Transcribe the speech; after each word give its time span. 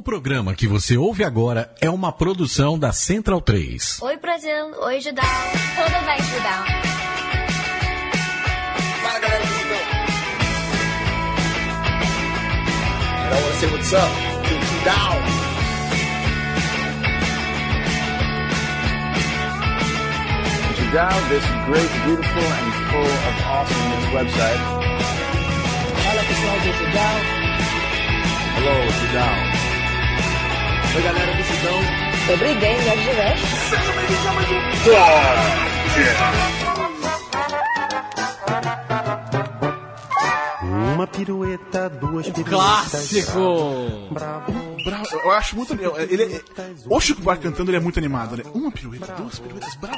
O 0.00 0.02
programa 0.02 0.54
que 0.54 0.66
você 0.66 0.96
ouve 0.96 1.22
agora 1.22 1.70
é 1.78 1.90
uma 1.90 2.10
produção 2.10 2.78
da 2.78 2.90
Central 2.90 3.38
3. 3.38 4.00
Oi, 4.00 4.16
Brasil. 4.16 4.72
Oi, 4.80 4.98
Judão. 4.98 5.22
Tudo 5.76 6.06
bem, 6.06 6.16
Judão? 6.24 6.64
Fala 9.02 9.18
galera 9.18 9.44
do 9.44 9.52
Judão. 9.60 9.76
I 13.28 13.42
wanna 13.42 13.54
say 13.60 13.68
what's 13.68 13.92
up 13.92 14.10
to 14.48 14.54
Judão. 14.70 15.20
Judao, 20.78 21.28
this 21.28 21.44
great, 21.66 21.92
beautiful, 22.06 22.48
and 22.56 22.72
full 22.88 23.12
of 23.28 23.36
awesomeness 23.44 24.06
website. 24.14 24.62
Fala 26.02 26.22
pessoal 26.24 26.56
do 26.56 26.72
Judão. 26.72 27.16
Hello, 28.56 28.76
Judao. 28.92 29.49
Oi, 30.96 31.02
galera 31.02 31.32
decisão. 31.36 31.78
Sobre 32.26 32.54
games, 32.54 32.84
jogos 32.84 33.04
de 33.04 33.12
veste. 33.12 34.60
Uma 40.62 41.06
pirueta, 41.06 41.88
duas 41.88 42.26
piruetas. 42.28 42.52
Clássico! 42.52 44.10
Bravo. 44.10 44.52
Bravo. 44.84 45.06
Eu 45.24 45.30
acho 45.30 45.56
muito. 45.56 45.72
Ele 45.98 46.22
é- 46.24 46.42
o 46.86 47.00
Chico 47.00 47.22
Bar 47.22 47.38
cantando 47.38 47.70
ele 47.70 47.78
é 47.78 47.80
muito 47.80 47.98
animado, 47.98 48.36
né? 48.36 48.44
Uma 48.54 48.70
pirueta, 48.70 49.12
duas 49.16 49.38
piruetas, 49.38 49.74
Bravo. 49.76 49.96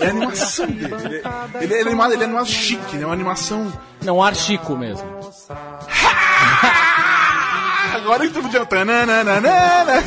É 0.00 0.06
a 0.06 0.10
animação 0.10 0.66
dele. 0.66 0.94
Ele 0.94 1.16
é, 1.16 1.62
ele 1.64 1.74
é 1.74 1.80
animado, 1.80 2.12
ele 2.12 2.22
é 2.22 2.26
animado 2.26 2.46
chique, 2.46 2.96
né? 2.96 3.02
É 3.02 3.06
uma 3.06 3.12
animação. 3.14 3.72
Não, 4.02 4.18
um 4.18 4.22
ar 4.22 4.34
chico 4.36 4.76
mesmo. 4.76 5.04
Agora 8.00 8.28
que 8.28 8.38
adianta. 8.38 8.84
Nananana. 8.84 9.50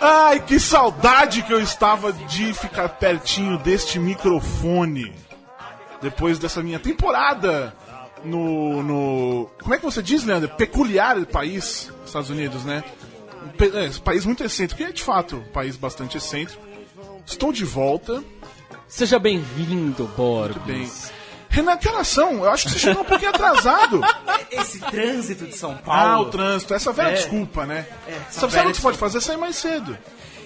Ai, 0.00 0.40
que 0.40 0.60
saudade 0.60 1.42
que 1.42 1.52
eu 1.52 1.60
estava 1.60 2.12
de 2.12 2.54
ficar 2.54 2.88
pertinho 2.90 3.58
deste 3.58 3.98
microfone. 3.98 5.12
Depois 6.00 6.38
dessa 6.38 6.62
minha 6.62 6.78
temporada 6.78 7.74
no. 8.24 8.82
no 8.82 9.50
como 9.60 9.74
é 9.74 9.78
que 9.78 9.84
você 9.84 10.02
diz, 10.02 10.24
Leandro? 10.24 10.48
Peculiar 10.50 11.24
país, 11.26 11.92
Estados 12.04 12.30
Unidos, 12.30 12.64
né? 12.64 12.84
É, 13.58 13.90
país 14.04 14.24
muito 14.24 14.44
excêntrico, 14.44 14.82
e 14.82 14.84
é 14.84 14.92
de 14.92 15.02
fato 15.02 15.36
um 15.36 15.52
país 15.52 15.76
bastante 15.76 16.18
excêntrico. 16.18 16.62
Estou 17.26 17.52
de 17.52 17.64
volta. 17.64 18.22
Seja 18.86 19.18
bem-vindo, 19.18 20.06
Borges. 20.16 20.62
Bem. 20.62 20.88
Renan, 21.48 21.76
que 21.76 21.88
horas 21.88 22.08
são? 22.08 22.44
Eu 22.44 22.50
acho 22.50 22.64
que 22.66 22.72
você 22.72 22.78
chegou 22.78 23.02
um 23.02 23.04
pouquinho 23.06 23.30
atrasado. 23.30 24.00
Esse 24.50 24.78
trânsito 24.80 25.46
de 25.46 25.56
São 25.56 25.72
Ah, 25.72 25.82
Paulo. 25.84 26.28
o 26.28 26.30
trânsito. 26.30 26.74
Essa 26.74 26.92
velha 26.92 27.08
É. 27.10 27.12
desculpa, 27.14 27.64
né? 27.66 27.86
É, 28.08 28.18
Sabe, 28.30 28.46
o 28.58 28.70
que 28.70 28.74
você 28.76 28.82
pode 28.82 28.98
fazer? 28.98 29.20
Sair 29.20 29.36
mais 29.38 29.56
cedo. 29.56 29.96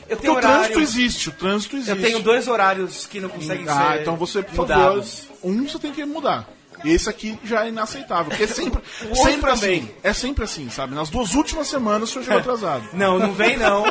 Eu 0.08 0.16
Porque 0.16 0.26
tenho 0.26 0.38
o 0.38 0.40
trânsito 0.40 0.80
existe, 0.80 1.28
o 1.28 1.32
trânsito 1.32 1.76
existe. 1.76 1.90
Eu 1.96 2.02
tenho 2.02 2.20
dois 2.20 2.48
horários 2.48 3.06
que 3.06 3.20
não 3.20 3.28
conseguem 3.28 3.64
Ah, 3.68 3.92
ser 3.92 4.00
então 4.02 4.16
você, 4.16 4.42
por 4.42 4.66
favor, 4.66 5.04
um 5.42 5.66
você 5.68 5.78
tem 5.78 5.92
que 5.92 6.04
mudar. 6.04 6.48
Esse 6.84 7.08
aqui 7.10 7.38
já 7.44 7.64
é 7.64 7.68
inaceitável. 7.68 8.26
Porque 8.30 8.44
é 8.44 8.46
sempre, 8.46 8.82
sempre 9.14 9.50
também. 9.52 9.78
assim. 9.82 9.90
É 10.02 10.12
sempre 10.12 10.44
assim, 10.44 10.70
sabe? 10.70 10.94
Nas 10.94 11.10
duas 11.10 11.34
últimas 11.34 11.68
semanas 11.68 12.08
o 12.08 12.12
senhor 12.12 12.24
chegou 12.24 12.40
atrasado. 12.40 12.84
Não, 12.92 13.18
não 13.18 13.32
vem 13.32 13.56
não. 13.56 13.84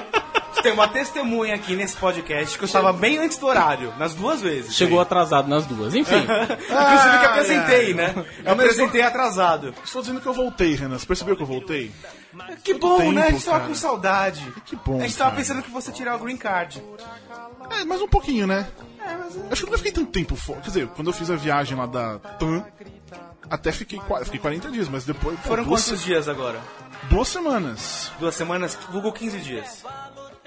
Tem 0.62 0.72
uma 0.74 0.88
testemunha 0.88 1.56
aqui 1.56 1.76
nesse 1.76 1.96
podcast 1.96 2.58
que 2.58 2.64
eu 2.64 2.68
estava 2.68 2.92
bem 2.92 3.18
antes 3.18 3.38
do 3.38 3.46
horário, 3.48 3.94
nas 3.98 4.14
duas 4.14 4.42
vezes. 4.42 4.76
Chegou 4.76 5.00
atrasado 5.00 5.48
nas 5.48 5.66
duas. 5.66 5.96
Enfim, 5.96 6.16
Inclusive 6.20 7.20
que 7.20 7.26
apresentei, 7.26 7.94
né? 7.94 8.14
É 8.44 8.50
Eu 8.50 8.54
apresentei 8.54 9.02
atrasado. 9.02 9.74
Estou 9.84 10.02
dizendo 10.02 10.20
que 10.22 10.28
eu 10.28 10.34
voltei, 10.34 10.76
Renan. 10.76 10.98
Você 10.98 11.06
percebeu 11.06 11.36
que 11.36 11.44
eu 11.44 11.48
voltei? 11.48 11.92
Que 12.64 12.74
bom, 12.74 12.98
tempo, 12.98 13.12
né? 13.12 13.28
A 13.28 13.32
gente 13.32 13.46
tava 13.46 13.58
cara. 13.58 13.70
com 13.70 13.76
saudade. 13.76 14.54
Que 14.66 14.76
bom, 14.76 15.00
A 15.00 15.04
gente 15.04 15.18
tava 15.18 15.32
cara. 15.32 15.42
pensando 15.42 15.64
que 15.64 15.72
você 15.72 15.92
tirar 15.92 16.16
o 16.16 16.20
green 16.20 16.38
card. 16.38 16.84
É, 17.72 17.86
mas 17.86 18.02
um 18.02 18.08
pouquinho, 18.08 18.46
né? 18.46 18.68
Acho 19.52 19.64
que 19.64 19.68
eu 19.68 19.72
não 19.72 19.78
fiquei 19.78 19.92
tanto 19.92 20.12
tempo 20.12 20.36
fora. 20.36 20.60
Quer 20.62 20.68
dizer, 20.68 20.88
quando 20.90 21.08
eu 21.08 21.14
fiz 21.14 21.30
a 21.32 21.36
viagem 21.36 21.78
lá 21.78 21.86
da 21.86 22.20
TAM, 22.20 22.64
até 23.50 23.72
fiquei, 23.72 24.00
fiquei 24.26 24.40
40 24.40 24.70
dias, 24.72 24.88
mas 24.90 25.06
depois. 25.06 25.40
pô, 25.40 25.48
Foram 25.48 25.64
duas, 25.64 25.86
quantos 25.86 26.04
dias 26.04 26.28
agora? 26.28 26.60
duas 27.10 27.28
semanas. 27.28 28.12
Duas 28.20 28.36
semanas? 28.36 28.78
Vulgo 28.92 29.12
15 29.12 29.40
dias. 29.40 29.84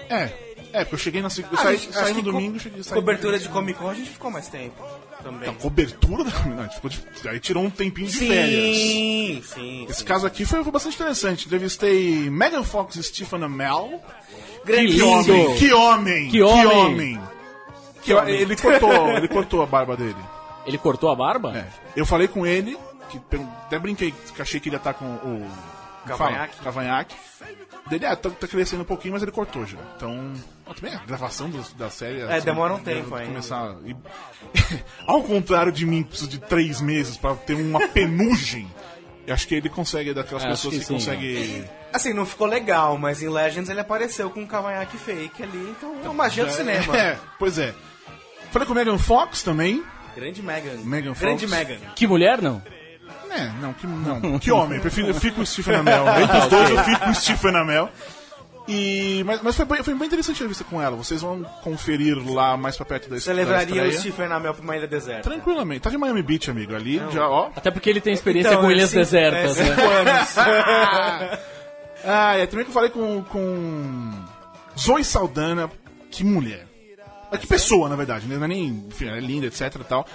É. 0.09 0.29
É, 0.73 0.79
porque 0.83 0.95
eu 0.95 0.99
cheguei 0.99 1.21
na 1.21 1.29
segunda. 1.29 1.55
Ah, 1.55 1.63
saí, 1.63 1.77
saí 1.77 2.09
no 2.13 2.15
que 2.15 2.25
co- 2.25 2.31
domingo, 2.31 2.59
cheguei 2.59 2.81
saí 2.81 2.95
Cobertura 2.95 3.37
de 3.37 3.47
Comic 3.47 3.77
Con 3.77 3.89
a 3.89 3.93
gente 3.93 4.09
ficou 4.09 4.31
mais 4.31 4.47
tempo. 4.47 4.83
Também. 5.21 5.47
Não, 5.47 5.53
cobertura 5.55 6.23
da 6.23 6.31
comunidade. 6.31 6.75
Ficou 6.75 6.89
de- 6.89 7.29
Aí 7.29 7.39
tirou 7.39 7.63
um 7.63 7.69
tempinho 7.69 8.07
de 8.07 8.17
férias. 8.17 8.75
Sim, 8.77 9.43
sim. 9.45 9.85
Esse 9.87 9.99
sim. 9.99 10.05
caso 10.05 10.25
aqui 10.25 10.45
foi, 10.45 10.63
foi 10.63 10.71
bastante 10.71 10.95
interessante. 10.95 11.45
Entrevistei 11.45 12.27
Megan 12.29 12.63
Fox 12.63 12.95
e 12.95 13.03
Stephen 13.03 13.43
Amell. 13.43 14.01
Grande 14.65 14.93
Que 14.95 15.01
homem! 15.03 15.55
Que 15.55 15.73
homem! 15.73 16.29
Que 16.31 16.41
homem. 16.41 16.67
homem! 16.67 17.21
Que 18.01 18.13
homem. 18.13 18.35
Ele 18.35 18.55
cortou, 18.55 19.09
ele 19.11 19.27
cortou 19.27 19.61
a 19.61 19.65
barba 19.67 19.95
dele. 19.95 20.15
ele 20.65 20.77
cortou 20.79 21.11
a 21.11 21.15
barba? 21.15 21.55
É. 21.55 21.67
Eu 21.95 22.05
falei 22.05 22.27
com 22.27 22.45
ele, 22.47 22.77
que 23.09 23.21
até 23.65 23.77
brinquei, 23.77 24.11
que 24.35 24.41
achei 24.41 24.59
que 24.59 24.69
ele 24.69 24.75
ia 24.75 24.77
estar 24.77 24.93
com 24.95 25.05
o. 25.05 25.47
Cavanhaque. 26.07 26.57
Cavanhaque. 26.61 27.15
Dele, 27.89 28.05
é, 28.05 28.15
tá, 28.15 28.29
tá 28.29 28.47
crescendo 28.47 28.81
um 28.83 28.85
pouquinho, 28.85 29.13
mas 29.13 29.21
ele 29.23 29.31
cortou 29.31 29.65
já. 29.65 29.77
Então. 29.97 30.33
ó, 30.65 30.73
também 30.73 30.93
a 30.95 30.99
gravação 30.99 31.49
do- 31.49 31.61
da 31.75 31.89
série. 31.89 32.21
É, 32.21 32.39
demora 32.39 32.73
um 32.75 32.79
tempo 32.79 33.13
ainda. 33.13 33.27
Começar. 33.29 33.75
e- 33.85 33.95
Ao 35.05 35.21
contrário 35.21 35.71
de 35.71 35.85
mim, 35.85 36.01
preciso 36.03 36.29
de 36.29 36.39
três 36.39 36.79
meses 36.79 37.17
pra 37.17 37.35
ter 37.35 37.55
uma 37.55 37.87
penugem. 37.89 38.69
Eu 39.27 39.33
acho 39.33 39.47
que 39.47 39.55
ele 39.55 39.69
consegue, 39.69 40.13
daquelas 40.13 40.43
É, 40.43 40.49
pessoas 40.49 40.73
que 40.75 40.79
que, 40.81 40.85
sim. 40.85 40.93
conseguem. 40.93 41.65
Assim, 41.93 42.13
não 42.13 42.25
ficou 42.25 42.47
legal, 42.47 42.97
mas 42.97 43.21
em 43.21 43.29
Legends 43.29 43.69
ele 43.69 43.79
apareceu 43.79 44.29
com 44.29 44.41
um 44.41 44.47
cavanhaque 44.47 44.97
fake 44.97 45.43
ali, 45.43 45.75
então 45.77 45.95
é 46.03 46.05
uma 46.05 46.13
magia 46.13 46.45
do 46.45 46.51
cinema. 46.51 46.95
É, 46.97 47.17
pois 47.39 47.57
é. 47.57 47.73
Falei 48.51 48.65
com 48.65 48.73
o 48.73 48.75
Megan 48.75 48.97
Fox 48.97 49.41
também. 49.43 49.83
Grande 50.15 50.41
Megan. 50.41 50.75
Megan 50.83 51.13
Grande 51.13 51.47
Fox. 51.47 51.51
Megan. 51.67 51.79
Que 51.95 52.05
mulher, 52.07 52.41
não? 52.41 52.61
É, 53.35 53.51
não, 53.61 53.73
que, 53.73 53.87
não, 53.87 54.37
que 54.39 54.51
homem. 54.51 54.75
Eu, 54.75 54.81
prefiro, 54.81 55.07
eu 55.07 55.15
fico 55.15 55.37
com 55.37 55.41
o 55.41 55.45
Stephen 55.45 55.75
Amell. 55.77 56.05
Entre 56.21 56.37
os 56.37 56.47
dois, 56.47 56.69
eu 56.69 56.83
fico 56.83 56.99
com 56.99 57.09
o 57.09 57.15
Stephen 57.15 57.55
Amell. 57.55 57.89
E, 58.65 59.23
mas 59.25 59.41
mas 59.41 59.55
foi, 59.57 59.65
bem- 59.65 59.83
foi 59.83 59.93
bem 59.93 60.07
interessante 60.07 60.35
a 60.35 60.39
entrevista 60.39 60.63
com 60.63 60.81
ela. 60.81 60.95
Vocês 60.95 61.21
vão 61.21 61.43
conferir 61.63 62.15
lá 62.25 62.55
mais 62.55 62.77
pra 62.77 62.85
perto 62.85 63.09
da 63.09 63.19
Você 63.19 63.33
levaria 63.33 63.83
o. 63.83 63.91
Stephen 63.91 64.27
Amell 64.31 64.53
pra 64.53 64.63
uma 64.63 64.77
ilha 64.77 64.87
deserta? 64.87 65.23
Tranquilamente. 65.29 65.81
Tá 65.81 65.89
de 65.89 65.97
Miami 65.97 66.23
Beach, 66.23 66.49
amigo. 66.49 66.73
Ali, 66.73 67.01
já, 67.11 67.27
ó. 67.27 67.49
Até 67.55 67.69
porque 67.71 67.89
ele 67.89 67.99
tem 67.99 68.13
experiência 68.13 68.51
Então, 68.51 68.61
com 68.61 68.69
é 68.71 68.73
ilhas 68.73 68.89
cinco- 68.89 69.01
desertas, 69.03 69.59
é 69.59 69.63
né? 69.63 69.75
cinco 69.75 69.81
anos. 69.89 71.39
Ah, 72.05 72.35
é 72.37 72.45
também 72.45 72.65
que 72.65 72.69
eu 72.69 72.73
falei 72.73 72.89
com, 72.89 73.23
com 73.23 74.11
Zoe 74.77 75.03
Saldana. 75.05 75.69
Que 76.11 76.23
mulher. 76.23 76.67
Ah, 77.31 77.37
Que 77.37 77.47
pessoa, 77.47 77.87
na 77.89 77.95
verdade. 77.95 78.27
né? 78.27 78.35
Não 78.37 78.43
é 78.45 78.47
nem. 78.47 78.85
Enfim, 78.89 79.07
ela 79.07 79.17
é 79.17 79.21
linda, 79.21 79.47
etc 79.47 79.73
e 79.79 79.83
tal. 79.85 80.05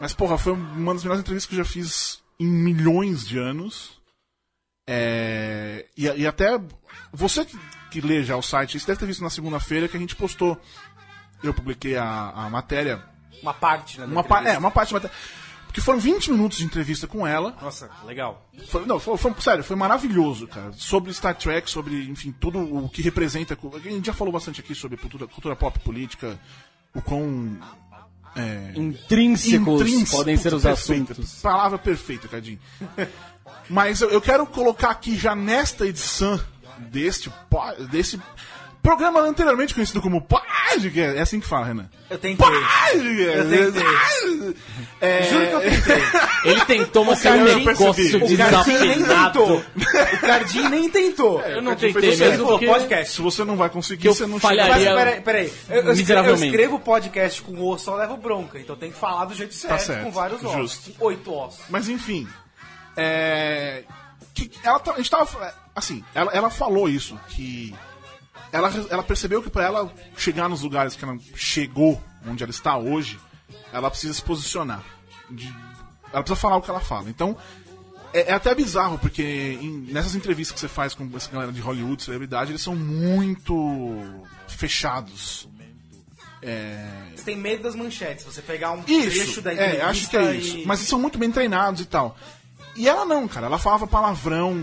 Mas, 0.00 0.12
porra, 0.12 0.36
foi 0.38 0.52
uma 0.52 0.92
das 0.94 1.02
melhores 1.02 1.20
entrevistas 1.20 1.48
que 1.48 1.54
eu 1.60 1.64
já 1.64 1.70
fiz 1.70 2.20
em 2.38 2.46
milhões 2.46 3.26
de 3.26 3.38
anos. 3.38 4.00
É, 4.88 5.86
e, 5.96 6.04
e 6.06 6.26
até 6.26 6.60
você 7.12 7.44
que, 7.44 7.58
que 7.90 8.00
lê 8.00 8.22
já 8.22 8.36
o 8.36 8.42
site, 8.42 8.78
você 8.78 8.86
deve 8.86 9.00
ter 9.00 9.06
visto 9.06 9.22
na 9.22 9.30
segunda-feira 9.30 9.88
que 9.88 9.96
a 9.96 10.00
gente 10.00 10.14
postou. 10.16 10.60
Eu 11.42 11.52
publiquei 11.52 11.96
a, 11.96 12.30
a 12.30 12.48
matéria. 12.50 13.02
Uma 13.42 13.52
parte, 13.52 14.00
né? 14.00 14.06
Uma, 14.06 14.24
pa- 14.24 14.42
é, 14.42 14.56
uma 14.56 14.70
parte 14.70 14.92
da 14.94 15.00
matéria. 15.00 15.16
Porque 15.66 15.80
foram 15.80 15.98
20 15.98 16.30
minutos 16.30 16.56
de 16.58 16.64
entrevista 16.64 17.06
com 17.06 17.26
ela. 17.26 17.54
Nossa, 17.60 17.90
legal. 18.06 18.48
Foi, 18.68 18.86
não, 18.86 18.98
foi, 18.98 19.18
foi- 19.18 19.34
sério, 19.40 19.62
foi 19.62 19.76
maravilhoso, 19.76 20.46
cara. 20.46 20.72
Sobre 20.72 21.12
Star 21.12 21.34
Trek, 21.36 21.68
sobre, 21.70 22.08
enfim, 22.08 22.32
tudo 22.32 22.58
o 22.60 22.88
que 22.88 23.02
representa. 23.02 23.58
A 23.74 23.78
gente 23.80 24.06
já 24.06 24.14
falou 24.14 24.32
bastante 24.32 24.60
aqui 24.60 24.74
sobre 24.74 24.96
cultura, 24.96 25.26
cultura 25.26 25.54
pop 25.54 25.78
política, 25.80 26.38
o 26.94 27.02
quão. 27.02 27.58
É, 28.36 28.72
Intrínsecos 28.78 29.80
intrínseco- 29.80 30.16
podem 30.18 30.36
ser 30.36 30.52
os 30.54 30.62
perfeito, 30.62 31.12
assuntos. 31.12 31.40
Palavra 31.40 31.78
perfeita, 31.78 32.28
Cadinho. 32.28 32.58
Mas 33.68 34.00
eu, 34.00 34.10
eu 34.10 34.20
quero 34.20 34.46
colocar 34.46 34.90
aqui 34.90 35.16
já 35.16 35.34
nesta 35.34 35.86
edição 35.86 36.38
deste, 36.90 37.32
desse 37.90 38.20
programa 38.86 39.20
anteriormente 39.20 39.74
conhecido 39.74 40.00
como 40.00 40.22
podcast. 40.22 40.88
É 41.16 41.20
assim 41.20 41.40
que 41.40 41.46
fala, 41.46 41.66
Renan. 41.66 41.90
Eu 42.08 42.18
tentei. 42.18 42.36
Podcast! 42.46 42.98
Eu 42.98 43.50
tentei. 43.50 44.56
É, 45.00 45.22
Juro 45.24 45.46
que 45.48 45.52
eu 45.54 45.60
tentei. 45.60 46.02
Ele 46.44 46.64
tentou, 46.66 47.04
mas 47.04 47.24
é 47.24 47.32
um 47.32 47.44
negócio 47.64 48.24
O 48.24 48.36
Cardinho 48.36 48.78
nem 48.86 49.04
tentou. 49.04 49.58
O 49.58 50.20
Cardinho 50.20 50.68
nem 50.68 50.90
tentou. 50.90 51.40
Eu 51.42 51.62
não 51.62 51.74
tentei 51.74 52.16
mesmo 52.16 52.46
porque... 52.46 52.66
podcast. 52.66 53.14
Se 53.14 53.20
você 53.20 53.44
não 53.44 53.56
vai 53.56 53.68
conseguir, 53.70 54.06
você 54.08 54.24
não 54.24 54.38
falharia- 54.38 54.74
chega- 54.78 54.94
Mas 54.94 55.04
peraí, 55.04 55.20
peraí. 55.20 55.52
Eu, 55.68 55.82
eu, 55.82 55.92
escrevo, 55.92 56.28
eu 56.28 56.34
escrevo 56.36 56.78
podcast 56.78 57.42
com 57.42 57.60
o 57.68 57.76
só 57.78 57.96
levo 57.96 58.16
bronca, 58.16 58.58
então 58.60 58.76
tem 58.76 58.92
que 58.92 58.98
falar 58.98 59.24
do 59.24 59.34
jeito 59.34 59.52
certo, 59.52 59.80
certo, 59.80 60.04
com 60.04 60.12
vários 60.12 60.44
ossos. 60.44 60.92
Oito 61.00 61.34
ossos. 61.34 61.64
Mas 61.68 61.88
enfim. 61.88 62.26
É. 62.96 63.82
Que 64.32 64.48
ela, 64.62 64.78
tá- 64.78 64.92
a 64.92 64.96
gente 64.98 65.10
tava. 65.10 65.54
Assim, 65.74 66.04
ela, 66.14 66.30
ela 66.32 66.50
falou 66.50 66.88
isso, 66.88 67.18
que. 67.28 67.74
Ela, 68.56 68.72
ela 68.90 69.02
percebeu 69.02 69.42
que 69.42 69.50
pra 69.50 69.64
ela 69.64 69.92
chegar 70.16 70.48
nos 70.48 70.62
lugares 70.62 70.94
que 70.96 71.04
ela 71.04 71.16
chegou, 71.34 72.02
onde 72.26 72.42
ela 72.42 72.50
está 72.50 72.76
hoje, 72.76 73.18
ela 73.72 73.90
precisa 73.90 74.14
se 74.14 74.22
posicionar. 74.22 74.82
De- 75.30 75.52
ela 76.12 76.22
precisa 76.22 76.36
falar 76.40 76.56
o 76.56 76.62
que 76.62 76.70
ela 76.70 76.80
fala. 76.80 77.08
Então, 77.10 77.36
é, 78.12 78.30
é 78.30 78.32
até 78.32 78.54
bizarro, 78.54 78.98
porque 78.98 79.58
em- 79.60 79.88
nessas 79.92 80.14
entrevistas 80.14 80.54
que 80.54 80.60
você 80.60 80.68
faz 80.68 80.94
com 80.94 81.08
essa 81.16 81.30
galera 81.30 81.52
de 81.52 81.60
Hollywood, 81.60 82.02
celebridade, 82.02 82.50
eles 82.52 82.62
são 82.62 82.74
muito 82.74 84.24
fechados. 84.48 85.48
É, 86.42 86.86
Você 87.16 87.24
tem 87.24 87.36
medo 87.36 87.62
das 87.64 87.74
manchetes. 87.74 88.24
Você 88.24 88.40
pegar 88.42 88.72
um 88.72 88.82
Isso, 88.86 89.10
trecho 89.16 89.42
da 89.42 89.50
é, 89.50 89.54
entrevista 89.54 89.86
acho 89.88 90.10
que 90.10 90.16
é 90.16 90.34
e- 90.34 90.38
isso. 90.38 90.62
Mas 90.66 90.78
eles 90.80 90.88
são 90.88 91.00
muito 91.00 91.18
bem 91.18 91.30
treinados 91.32 91.80
e 91.80 91.86
tal. 91.86 92.16
E 92.76 92.88
ela 92.88 93.04
não, 93.04 93.26
cara. 93.26 93.46
Ela 93.46 93.58
falava 93.58 93.86
palavrão. 93.86 94.54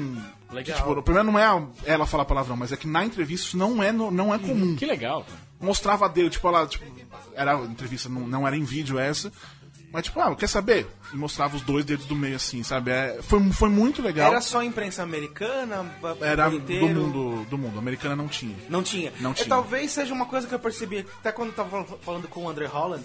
Legal. 0.54 0.76
Que, 0.78 0.82
tipo, 0.84 1.00
o 1.00 1.04
problema 1.04 1.32
não 1.32 1.40
é 1.40 1.68
ela 1.86 2.06
falar 2.06 2.26
palavrão, 2.26 2.56
mas 2.56 2.72
é 2.72 2.78
que 2.78 2.88
na 2.88 3.04
entrevista 3.06 3.48
isso 3.48 3.58
não 3.58 3.82
é, 3.84 3.92
no- 3.92 4.12
não 4.12 4.34
é 4.34 4.38
comum. 4.40 4.76
Que 4.76 4.86
legal. 4.86 5.24
cara. 5.24 5.38
Mostrava 5.60 6.08
dedo, 6.10 6.30
tipo, 6.30 6.48
ela, 6.48 6.66
tipo, 6.68 6.86
era 7.36 7.56
a 7.58 7.62
entrevista, 7.66 8.08
não, 8.10 8.22
não 8.28 8.48
era 8.48 8.56
em 8.56 8.64
vídeo 8.64 9.00
essa. 9.00 9.32
Mas, 9.92 10.06
tipo, 10.06 10.20
ah, 10.20 10.36
quer 10.36 10.48
saber? 10.48 10.88
E 11.14 11.16
mostrava 11.16 11.56
os 11.56 11.62
dois 11.62 11.86
dedos 11.86 12.08
do 12.08 12.16
meio, 12.16 12.36
assim, 12.36 12.64
sabe? 12.64 12.90
É, 12.90 13.20
foi, 13.22 13.40
foi 13.52 13.70
muito 13.70 14.02
legal. 14.02 14.32
Era 14.32 14.42
só 14.42 14.64
imprensa 14.64 15.04
americana? 15.04 15.86
Era 16.20 16.50
do 16.50 16.56
inteiro? 16.56 16.88
mundo, 16.88 17.46
do 17.48 17.58
mundo. 17.60 17.76
A 17.76 17.80
americana 17.80 18.16
não 18.16 18.28
tinha. 18.28 18.56
Não 18.70 18.82
tinha. 18.82 19.14
Não 19.20 19.30
É, 19.32 19.34
tinha. 19.36 19.48
talvez 19.50 19.92
seja 19.92 20.12
uma 20.12 20.26
coisa 20.26 20.48
que 20.48 20.54
eu 20.56 20.60
percebi 20.60 21.06
até 21.20 21.32
quando 21.32 21.50
eu 21.50 21.56
tava 21.56 21.86
falando 22.02 22.28
com 22.28 22.46
o 22.46 22.50
André 22.50 22.66
Holland 22.66 23.04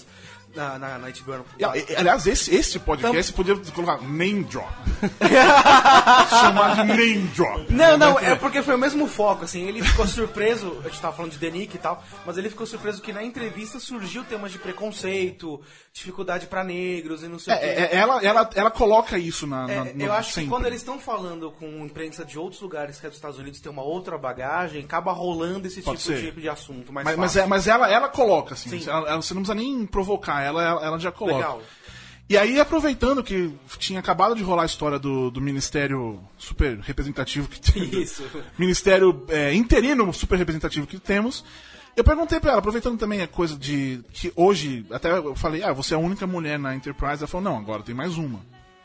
na, 0.55 0.79
na, 0.79 0.99
na 0.99 1.09
HBO. 1.09 1.45
E, 1.59 1.65
a- 1.65 1.77
e- 1.77 1.97
aliás, 1.97 2.27
esse, 2.27 2.55
esse 2.55 2.79
podcast 2.79 3.33
podia 3.33 3.57
colocar 3.75 4.01
name 4.03 4.45
drop. 4.45 4.69
Chamar 6.31 6.75
de 6.77 6.85
name 6.85 7.29
drop. 7.29 7.73
Não, 7.73 7.97
não, 7.97 8.19
é 8.19 8.35
porque 8.35 8.63
foi 8.63 8.75
o 8.75 8.79
mesmo 8.79 9.07
foco, 9.07 9.45
assim, 9.45 9.63
ele 9.67 9.83
ficou 9.83 10.07
surpreso, 10.07 10.79
a 10.85 10.89
gente 10.89 11.01
tava 11.01 11.17
falando 11.17 11.33
de 11.33 11.39
Denick 11.39 11.75
e 11.75 11.79
tal, 11.79 12.03
mas 12.27 12.37
ele 12.39 12.51
ficou 12.51 12.67
surpreso 12.67 13.01
que 13.03 13.13
na 13.13 13.23
entrevista 13.23 13.79
surgiu 13.79 14.25
temas 14.25 14.53
de 14.53 14.59
preconceito, 14.59 15.61
dificuldade 15.93 16.47
pra 16.47 16.65
negros 16.65 17.23
e 17.23 17.29
não 17.29 17.39
sei 17.39 17.55
o 17.55 17.59
quê. 17.59 17.65
É, 17.65 17.83
é, 17.83 17.97
ela, 17.97 18.23
ela, 18.25 18.51
ela 18.55 18.71
coloca 18.71 19.19
isso 19.19 19.47
na. 19.47 19.67
na- 19.67 19.73
É, 19.73 19.93
no- 19.95 20.05
eu 20.05 20.13
acho 20.13 20.31
sempre. 20.33 20.45
que 20.45 20.51
quando 20.51 20.67
eles 20.67 20.81
estão 20.81 20.99
falando 20.99 21.51
com 21.53 21.67
imprensa 21.85 22.25
de 22.25 22.39
outros 22.39 22.61
lugares 22.61 22.99
que 23.01 23.07
é 23.07 23.09
dos 23.09 23.19
Estados 23.19 23.39
Unidos, 23.39 23.61
tem 23.61 23.71
uma 23.71 23.83
outra 23.83 24.17
bagagem, 24.19 24.85
acaba 24.85 25.13
rolando 25.13 25.67
esse 25.67 25.83
Pode 25.83 26.01
tipo 26.03 26.17
ser. 26.19 26.33
de, 26.33 26.49
assunto. 26.49 26.93
Mais 26.93 27.05
Mas, 27.07 27.17
mas, 27.17 27.37
é, 27.37 27.47
mas 27.47 27.67
ela, 27.67 27.91
ela 27.91 28.09
coloca, 28.09 28.55
assim. 28.55 28.81
Sim. 28.81 28.89
Ela- 28.89 29.09
ela- 29.11 29.23
você 29.23 29.35
não 29.35 29.43
precisa 29.43 29.55
nem 29.55 29.87
provocar, 29.87 30.38
ela, 30.43 30.63
ela, 30.63 30.85
ela 30.87 30.99
já 30.99 31.11
coloca. 31.13 31.37
Legal. 31.37 31.63
E 32.31 32.37
aí, 32.37 32.61
aproveitando 32.61 33.23
que 33.25 33.51
tinha 33.79 33.99
acabado 34.01 34.35
de 34.35 34.43
rolar 34.43 34.65
a 34.65 34.67
história 34.67 34.99
do, 34.99 35.31
do 35.31 35.41
ministério 35.41 36.21
super 36.37 36.79
representativo 36.81 37.49
que 37.49 37.59
tem. 37.59 38.03
Isso. 38.03 38.23
Ministério 38.59 39.25
é, 39.29 39.55
interino 39.55 40.13
super 40.13 40.37
representativo 40.39 40.87
que 40.87 40.99
temos. 40.99 41.43
Eu 41.97 42.05
perguntei 42.05 42.39
pra 42.39 42.51
ela, 42.51 42.59
aproveitando 42.59 42.99
também 42.99 43.23
a 43.23 43.27
coisa 43.27 43.57
de. 43.57 44.01
que 44.13 44.31
hoje, 44.37 44.85
até 44.91 45.11
eu 45.11 45.35
falei, 45.35 45.63
ah, 45.65 45.73
você 45.73 45.95
é 45.95 45.97
a 45.97 46.01
única 46.01 46.27
mulher 46.27 46.59
na 46.59 46.75
Enterprise. 46.75 47.19
Ela 47.23 47.27
falou, 47.27 47.51
não, 47.51 47.59
agora 47.59 47.83
tem 47.83 47.95
mais 47.95 48.19
uma. 48.19 48.41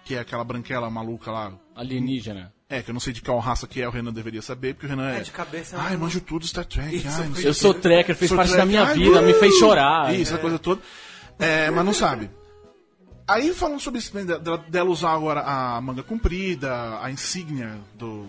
Que 0.06 0.15
é 0.15 0.19
aquela 0.19 0.44
branquela 0.44 0.89
maluca 0.89 1.29
lá. 1.29 1.51
Alienígena. 1.75 2.51
É, 2.69 2.81
que 2.81 2.89
eu 2.89 2.94
não 2.94 2.99
sei 3.01 3.11
de 3.13 3.21
qual 3.21 3.38
raça 3.39 3.67
que 3.67 3.81
é, 3.81 3.88
o 3.88 3.91
Renan 3.91 4.11
deveria 4.13 4.41
saber, 4.41 4.73
porque 4.73 4.88
o 4.88 4.89
Renan 4.89 5.11
é. 5.11 5.17
É, 5.17 5.19
de 5.19 5.31
cabeça, 5.31 5.77
Ai, 5.77 5.94
não- 5.94 5.99
manjo 5.99 6.19
tudo 6.21 6.47
Star 6.47 6.65
Trek. 6.65 6.95
Isso, 6.95 7.07
ai, 7.09 7.27
não 7.27 7.35
sei 7.35 7.47
Eu 7.47 7.53
sou 7.53 7.73
quê. 7.73 7.81
tracker, 7.81 8.15
fez 8.15 8.29
Sou 8.29 8.38
parte 8.38 8.49
da 8.51 8.56
tracker. 8.56 8.71
minha 8.71 8.83
Ai, 8.83 8.94
vida, 8.97 9.21
me 9.21 9.33
fez 9.33 9.53
chorar. 9.59 10.15
Isso, 10.15 10.33
a 10.33 10.38
coisa 10.39 10.57
toda. 10.57 10.81
É, 11.39 11.69
mas 11.69 11.85
não 11.85 11.94
sabe. 11.94 12.30
Aí 13.27 13.53
falando 13.53 13.80
sobre 13.80 14.00
isso, 14.00 14.15
né, 14.15 14.24
dela, 14.38 14.57
dela 14.68 14.89
usar 14.89 15.13
agora 15.13 15.41
a 15.41 15.80
manga 15.81 16.03
comprida, 16.03 17.00
a 17.01 17.09
insígnia 17.09 17.80
do. 17.95 18.25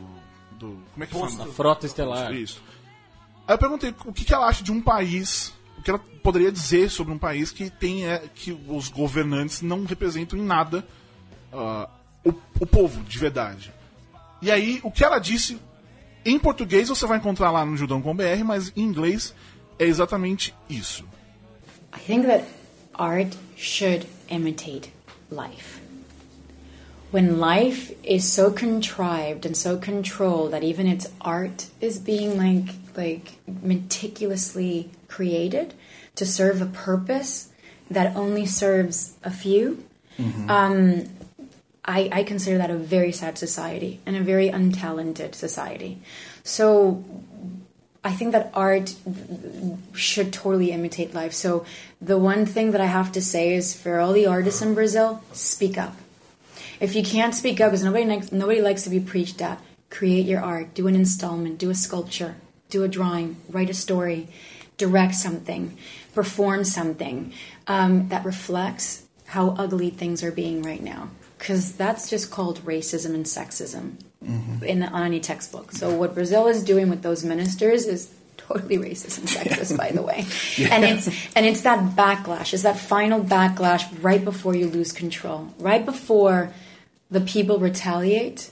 do 0.52 0.78
como 0.92 1.04
é 1.04 1.06
que 1.06 1.12
Posto. 1.12 1.38
fala? 1.38 1.52
Frota 1.52 1.86
Estelar. 1.86 2.32
Isso. 2.32 2.62
Aí 3.46 3.54
eu 3.54 3.58
perguntei 3.58 3.94
o 4.04 4.12
que, 4.12 4.24
que 4.24 4.32
ela 4.32 4.46
acha 4.46 4.62
de 4.62 4.72
um 4.72 4.80
país, 4.80 5.52
o 5.78 5.82
que 5.82 5.90
ela 5.90 6.00
poderia 6.22 6.50
dizer 6.50 6.88
sobre 6.90 7.12
um 7.12 7.18
país 7.18 7.50
que 7.50 7.68
tem 7.68 8.06
é, 8.06 8.22
que 8.34 8.58
os 8.68 8.88
governantes 8.88 9.60
não 9.60 9.84
representam 9.84 10.38
em 10.38 10.42
nada 10.42 10.86
ah, 11.52 11.88
o, 12.24 12.30
o 12.60 12.66
povo 12.66 13.02
de 13.02 13.18
verdade. 13.18 13.72
E 14.40 14.50
aí 14.50 14.80
o 14.82 14.90
que 14.90 15.04
ela 15.04 15.18
disse 15.18 15.60
em 16.24 16.38
português 16.38 16.88
você 16.88 17.06
vai 17.06 17.18
encontrar 17.18 17.50
lá 17.50 17.66
no 17.66 17.76
Judão 17.76 18.00
com 18.00 18.14
BR, 18.14 18.42
mas 18.44 18.72
em 18.74 18.82
inglês 18.82 19.34
é 19.78 19.84
exatamente 19.84 20.54
isso. 20.70 21.04
I 21.94 22.00
think 22.00 22.26
that 22.26 22.44
art 22.96 23.36
should 23.56 24.06
imitate 24.28 24.90
life. 25.30 25.80
When 27.10 27.38
life 27.38 27.92
is 28.04 28.30
so 28.30 28.50
contrived 28.50 29.46
and 29.46 29.56
so 29.56 29.76
controlled 29.78 30.52
that 30.52 30.64
even 30.64 30.86
its 30.86 31.06
art 31.20 31.66
is 31.80 31.98
being 31.98 32.36
like 32.36 32.74
like 32.96 33.38
meticulously 33.62 34.90
created 35.08 35.74
to 36.14 36.26
serve 36.26 36.60
a 36.62 36.66
purpose 36.66 37.50
that 37.90 38.16
only 38.16 38.46
serves 38.46 39.14
a 39.22 39.30
few, 39.30 39.84
um, 40.48 41.04
I, 41.84 42.08
I 42.12 42.22
consider 42.22 42.58
that 42.58 42.70
a 42.70 42.76
very 42.76 43.12
sad 43.12 43.36
society 43.36 44.00
and 44.06 44.16
a 44.16 44.20
very 44.20 44.48
untalented 44.48 45.34
society. 45.34 46.00
So 46.42 47.04
I 48.06 48.12
think 48.12 48.32
that 48.32 48.50
art 48.52 48.94
should 49.94 50.30
totally 50.30 50.72
imitate 50.72 51.14
life. 51.14 51.32
So 51.32 51.64
the 52.02 52.18
one 52.18 52.44
thing 52.44 52.72
that 52.72 52.80
I 52.82 52.86
have 52.86 53.10
to 53.12 53.22
say 53.22 53.54
is 53.54 53.74
for 53.74 53.98
all 53.98 54.12
the 54.12 54.26
artists 54.26 54.60
in 54.60 54.74
Brazil, 54.74 55.22
speak 55.32 55.78
up. 55.78 55.96
If 56.80 56.94
you 56.94 57.02
can't 57.02 57.34
speak 57.34 57.62
up, 57.62 57.70
because 57.70 57.82
nobody 57.82 58.04
likes, 58.04 58.30
nobody 58.30 58.60
likes 58.60 58.82
to 58.82 58.90
be 58.90 59.00
preached 59.00 59.40
at, 59.40 59.58
create 59.88 60.26
your 60.26 60.40
art. 60.40 60.74
Do 60.74 60.86
an 60.86 60.94
installment. 60.94 61.58
Do 61.58 61.70
a 61.70 61.74
sculpture. 61.74 62.34
Do 62.68 62.84
a 62.84 62.88
drawing. 62.88 63.36
Write 63.48 63.70
a 63.70 63.74
story. 63.74 64.28
Direct 64.76 65.14
something. 65.14 65.78
Perform 66.14 66.64
something 66.64 67.32
um, 67.66 68.08
that 68.08 68.26
reflects 68.26 69.04
how 69.26 69.50
ugly 69.50 69.88
things 69.88 70.22
are 70.22 70.32
being 70.32 70.62
right 70.62 70.82
now. 70.82 71.08
Because 71.38 71.72
that's 71.72 72.10
just 72.10 72.30
called 72.30 72.64
racism 72.64 73.14
and 73.14 73.24
sexism 73.24 73.96
Mm-hmm. 74.24 74.64
in 74.64 74.82
on 74.82 75.02
any 75.02 75.20
textbook. 75.20 75.72
So 75.72 75.94
what 75.94 76.14
Brazil 76.14 76.46
is 76.46 76.64
doing 76.64 76.88
with 76.88 77.02
those 77.02 77.24
ministers 77.24 77.86
is 77.86 78.10
totally 78.36 78.78
racist 78.78 79.18
and 79.18 79.28
sexist, 79.28 79.76
by 79.76 79.90
the 79.90 80.02
way. 80.02 80.24
And 80.70 80.84
it's 80.84 81.08
and 81.36 81.44
it's 81.46 81.62
that 81.62 81.96
backlash. 81.96 82.54
It's 82.54 82.62
that 82.62 82.78
final 82.78 83.20
backlash 83.20 83.84
right 84.02 84.24
before 84.24 84.54
you 84.54 84.68
lose 84.68 84.92
control, 84.92 85.52
right 85.58 85.84
before 85.84 86.52
the 87.10 87.20
people 87.20 87.58
retaliate. 87.58 88.50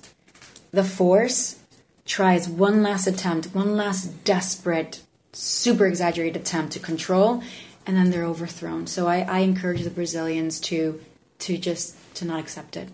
The 0.73 0.85
force 0.85 1.59
tries 2.05 2.49
one 2.49 2.83
last 2.83 3.07
attempt, 3.07 3.55
one 3.55 3.77
last 3.77 4.25
desperate, 4.25 5.03
super 5.33 5.87
exaggerated 5.87 6.43
attempt 6.43 6.73
to 6.73 6.79
control, 6.81 7.43
and 7.87 7.97
then 7.97 8.11
they're 8.11 8.25
overthrown. 8.25 8.87
So 8.87 9.07
I, 9.07 9.21
I 9.21 9.39
encourage 9.41 9.83
the 9.83 9.91
Brazilians 9.91 10.61
to 10.61 11.01
to 11.41 11.59
just 11.59 11.97
to 12.17 12.25
not 12.25 12.41
accept 12.41 12.77
it. 12.77 12.89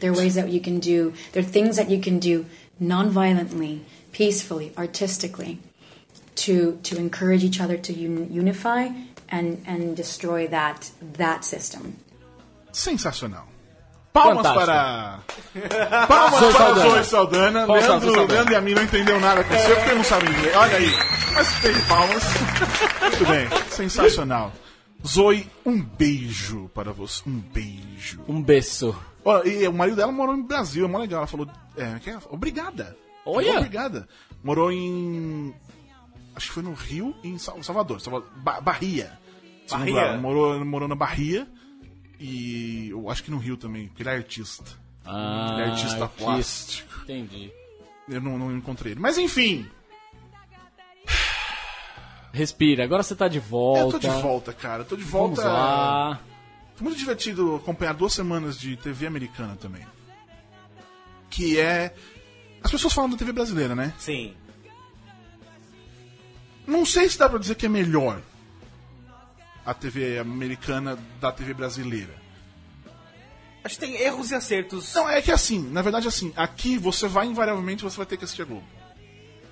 There 0.00 0.10
are 0.12 0.16
ways 0.16 0.34
that 0.34 0.48
you 0.50 0.60
can 0.60 0.78
do. 0.80 1.12
There 1.32 1.42
are 1.42 1.46
things 1.46 1.76
that 1.76 1.90
you 1.90 2.00
can 2.00 2.18
do 2.18 2.44
non-violently, 2.78 3.82
peacefully, 4.12 4.72
artistically, 4.76 5.58
to 6.36 6.78
to 6.84 6.96
encourage 6.96 7.44
each 7.44 7.60
other 7.60 7.76
to 7.76 7.92
un- 7.92 8.28
unify 8.30 8.88
and 9.28 9.62
and 9.66 9.96
destroy 9.96 10.46
that 10.48 10.90
that 11.18 11.44
system. 11.44 11.96
Sensacional. 12.72 13.46
Palmas 14.12 14.44
Fantástico. 14.44 14.66
para. 14.66 16.06
Palmas 16.08 16.40
Zoe 16.40 16.52
para 16.52 16.74
Saldana. 16.74 16.90
Zoe 16.90 17.04
Saldana. 17.04 17.66
Palmas 17.66 17.84
para 17.84 17.94
Leandro, 17.94 18.08
Zoe 18.08 18.16
Saldana. 18.16 18.32
Leandro 18.34 18.52
e 18.52 18.56
a 18.56 18.60
mim 18.60 18.74
não 18.74 18.82
entendeu 18.82 19.20
nada 19.20 19.44
com 19.44 19.54
você 19.54 19.74
porque 19.76 19.94
não 19.94 20.04
sabe 20.04 20.26
inglês. 20.30 20.56
Olha 20.56 20.76
aí. 20.76 20.90
Mas 21.34 21.60
tem 21.60 21.80
palmas. 21.82 22.22
Muito 23.02 23.26
bem. 23.26 23.48
Sensacional. 23.70 24.52
Zoe, 25.06 25.48
um 25.64 25.80
beijo 25.80 26.68
para 26.74 26.92
você. 26.92 27.22
Um 27.26 27.38
beijo. 27.38 28.20
Um 28.28 28.42
beijo. 28.42 28.94
Ó, 29.24 29.42
e 29.44 29.66
o 29.68 29.72
marido 29.72 29.96
dela 29.96 30.10
morou 30.12 30.36
no 30.36 30.44
Brasil, 30.44 30.84
é 30.84 30.88
mó 30.88 30.98
legal. 30.98 31.18
Ela 31.18 31.26
falou. 31.26 31.48
É, 31.76 31.98
que 31.98 32.10
é? 32.10 32.18
Obrigada. 32.30 32.96
Olha! 33.26 33.56
Obrigada. 33.58 34.08
Morou 34.42 34.72
em. 34.72 35.54
Acho 36.34 36.46
que 36.48 36.52
foi 36.54 36.62
no 36.62 36.72
Rio 36.72 37.14
e 37.22 37.28
em 37.28 37.38
Sal- 37.38 37.62
Salvador. 37.62 38.00
Salvador 38.00 38.28
Ba- 38.36 38.60
Bahia. 38.60 39.18
Bahia? 39.70 40.00
ela. 40.00 40.16
Morou, 40.18 40.64
morou 40.64 40.88
na 40.88 40.94
Bahia. 40.94 41.46
E 42.18 42.88
eu 42.90 43.08
acho 43.10 43.22
que 43.22 43.30
no 43.30 43.38
Rio 43.38 43.56
também, 43.56 43.88
porque 43.88 44.02
ele 44.02 44.10
é 44.10 44.14
artista. 44.16 44.64
Ah, 45.04 45.48
Ele 45.52 45.62
é 45.62 45.64
artista 45.70 46.04
artista. 46.04 46.24
plástico. 46.24 47.00
Entendi. 47.04 47.50
Eu 48.08 48.20
não, 48.20 48.38
não 48.38 48.54
encontrei 48.56 48.92
ele. 48.92 49.00
Mas 49.00 49.16
enfim, 49.18 49.66
Respira, 52.32 52.84
agora 52.84 53.02
você 53.02 53.14
tá 53.16 53.26
de 53.26 53.38
eu 53.38 53.42
volta. 53.42 53.98
tô 53.98 53.98
de 53.98 54.08
volta, 54.22 54.52
cara. 54.52 54.82
Eu 54.82 54.86
tô 54.86 54.96
de 54.96 55.02
Vamos 55.02 55.36
volta. 55.38 55.50
lá. 55.52 56.20
Foi 56.80 56.86
muito 56.86 56.98
divertido 56.98 57.56
acompanhar 57.56 57.92
duas 57.92 58.14
semanas 58.14 58.58
de 58.58 58.74
TV 58.74 59.06
americana 59.06 59.54
também. 59.54 59.86
Que 61.28 61.60
é. 61.60 61.94
As 62.62 62.70
pessoas 62.70 62.94
falam 62.94 63.10
da 63.10 63.18
TV 63.18 63.32
brasileira, 63.32 63.74
né? 63.74 63.92
Sim. 63.98 64.34
Não 66.66 66.86
sei 66.86 67.06
se 67.06 67.18
dá 67.18 67.28
pra 67.28 67.38
dizer 67.38 67.54
que 67.56 67.66
é 67.66 67.68
melhor 67.68 68.22
a 69.66 69.74
TV 69.74 70.20
americana 70.20 70.98
da 71.20 71.30
TV 71.30 71.52
brasileira. 71.52 72.14
Acho 73.62 73.74
que 73.74 73.80
tem 73.80 73.96
erros 73.96 74.30
e 74.30 74.34
acertos. 74.34 74.94
Não, 74.94 75.06
é 75.06 75.20
que 75.20 75.30
assim, 75.30 75.60
na 75.70 75.82
verdade 75.82 76.08
assim, 76.08 76.32
aqui 76.34 76.78
você 76.78 77.06
vai 77.06 77.26
invariavelmente 77.26 77.82
você 77.82 77.98
vai 77.98 78.06
ter 78.06 78.16
que 78.16 78.24
assistir 78.24 78.40
a 78.40 78.46
Globo. 78.46 78.64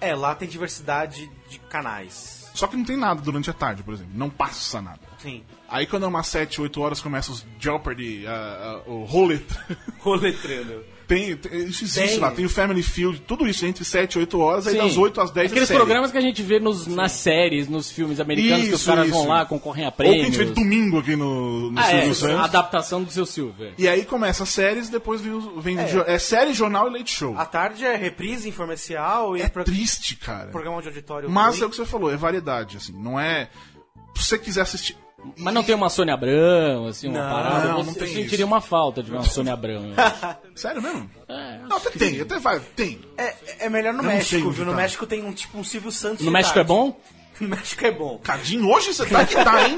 É, 0.01 0.15
lá 0.15 0.35
tem 0.35 0.49
diversidade 0.49 1.31
de 1.51 1.59
canais. 1.59 2.51
Só 2.55 2.67
que 2.67 2.75
não 2.75 2.87
tem 2.87 2.97
nada 2.97 3.21
durante 3.21 3.51
a 3.51 3.53
tarde, 3.53 3.83
por 3.83 3.93
exemplo. 3.93 4.15
Não 4.15 4.31
passa 4.31 4.81
nada. 4.81 5.08
Sim. 5.19 5.43
Aí 5.69 5.87
quando 5.87 6.05
é 6.05 6.07
umas 6.09 6.27
7, 6.29 6.61
8 6.61 6.81
horas 6.81 7.01
começa 7.01 7.31
os 7.33 7.45
Jeopardy, 7.59 8.25
ah, 8.27 8.81
o 8.87 9.05
Rolet. 9.05 9.45
Roletrando. 9.99 10.85
tem, 11.07 11.37
tem- 11.37 11.65
isso 11.67 11.85
existe 11.85 12.11
Tem. 12.11 12.19
lá, 12.19 12.31
tem 12.31 12.45
o 12.45 12.49
Family 12.51 12.83
Field, 12.83 13.21
tudo 13.27 13.47
isso 13.49 13.67
entre 13.67 13.85
7 13.85 14.15
e 14.15 14.19
8 14.21 14.39
horas, 14.41 14.67
aí 14.67 14.75
Sim. 14.75 14.79
das 14.81 14.97
8 14.97 15.21
às 15.21 15.31
10 15.31 15.45
é 15.45 15.51
Aqueles 15.51 15.69
série. 15.69 15.79
programas 15.79 16.11
que 16.13 16.19
a 16.19 16.21
gente 16.21 16.43
vê 16.43 16.59
nos, 16.61 16.87
nas 16.87 17.13
séries, 17.13 17.69
nos 17.69 17.91
filmes 17.91 18.21
americanos, 18.21 18.69
que 18.69 18.75
os 18.75 18.81
Isso, 18.81 18.89
caras 18.91 19.09
vão 19.11 19.21
isso. 19.21 19.29
lá, 19.29 19.45
concorrem 19.45 19.85
a 19.85 19.89
Ou 19.89 19.93
que 19.93 20.03
a 20.03 20.05
prêmios. 20.07 20.27
gente 20.27 20.39
vê 20.39 20.45
domingo 20.47 20.99
aqui 21.01 21.17
no, 21.17 21.71
no 21.73 21.79
ah, 21.79 21.83
é, 21.91 21.95
Silvio 22.05 22.11
a 22.11 22.15
Santos. 22.15 22.45
adaptação 22.45 23.03
do 23.03 23.11
seu 23.11 23.27
Silver. 23.27 23.75
E 23.77 23.89
aí 23.89 24.05
começa 24.05 24.43
as 24.45 24.49
séries, 24.51 24.89
depois 24.89 25.21
vem, 25.21 25.39
vem 25.61 25.77
jo- 25.87 26.05
é 26.07 26.19
série, 26.19 26.53
jornal 26.55 26.89
e 26.89 26.93
leite 26.93 27.15
show. 27.15 27.37
À 27.37 27.45
tarde 27.45 27.85
é 27.85 27.97
reprise, 27.97 28.49
informercial 28.49 29.37
e 29.37 29.43
É 29.43 29.49
pro- 29.49 29.65
triste, 29.65 30.17
cara. 30.17 30.51
programa 30.51 30.81
de 30.81 30.89
auditório. 30.89 31.29
Mas 31.31 31.57
ruim. 31.57 31.63
é 31.63 31.67
o 31.67 31.71
que 31.71 31.77
você 31.77 31.85
falou, 31.87 32.11
é 32.13 32.17
variedade, 32.17 32.77
assim, 32.79 32.93
não 32.93 33.19
é... 33.19 33.51
Se 34.17 34.25
você 34.25 34.39
quiser 34.39 34.63
assistir... 34.63 34.97
Mas 35.37 35.53
não 35.53 35.63
tem 35.65 35.75
uma 35.75 35.89
Sônia 35.91 36.15
Abrão, 36.15 36.87
assim, 36.87 37.09
uma 37.09 37.21
Não, 37.21 37.31
parada. 37.31 37.59
não, 37.69 37.79
eu 37.79 37.85
não 37.85 37.93
eu 37.93 37.99
tem 37.99 38.07
sentiria 38.09 38.37
isso. 38.37 38.47
uma 38.47 38.61
falta 38.61 39.03
de 39.03 39.11
uma 39.11 39.23
Sônia 39.23 39.53
Abrão. 39.53 39.85
eu. 39.87 39.95
Sério 40.57 40.81
mesmo? 40.81 41.11
É, 41.29 41.59
Não, 41.69 41.77
até 41.77 41.91
tem, 41.91 42.21
até 42.21 42.39
vai, 42.39 42.61
tem. 42.61 43.01
É, 43.17 43.35
é 43.67 43.69
melhor 43.69 43.93
no 43.93 43.99
Eu 44.01 44.05
não 44.05 44.11
México, 44.13 44.51
viu? 44.51 44.65
No 44.65 44.71
tá. 44.71 44.77
México 44.77 45.07
tem 45.07 45.25
um 45.25 45.33
tipo 45.33 45.59
um 45.59 45.65
Silvio 45.65 45.91
Santos. 45.91 46.25
No 46.25 46.31
México 46.31 46.59
é 46.59 46.65
tarde. 46.65 46.69
bom? 46.69 47.01
No 47.41 47.49
México 47.49 47.87
é 47.87 47.91
bom. 47.93 48.19
Cadinho, 48.19 48.69
hoje 48.69 48.93
você 48.93 49.07
tá 49.07 49.25
que 49.25 49.35
tá, 49.37 49.63
hein? 49.69 49.77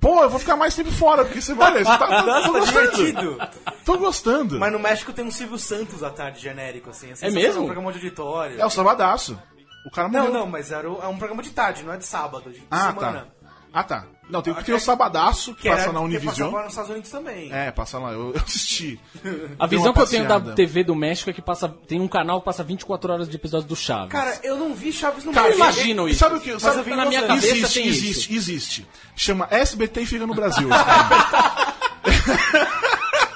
Pô, 0.00 0.20
eu 0.24 0.28
vou 0.30 0.40
ficar 0.40 0.56
mais 0.56 0.74
tempo 0.74 0.90
fora, 0.90 1.24
porque 1.24 1.40
você 1.40 1.54
vai, 1.54 1.72
você 1.78 1.84
tá, 1.84 1.98
tô, 1.98 2.06
tô 2.06 2.26
Nossa, 2.26 2.42
tá 2.52 2.58
gostando. 2.58 2.90
divertido. 2.96 3.38
Tô 3.84 3.98
gostando. 3.98 4.58
Mas 4.58 4.72
no 4.72 4.80
México 4.80 5.12
tem 5.12 5.24
um 5.24 5.30
Silvio 5.30 5.58
Santos 5.58 6.02
à 6.02 6.10
tarde 6.10 6.40
genérico, 6.40 6.90
assim. 6.90 7.12
assim 7.12 7.26
É 7.26 7.30
mesmo? 7.30 7.62
Um 7.62 7.66
programa 7.66 7.92
de 7.92 7.98
auditório. 7.98 8.60
É 8.60 8.66
o 8.66 8.70
sabadaço. 8.70 9.38
O 9.86 9.90
cara 9.92 10.08
Não, 10.08 10.20
morreu. 10.26 10.34
não, 10.40 10.46
mas 10.48 10.72
era 10.72 10.90
o- 10.90 11.00
é 11.00 11.06
um 11.06 11.16
programa 11.16 11.40
de 11.42 11.50
tarde, 11.50 11.84
não 11.84 11.92
é 11.92 11.96
de 11.96 12.04
sábado, 12.06 12.50
de 12.50 12.62
Ah, 12.68 12.88
semana. 12.92 13.20
tá. 13.20 13.26
Ah, 13.72 13.82
tá. 13.82 14.04
Não, 14.28 14.40
tem, 14.42 14.52
tem 14.54 14.74
o 14.74 14.80
sabadaço 14.80 15.54
que, 15.54 15.62
Que 15.62 15.68
passa 15.68 15.82
era 15.82 15.92
na 15.92 15.98
que 16.00 16.04
Univision. 16.06 16.50
passava 16.50 16.62
nos 16.62 16.72
Estados 16.72 16.90
Unidos 16.90 17.10
também. 17.10 17.52
É, 17.52 17.70
passa 17.70 17.98
lá, 17.98 18.12
eu, 18.12 18.32
eu 18.34 18.40
assisti. 18.40 18.98
A 19.58 19.66
visão 19.66 19.92
que 19.92 20.00
eu 20.00 20.06
tenho 20.06 20.26
da. 20.28 20.40
TV 20.40 20.84
do 20.84 20.94
México 20.94 21.28
é 21.28 21.32
que 21.32 21.42
passa, 21.42 21.68
tem 21.68 22.00
um 22.00 22.08
canal 22.08 22.40
que 22.40 22.44
passa 22.46 22.62
24 22.62 23.12
horas 23.12 23.28
de 23.28 23.36
episódios 23.36 23.66
do 23.68 23.74
Chaves. 23.76 24.10
Cara, 24.12 24.38
eu 24.42 24.56
não 24.56 24.74
vi 24.74 24.92
Chaves 24.92 25.24
no 25.24 25.32
Cara, 25.32 25.48
México. 25.48 25.62
eu 25.64 25.70
imagino 25.72 26.08
isso. 26.08 26.18
Sabe 26.20 26.36
o 26.36 26.40
que? 26.40 26.52
Mas 26.52 26.62
Sabe, 26.62 26.78
eu 26.78 26.84
vi 26.84 26.94
na 26.94 27.04
minha 27.06 27.20
existe, 27.20 27.28
cabeça 27.50 27.74
tem 27.74 27.86
existe, 27.88 28.10
isso. 28.10 28.32
existe. 28.32 28.86
Chama 29.16 29.48
SBT 29.50 30.02
e 30.02 30.06
fica 30.06 30.26
no 30.26 30.34
Brasil. 30.34 30.68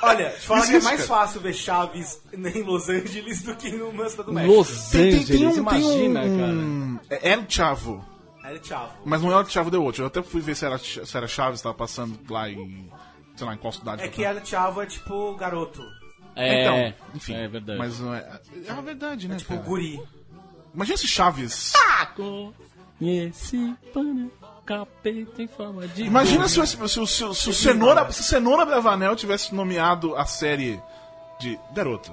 Olha, 0.02 0.30
te 0.30 0.46
falar 0.46 0.60
que 0.66 0.66
é 0.72 0.76
Existe, 0.76 0.84
mais 0.84 1.06
cara. 1.06 1.20
fácil 1.20 1.40
ver 1.40 1.52
Chaves 1.54 2.20
em 2.32 2.62
Los 2.62 2.88
Angeles 2.88 3.42
do 3.42 3.56
que 3.56 3.70
no 3.72 3.90
cidade 4.08 4.26
do 4.28 4.32
México. 4.32 4.54
Los 4.54 4.88
tem, 4.90 5.08
Angeles, 5.08 5.26
tem 5.28 5.46
um, 5.46 5.50
tem 5.50 5.58
imagina, 5.58 6.20
um, 6.22 6.38
cara. 6.38 6.52
um- 6.52 6.98
é 7.10 7.32
El 7.32 7.44
Chavo. 7.48 8.04
Aí, 8.46 8.60
Chavo. 8.62 8.92
Mas 9.04 9.20
não 9.22 9.32
é 9.32 9.36
o 9.42 9.44
Chavo 9.46 9.70
The 9.70 9.76
Watch. 9.76 10.00
Eu 10.00 10.06
até 10.06 10.22
fui 10.22 10.40
ver 10.40 10.54
se 10.54 10.64
era, 10.64 10.78
se 10.78 11.16
era 11.16 11.26
Chaves, 11.26 11.60
tava 11.60 11.74
passando 11.74 12.16
lá 12.30 12.48
em. 12.48 12.88
Sei 13.34 13.46
lá, 13.46 13.54
em 13.54 13.58
qual 13.58 13.72
cidade. 13.72 14.02
É 14.02 14.08
que 14.08 14.22
El 14.22 14.44
Chavo 14.44 14.80
é 14.82 14.86
tipo 14.86 15.34
garoto. 15.34 15.82
É, 16.36 16.62
Então, 16.62 16.94
enfim. 17.14 17.34
é 17.34 17.48
verdade. 17.48 17.78
Mas 17.78 17.98
não 17.98 18.14
é. 18.14 18.40
É 18.66 18.70
a 18.70 18.80
verdade, 18.80 19.26
né? 19.26 19.36
Tipo 19.36 19.54
cara? 19.54 19.62
guri. 19.66 20.00
Imagina 20.74 20.96
se 20.96 21.08
Chaves. 21.08 21.72
Esse 23.00 23.74
pano, 23.92 24.30
capeta 24.64 25.42
em 25.42 25.46
forma 25.46 25.86
de... 25.88 26.04
Imagina 26.04 26.48
se, 26.48 26.58
o- 26.60 26.66
se, 26.66 26.76
o- 26.80 26.88
se, 26.88 27.00
o- 27.00 27.06
se, 27.06 27.24
o- 27.24 27.34
se 27.34 27.50
o 27.50 27.52
Cenoura, 27.52 28.10
se 28.10 28.20
o 28.22 28.24
Cenoura 28.24 28.64
Bravanel 28.64 29.14
tivesse 29.16 29.54
nomeado 29.54 30.16
a 30.16 30.24
série 30.24 30.80
de 31.38 31.58
Garoto. 31.74 32.10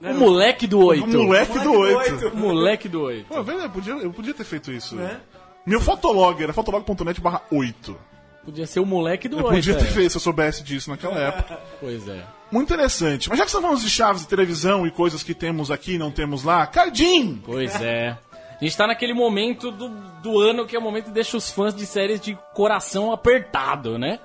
O 0.00 0.14
moleque 0.14 0.66
do 0.66 0.78
O 0.80 0.84
oito. 0.86 1.06
moleque 1.06 1.58
do 1.58 1.72
Moleque 1.72 2.08
do 2.14 2.18
8. 2.20 2.28
O 2.28 2.36
moleque 2.36 2.88
do 2.88 3.02
oito. 3.02 3.26
Pô, 3.28 3.42
velho, 3.42 3.60
eu 3.60 3.70
podia, 3.70 3.92
eu 3.94 4.12
podia 4.12 4.34
ter 4.34 4.44
feito 4.44 4.70
isso. 4.72 4.96
Né? 4.96 5.20
Meu 5.66 5.80
fotolog 5.80 6.42
era 6.42 6.52
fotolog.net 6.52 7.20
barra 7.20 7.42
8. 7.50 7.96
Podia 8.44 8.66
ser 8.66 8.80
o 8.80 8.86
moleque 8.86 9.28
do 9.28 9.38
Eu 9.38 9.44
oito. 9.44 9.54
podia 9.56 9.74
ter 9.74 9.84
é. 9.86 9.90
feito 9.90 10.10
se 10.12 10.16
eu 10.16 10.20
soubesse 10.20 10.62
disso 10.62 10.88
naquela 10.90 11.18
época. 11.20 11.58
Pois 11.80 12.08
é. 12.08 12.24
Muito 12.50 12.72
interessante. 12.72 13.28
Mas 13.28 13.38
já 13.38 13.44
que 13.44 13.48
estamos 13.50 13.68
falando 13.68 13.82
de 13.84 13.90
chaves 13.90 14.22
de 14.22 14.28
televisão 14.28 14.86
e 14.86 14.90
coisas 14.90 15.22
que 15.22 15.34
temos 15.34 15.70
aqui 15.70 15.94
e 15.94 15.98
não 15.98 16.10
temos 16.10 16.42
lá, 16.44 16.66
Cardim! 16.66 17.42
Pois 17.44 17.78
é. 17.80 18.16
A 18.58 18.64
gente 18.64 18.76
tá 18.76 18.86
naquele 18.86 19.12
momento 19.12 19.70
do, 19.70 19.88
do 20.22 20.38
ano 20.40 20.66
que 20.66 20.74
é 20.74 20.78
o 20.78 20.82
momento 20.82 21.04
que 21.06 21.10
deixa 21.10 21.36
os 21.36 21.50
fãs 21.50 21.74
de 21.74 21.84
séries 21.84 22.20
de 22.20 22.36
coração 22.54 23.12
apertado, 23.12 23.98
né? 23.98 24.18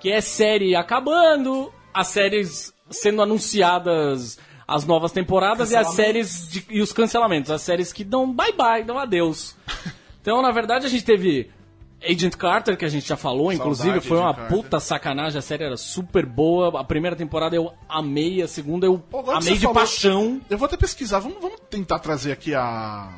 Que 0.00 0.10
é 0.10 0.20
série 0.20 0.74
acabando, 0.74 1.72
as 1.94 2.08
séries 2.08 2.74
sendo 2.90 3.22
anunciadas 3.22 4.38
as 4.66 4.84
novas 4.84 5.10
temporadas 5.12 5.70
e 5.72 5.76
as 5.76 5.94
séries 5.94 6.48
de- 6.48 6.64
e 6.70 6.80
os 6.80 6.92
cancelamentos, 6.92 7.50
as 7.50 7.62
séries 7.62 7.92
que 7.92 8.04
dão 8.04 8.32
bye 8.32 8.52
bye, 8.52 8.82
dão 8.84 8.98
adeus. 8.98 9.56
Então, 10.20 10.42
na 10.42 10.50
verdade, 10.50 10.86
a 10.86 10.88
gente 10.88 11.04
teve 11.04 11.50
Agent 12.02 12.34
Carter, 12.36 12.76
que 12.76 12.84
a 12.84 12.88
gente 12.88 13.06
já 13.08 13.16
falou, 13.16 13.52
inclusive, 13.52 14.00
foi 14.00 14.18
uma 14.18 14.30
Agent 14.30 14.36
Carter. 14.40 14.56
puta 14.58 14.80
sacanagem, 14.80 15.38
a 15.38 15.42
série 15.42 15.64
era 15.64 15.76
super 15.76 16.24
boa. 16.26 16.80
A 16.80 16.84
primeira 16.84 17.16
temporada 17.16 17.54
eu 17.56 17.72
amei, 17.88 18.42
a 18.42 18.48
segunda 18.48 18.86
eu 18.86 19.02
agora 19.12 19.38
amei 19.38 19.54
de 19.54 19.60
falou- 19.60 19.74
paixão. 19.74 20.40
Eu 20.48 20.58
vou 20.58 20.66
até 20.66 20.76
pesquisar. 20.76 21.18
Vamos, 21.20 21.38
vamos 21.40 21.58
tentar 21.70 21.98
trazer 21.98 22.32
aqui 22.32 22.54
a. 22.54 23.12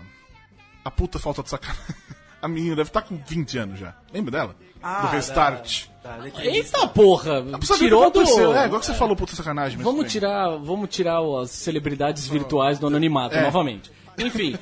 A 0.84 0.90
puta 0.90 1.18
falta 1.18 1.42
de 1.42 1.48
sacanagem. 1.50 1.82
A 2.42 2.48
menina 2.48 2.74
deve 2.74 2.88
estar 2.90 3.02
com 3.02 3.16
20 3.16 3.56
anos 3.58 3.78
já. 3.78 3.94
Lembra 4.12 4.32
dela? 4.32 4.56
Ah, 4.82 5.02
do 5.02 5.06
Restart. 5.12 5.84
Da, 6.02 6.16
da 6.16 6.26
entrevista. 6.26 6.76
Eita 6.76 6.88
porra! 6.88 7.40
Tirou 7.78 8.10
do. 8.10 8.20
É, 8.20 8.66
igual 8.66 8.80
que 8.80 8.86
você 8.86 8.94
falou 8.94 9.14
puta 9.14 9.36
sacanagem. 9.36 9.78
Vamos 9.78 10.10
tirar, 10.10 10.56
vamos 10.56 10.88
tirar 10.92 11.20
as 11.40 11.52
celebridades 11.52 12.26
virtuais 12.26 12.80
do 12.80 12.88
anonimato 12.88 13.36
É. 13.36 13.42
novamente. 13.42 13.92
Enfim, 14.18 14.56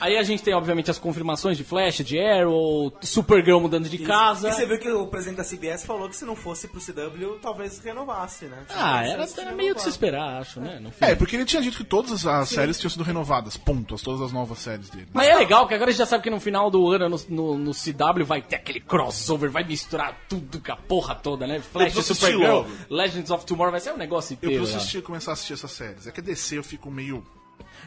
aí 0.00 0.16
a 0.16 0.22
gente 0.22 0.42
tem 0.42 0.52
obviamente 0.54 0.90
as 0.90 0.98
confirmações 0.98 1.56
de 1.56 1.64
Flash, 1.64 1.98
de 1.98 2.18
Arrow, 2.18 2.92
Supergirl 3.02 3.60
mudando 3.60 3.88
de 3.88 3.98
casa. 3.98 4.48
E 4.48 4.52
você 4.52 4.66
viu 4.66 4.78
que 4.78 4.90
o 4.90 5.06
presidente 5.06 5.36
da 5.38 5.44
CBS 5.44 5.84
falou 5.84 6.08
que 6.08 6.16
se 6.16 6.24
não 6.24 6.34
fosse 6.34 6.68
pro 6.68 6.80
CW, 6.80 7.38
talvez 7.40 7.78
renovasse, 7.78 8.46
né? 8.46 8.64
Ah, 8.70 9.04
era, 9.06 9.26
era 9.38 9.52
meio 9.52 9.74
de 9.74 9.82
se 9.82 9.88
esperar, 9.88 10.40
acho, 10.40 10.60
né? 10.60 10.82
É, 11.00 11.14
porque 11.14 11.36
ele 11.36 11.44
tinha 11.44 11.62
dito 11.62 11.76
que 11.76 11.84
todas 11.84 12.12
as- 12.12 12.26
as 12.26 12.48
séries 12.48 12.78
tinham 12.78 12.90
sido 12.90 13.04
renovadas. 13.04 13.56
Ponto. 13.56 13.94
As- 13.94 14.02
Todas 14.02 14.20
as 14.22 14.32
novas 14.32 14.58
séries 14.58 14.88
dele. 14.90 15.08
Mas 15.12 15.28
é 15.28 15.34
legal 15.34 15.66
que 15.66 15.74
agora 15.74 15.90
a 15.90 15.92
gente 15.92 15.98
já 15.98 16.06
sabe 16.06 16.22
que 16.24 16.30
no 16.30 16.38
final 16.40 16.70
do 16.70 16.88
ano 16.90 17.08
no, 17.08 17.18
no, 17.28 17.58
no 17.58 17.72
CW 17.74 18.24
vai 18.24 18.40
ter 18.40 18.56
aquele 18.56 18.80
crossover, 18.80 19.50
vai 19.50 19.64
misturar 19.64 20.16
tudo 20.28 20.60
com 20.60 20.72
a 20.72 20.76
porra 20.76 21.14
toda, 21.14 21.46
né? 21.46 21.60
Flash, 21.60 21.92
preciso 21.94 22.14
Supergirl. 22.14 22.64
Legends 22.88 23.30
of 23.30 23.44
Tomorrow, 23.44 23.70
vai 23.72 23.80
ser 23.80 23.92
um 23.92 23.96
negócio 23.96 24.34
Eu 24.34 24.36
inteiro. 24.36 24.56
preciso 24.56 24.76
lá. 24.76 24.82
assistir, 24.82 25.02
começar 25.02 25.32
a 25.32 25.34
assistir 25.34 25.52
essas 25.54 25.72
séries. 25.72 26.06
É 26.06 26.12
que 26.12 26.22
DC 26.22 26.58
eu 26.58 26.62
fico 26.64 26.90
meio. 26.90 27.24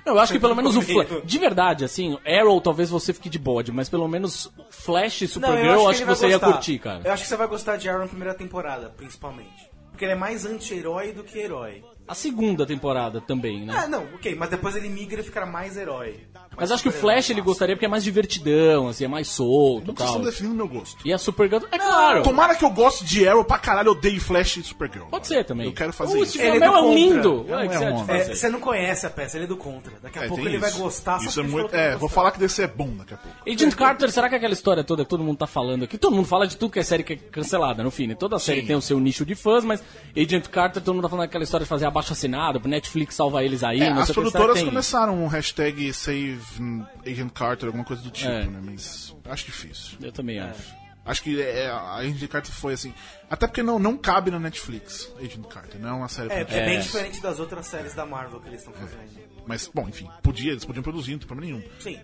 Não, 0.05 0.13
eu 0.13 0.19
acho 0.19 0.33
que 0.33 0.39
pelo 0.39 0.55
menos 0.55 0.75
o. 0.75 0.81
Flash. 0.81 1.07
De 1.23 1.37
verdade, 1.37 1.85
assim, 1.85 2.17
Arrow 2.25 2.59
talvez 2.61 2.89
você 2.89 3.13
fique 3.13 3.29
de 3.29 3.37
bode, 3.39 3.71
mas 3.71 3.89
pelo 3.89 4.07
menos 4.07 4.51
Flash 4.69 5.21
e 5.21 5.27
Supergirl 5.27 5.81
eu 5.81 5.87
acho 5.87 5.97
que, 5.97 6.03
ele 6.03 6.05
vai 6.05 6.15
você 6.15 6.27
ia 6.27 6.37
gostar. 6.37 6.53
curtir, 6.53 6.79
cara. 6.79 7.01
Eu 7.03 7.13
acho 7.13 7.23
que 7.23 7.29
você 7.29 7.37
vai 7.37 7.47
gostar 7.47 7.77
de 7.77 7.89
Arrow 7.89 8.01
na 8.01 8.07
primeira 8.07 8.33
temporada, 8.33 8.89
principalmente. 8.95 9.69
Porque 9.91 10.05
ele 10.05 10.13
é 10.13 10.15
mais 10.15 10.45
anti-herói 10.45 11.11
do 11.11 11.23
que 11.23 11.37
herói. 11.39 11.83
A 12.09 12.15
segunda 12.15 12.65
temporada 12.65 13.21
também, 13.21 13.65
né? 13.65 13.73
Ah, 13.77 13.87
não, 13.87 14.03
ok, 14.15 14.33
mas 14.35 14.49
depois 14.49 14.75
ele 14.75 14.89
migra 14.89 15.21
e 15.21 15.23
fica 15.23 15.45
mais 15.45 15.77
herói. 15.77 16.21
Mas 16.57 16.71
acho 16.71 16.81
que 16.83 16.89
o 16.89 16.91
Flash 16.91 17.29
ele 17.29 17.39
gostaria 17.41 17.75
porque 17.75 17.85
é 17.85 17.89
mais 17.89 18.03
divertidão, 18.03 18.87
assim, 18.89 19.05
é 19.05 19.07
mais 19.07 19.27
solto 19.29 19.89
e 19.89 19.91
estão 19.91 20.13
tal. 20.13 20.21
definindo 20.23 20.55
meu 20.55 20.67
gosto. 20.67 20.97
E 21.07 21.13
a 21.13 21.17
Supergirl, 21.17 21.63
é 21.71 21.77
claro. 21.77 22.23
Tomara 22.23 22.55
que 22.55 22.65
eu 22.65 22.69
goste 22.71 23.05
de 23.05 23.27
Arrow 23.27 23.45
pra 23.45 23.57
caralho, 23.59 23.89
eu 23.89 23.91
odeio 23.93 24.19
Flash 24.19 24.57
e 24.57 24.63
Supergirl. 24.63 25.05
Pode 25.05 25.27
ser 25.27 25.45
também. 25.45 25.67
Eu 25.67 25.73
quero 25.73 25.93
fazer 25.93 26.17
o 26.17 26.23
isso. 26.23 26.33
Steve 26.33 26.47
Ele 26.47 26.63
é 26.63 26.67
é 26.67 26.69
um 26.71 26.73
contra. 26.73 26.95
lindo. 26.95 27.45
É 27.47 27.67
você 27.67 27.83
é 27.85 27.87
É, 27.87 27.95
fazer? 28.19 28.35
você 28.35 28.49
não 28.49 28.59
conhece 28.59 29.05
a 29.05 29.09
peça, 29.09 29.37
ele 29.37 29.45
é 29.45 29.47
do 29.47 29.55
contra. 29.57 29.93
Daqui 30.01 30.19
a 30.19 30.23
É, 30.25 30.27
pouco 30.27 30.43
ele 30.45 30.57
vai 30.57 30.69
isso. 30.69 30.79
gostar, 30.79 31.19
só 31.19 31.29
Isso 31.29 31.39
é 31.39 31.43
muito. 31.43 31.73
É, 31.75 31.81
vai 31.81 31.91
vou 31.91 31.99
gostar. 32.01 32.15
falar 32.15 32.31
que 32.31 32.39
DC 32.39 32.63
é 32.63 32.67
bom 32.67 32.89
daqui 32.97 33.13
a 33.13 33.17
pouco. 33.17 33.37
Agent 33.47 33.75
Carter, 33.75 34.11
será 34.11 34.27
que 34.27 34.35
é 34.35 34.37
aquela 34.39 34.53
história 34.53 34.83
toda 34.83 35.03
que 35.03 35.09
todo 35.09 35.23
mundo 35.23 35.37
tá 35.37 35.47
falando 35.47 35.83
aqui? 35.83 35.97
Todo 35.97 36.15
mundo 36.15 36.25
fala 36.27 36.47
de 36.47 36.57
tudo 36.57 36.71
que 36.71 36.79
é 36.79 36.83
série 36.83 37.03
que 37.03 37.13
é 37.13 37.15
cancelada, 37.15 37.83
no 37.83 37.91
fim, 37.91 38.07
né? 38.07 38.15
Toda 38.15 38.37
série 38.39 38.61
Sim. 38.61 38.67
tem 38.67 38.75
o 38.75 38.81
seu 38.81 38.99
nicho 38.99 39.23
de 39.25 39.35
fãs, 39.35 39.63
mas 39.63 39.81
Agent 40.17 40.47
Carter, 40.47 40.81
todo 40.81 40.95
mundo 40.95 41.03
tá 41.03 41.09
falando 41.09 41.25
aquela 41.25 41.43
história 41.43 41.63
de 41.63 41.69
fazer 41.69 41.85
abaixo 41.99 42.13
assinado, 42.13 42.59
pro 42.59 42.69
Netflix 42.69 43.15
salvar 43.15 43.43
eles 43.43 43.63
aí, 43.63 43.81
É, 43.81 43.93
não 43.93 44.01
as 44.01 44.11
produtoras 44.11 44.63
começaram 44.63 45.23
um 45.23 45.27
hashtag 45.27 45.93
Save 45.93 46.39
hum, 46.59 46.85
Agent 47.05 47.31
Carter, 47.33 47.67
alguma 47.67 47.83
coisa 47.85 48.01
do 48.01 48.09
tipo, 48.09 48.29
É. 48.31 48.45
né? 48.45 48.59
Mas 48.63 49.15
acho 49.25 49.45
difícil. 49.45 49.97
Eu 50.01 50.11
também 50.11 50.39
acho. 50.39 50.79
Acho 51.05 51.23
que 51.23 51.41
é, 51.41 51.67
a 51.67 51.95
Agent 51.95 52.27
Carter 52.27 52.51
foi 52.51 52.73
assim. 52.73 52.93
Até 53.29 53.47
porque 53.47 53.63
não, 53.63 53.79
não 53.79 53.97
cabe 53.97 54.29
na 54.29 54.39
Netflix, 54.39 55.11
Agent 55.17 55.45
Carter, 55.47 55.79
não 55.79 55.89
é 55.89 55.93
uma 55.93 56.07
série 56.07 56.31
É, 56.31 56.43
pra 56.45 56.55
é 56.55 56.65
bem 56.65 56.77
É. 56.77 56.81
diferente 56.81 57.19
das 57.21 57.39
outras 57.39 57.65
séries 57.65 57.93
da 57.95 58.05
Marvel 58.05 58.39
que 58.39 58.47
eles 58.47 58.59
estão 58.61 58.73
fazendo. 58.73 58.99
Mas, 59.47 59.69
bom, 59.73 59.87
enfim, 59.89 60.07
podia, 60.21 60.51
eles 60.51 60.65
podiam 60.65 60.83
produzir, 60.83 61.13
não 61.13 61.19
tem 61.19 61.27
problema 61.27 61.51
nenhum. 61.57 61.69
Sim. 61.79 61.99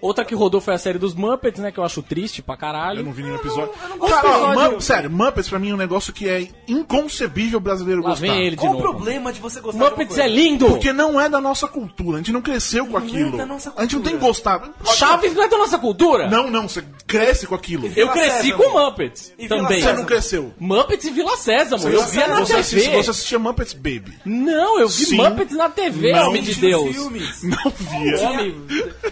Outra 0.00 0.24
que 0.24 0.34
rodou 0.34 0.60
foi 0.60 0.74
a 0.74 0.78
série 0.78 0.98
dos 0.98 1.14
Muppets, 1.14 1.60
né? 1.60 1.70
Que 1.72 1.78
eu 1.78 1.84
acho 1.84 2.02
triste 2.02 2.42
pra 2.42 2.56
caralho. 2.56 3.00
Eu 3.00 3.04
não 3.04 3.12
vi 3.12 3.22
nenhum 3.22 3.36
episódio. 3.36 3.70
gosto 3.98 4.12
Cara, 4.14 4.22
do 4.22 4.28
ó, 4.28 4.36
episódio. 4.36 4.62
Muppets, 4.62 4.84
sério, 4.86 5.10
Muppets 5.10 5.48
pra 5.48 5.58
mim 5.58 5.70
é 5.70 5.74
um 5.74 5.78
negócio 5.78 6.12
que 6.12 6.28
é 6.28 6.48
inconcebível 6.68 7.60
brasileiro 7.60 8.02
Lá 8.02 8.10
gostar. 8.10 8.26
vem 8.26 8.40
ele 8.46 8.56
de 8.56 8.62
Qual 8.62 8.74
o 8.74 8.78
problema 8.80 9.32
de 9.32 9.40
você 9.40 9.60
gostar 9.60 9.78
de 9.84 9.90
Muppets 9.90 10.16
uma 10.16 10.24
é 10.24 10.28
lindo! 10.28 10.66
Porque 10.66 10.92
não 10.92 11.20
é 11.20 11.28
da 11.28 11.40
nossa 11.40 11.66
cultura, 11.68 12.16
a 12.16 12.18
gente 12.18 12.32
não 12.32 12.42
cresceu 12.42 12.86
com 12.86 12.96
é 12.98 13.02
aquilo. 13.02 13.36
da 13.36 13.46
nossa 13.46 13.72
A 13.76 13.82
gente 13.82 13.96
não 13.96 14.02
tem 14.02 14.12
cultura. 14.12 14.28
gostado. 14.32 14.74
Chaves 14.94 15.34
não 15.34 15.42
é 15.42 15.48
da 15.48 15.58
nossa 15.58 15.78
cultura? 15.78 16.28
Não, 16.28 16.50
não, 16.50 16.68
você 16.68 16.82
cresce 17.06 17.46
com 17.46 17.54
aquilo. 17.54 17.90
Eu 17.96 18.08
cresci 18.08 18.48
Sésamo. 18.50 18.62
com 18.62 18.78
Muppets 18.78 19.32
E 19.38 19.48
também. 19.48 19.80
Você 19.80 19.92
não 19.92 20.04
cresceu. 20.04 20.54
Muppets 20.58 21.06
e 21.06 21.10
Vila 21.10 21.36
Sésamo. 21.36 21.88
eu 21.88 22.02
via 22.04 22.26
na 22.26 22.40
você, 22.40 22.46
TV. 22.54 22.60
assiste- 22.60 22.90
você 22.90 23.10
assistia 23.10 23.38
Muppets 23.38 23.72
Baby. 23.74 24.18
Não, 24.24 24.78
eu 24.80 24.88
vi 24.88 25.06
Sim. 25.06 25.16
Muppets 25.16 25.56
na 25.56 25.68
TV, 25.68 26.12
Não. 26.12 26.28
homem 26.28 26.42
de 26.42 26.54
Deus. 26.54 26.94
filmes. 26.94 27.42
Não 27.42 27.72
via. 27.76 28.54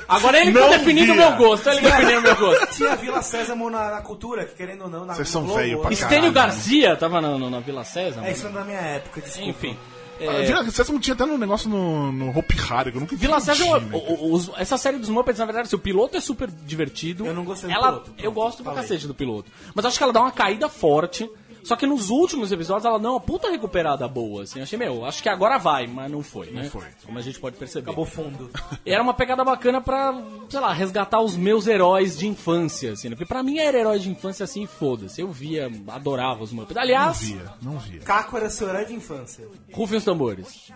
Agora 0.09 0.38
ele 0.41 0.53
que 0.53 0.59
Não 0.59 0.74
definindo 0.78 1.12
o 1.12 1.16
meu 1.16 1.37
gosto, 1.37 1.69
ele 1.71 1.81
definiu 1.81 2.19
o 2.19 2.23
meu 2.23 2.37
gosto. 2.37 2.66
Tinha 2.76 2.97
Vila 2.97 3.23
Sésamo 3.23 3.71
na, 3.71 3.90
na 3.90 4.00
cultura, 4.02 4.45
que 4.45 4.54
querendo 4.54 4.85
ou 4.85 4.90
não, 4.90 5.04
na 5.04 5.14
Vocês 5.14 5.28
são 5.28 5.47
velho 5.47 5.78
pra 5.81 5.90
né? 5.90 5.95
Estênio 5.95 6.33
Caralho. 6.33 6.33
Garcia 6.33 6.97
tava 6.97 7.21
na, 7.21 7.38
na, 7.38 7.50
na 7.50 7.61
Vila 7.61 7.85
César. 7.85 8.25
É, 8.25 8.33
isso 8.33 8.45
não 8.45 8.50
é 8.50 8.54
da 8.54 8.64
minha 8.64 8.81
época, 8.81 9.21
desculpa. 9.21 9.50
Enfim. 9.50 9.76
É. 10.21 10.26
é, 10.26 10.43
Vila 10.45 10.71
Sésamo 10.71 11.00
tinha 11.00 11.14
até 11.14 11.25
um 11.25 11.37
negócio 11.37 11.69
no, 11.69 12.12
no 12.12 12.31
Hopi 12.38 12.57
Hari, 12.71 12.93
que 12.93 12.97
eu 12.99 13.00
nunca 13.00 13.16
Vila 13.16 13.38
entendi, 13.38 13.59
César, 13.59 13.81
né, 13.81 13.88
o- 13.93 13.99
o- 13.99 14.33
os- 14.35 14.50
essa 14.57 14.78
série 14.78 14.97
dos 14.99 15.09
Muppets, 15.09 15.40
na 15.40 15.45
verdade, 15.45 15.66
assim, 15.66 15.75
o 15.75 15.78
piloto 15.81 16.16
é 16.16 16.21
super 16.21 16.49
divertido. 16.49 17.26
Eu 17.26 17.35
não 17.35 17.45
gostei 17.45 17.69
do 17.69 17.75
ela, 17.75 17.88
piloto, 17.88 18.04
pronto, 18.12 18.25
Eu 18.25 18.31
gosto 18.33 18.62
pra 18.62 18.75
cacete 18.75 19.07
do 19.09 19.14
piloto. 19.14 19.50
Mas 19.75 19.85
acho 19.85 19.99
que 19.99 20.04
ela 20.04 20.12
dá 20.12 20.21
uma 20.21 20.31
caída 20.31 20.69
forte. 20.69 21.28
Só 21.64 21.76
que 21.76 21.87
nos 21.87 22.11
últimos 22.11 22.52
episódios 22.52 22.85
ela 22.85 22.99
dá 22.99 23.11
uma 23.11 23.21
puta 23.21 23.50
recuperada 23.50 24.06
boa, 24.06 24.42
assim. 24.42 24.61
Achei, 24.61 24.78
meu, 24.78 25.04
acho 25.04 25.23
que 25.23 25.28
agora 25.28 25.56
vai, 25.59 25.87
mas 25.87 26.11
não 26.11 26.23
foi, 26.23 26.50
né? 26.50 26.64
Não 26.64 26.71
foi. 26.71 26.85
Como 27.04 27.18
a 27.18 27.23
gente 27.23 27.40
pode 27.40 27.56
perceber. 27.56 27.88
Acabou 27.88 28.04
fundo. 28.04 28.50
E 28.85 28.92
era 28.92 29.02
uma 29.02 29.14
pegada 29.14 29.42
bacana 29.42 29.80
pra, 29.80 30.14
sei 30.49 30.61
lá, 30.61 30.73
resgatar 30.73 31.21
os 31.21 31.37
meus 31.37 31.66
heróis 31.66 32.18
de 32.18 32.26
infância, 32.28 32.92
assim, 32.92 33.09
né? 33.09 33.16
Porque 33.16 33.26
pra 33.28 33.42
mim 33.42 33.59
era 33.59 33.78
herói 33.78 33.99
de 33.99 34.11
infância 34.11 34.44
assim, 34.44 34.66
foda-se. 34.66 35.21
Eu 35.21 35.33
via, 35.33 35.71
adorava 35.88 36.42
os 36.44 36.52
Muppets. 36.52 36.75
Não 36.76 36.83
Aliás, 36.83 37.21
via, 37.21 37.52
não 37.62 37.78
via. 37.78 38.00
Caco 38.00 38.37
era 38.37 38.50
seu 38.50 38.68
herói 38.68 38.85
de 38.85 38.94
infância. 38.94 39.49
rufem 39.73 39.97
os 39.99 40.04
tambores. 40.04 40.71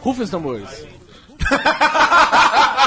Rufem 0.00 0.22
os 0.22 0.30
tambores. 0.30 0.86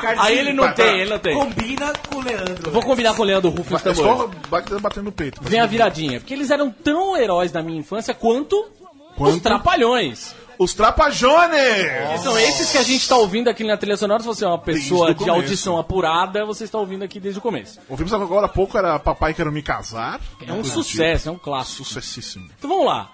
Cardinho, 0.00 0.26
Aí 0.26 0.38
ele 0.38 0.52
não 0.52 0.72
tem, 0.72 1.00
ele 1.00 1.10
não 1.10 1.18
tem. 1.18 1.34
Combina 1.34 1.92
com 2.08 2.16
o 2.16 2.22
Leandro. 2.22 2.62
Eu 2.66 2.72
vou 2.72 2.82
combinar 2.82 3.14
com 3.14 3.22
o 3.22 3.24
Leandro 3.24 3.50
Rufem 3.50 3.76
os 3.76 3.86
É 3.86 3.92
tambores. 3.92 4.40
só 4.48 4.78
batendo, 4.80 5.04
no 5.04 5.12
peito. 5.12 5.40
Vem 5.42 5.60
a 5.60 5.66
viradinha. 5.66 6.20
Porque 6.20 6.34
eles 6.34 6.50
eram 6.50 6.70
tão 6.70 7.16
heróis 7.16 7.52
da 7.52 7.62
minha 7.62 7.78
infância 7.78 8.12
quanto, 8.14 8.56
os 8.60 9.16
Quanto? 9.16 9.40
Trapalhões. 9.40 10.34
Os 10.58 10.74
Trapajones! 10.74 12.20
São 12.22 12.38
esses 12.38 12.70
que 12.70 12.76
a 12.78 12.82
gente 12.82 13.08
tá 13.08 13.16
ouvindo 13.16 13.48
aqui 13.48 13.64
na 13.64 13.76
trilha 13.78 13.96
sonora. 13.96 14.20
Se 14.20 14.26
você 14.26 14.44
é 14.44 14.48
uma 14.48 14.58
pessoa 14.58 15.14
de 15.14 15.28
audição 15.28 15.78
apurada, 15.78 16.44
você 16.44 16.64
está 16.64 16.78
ouvindo 16.78 17.02
aqui 17.02 17.18
desde 17.18 17.38
o 17.38 17.42
começo. 17.42 17.78
Ouvimos 17.88 18.12
agora 18.12 18.44
há 18.46 18.48
pouco, 18.48 18.76
era 18.76 18.98
Papai 18.98 19.32
Quero 19.32 19.50
Me 19.50 19.62
Casar. 19.62 20.20
É 20.46 20.52
um 20.52 20.62
sucesso, 20.62 21.28
é 21.30 21.32
um 21.32 21.38
clássico. 21.38 21.78
tipo. 21.84 21.88
Sucessíssimo. 21.94 22.50
Então 22.58 22.68
vamos 22.68 22.84
lá. 22.86 23.10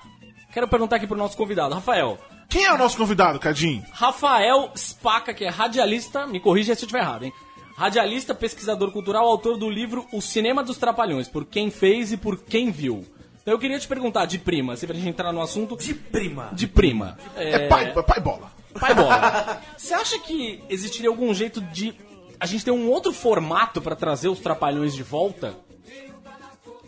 Quero 0.53 0.67
perguntar 0.67 0.97
aqui 0.97 1.07
pro 1.07 1.17
nosso 1.17 1.37
convidado, 1.37 1.75
Rafael. 1.75 2.19
Quem 2.49 2.65
é 2.65 2.73
o 2.73 2.79
nosso 2.79 2.97
convidado, 2.97 3.39
Cadinho? 3.39 3.85
Rafael 3.93 4.71
Spaca, 4.77 5.35
que 5.35 5.45
é 5.45 5.49
radialista, 5.49 6.27
me 6.27 6.41
corrija 6.41 6.75
se 6.75 6.83
eu 6.83 6.87
estiver 6.87 7.01
errado, 7.03 7.25
hein? 7.25 7.33
Radialista, 7.77 8.35
pesquisador 8.35 8.91
cultural, 8.91 9.27
autor 9.27 9.57
do 9.59 9.69
livro 9.69 10.07
O 10.13 10.21
Cinema 10.23 10.63
dos 10.63 10.79
Trapalhões, 10.79 11.29
por 11.29 11.45
quem 11.45 11.71
fez 11.71 12.13
e 12.13 12.17
por 12.17 12.39
quem 12.39 12.71
viu. 12.71 13.05
Então 13.43 13.53
eu 13.53 13.59
queria 13.59 13.79
te 13.79 13.87
perguntar, 13.87 14.25
de 14.27 14.39
prima, 14.39 14.77
se 14.77 14.87
pra 14.87 14.97
gente 14.97 15.09
entrar 15.09 15.33
no 15.33 15.43
assunto, 15.43 15.77
De 15.77 15.93
prima. 15.95 16.49
de 16.53 16.67
prima. 16.67 17.19
É, 17.37 17.69
pai, 17.69 17.93
pai 17.93 18.21
bola. 18.21 18.51
Pai 18.79 18.95
bola. 18.95 19.61
Você 19.77 19.93
acha 19.95 20.19
que 20.19 20.63
existiria 20.69 21.09
algum 21.11 21.33
jeito 21.35 21.61
de 21.61 21.95
a 22.41 22.47
gente 22.47 22.65
ter 22.65 22.71
um 22.71 22.89
outro 22.91 23.13
formato 23.13 23.81
pra 23.83 23.95
trazer 23.95 24.29
os 24.29 24.39
trapalhões 24.41 24.95
de 24.95 25.03
volta? 25.03 25.55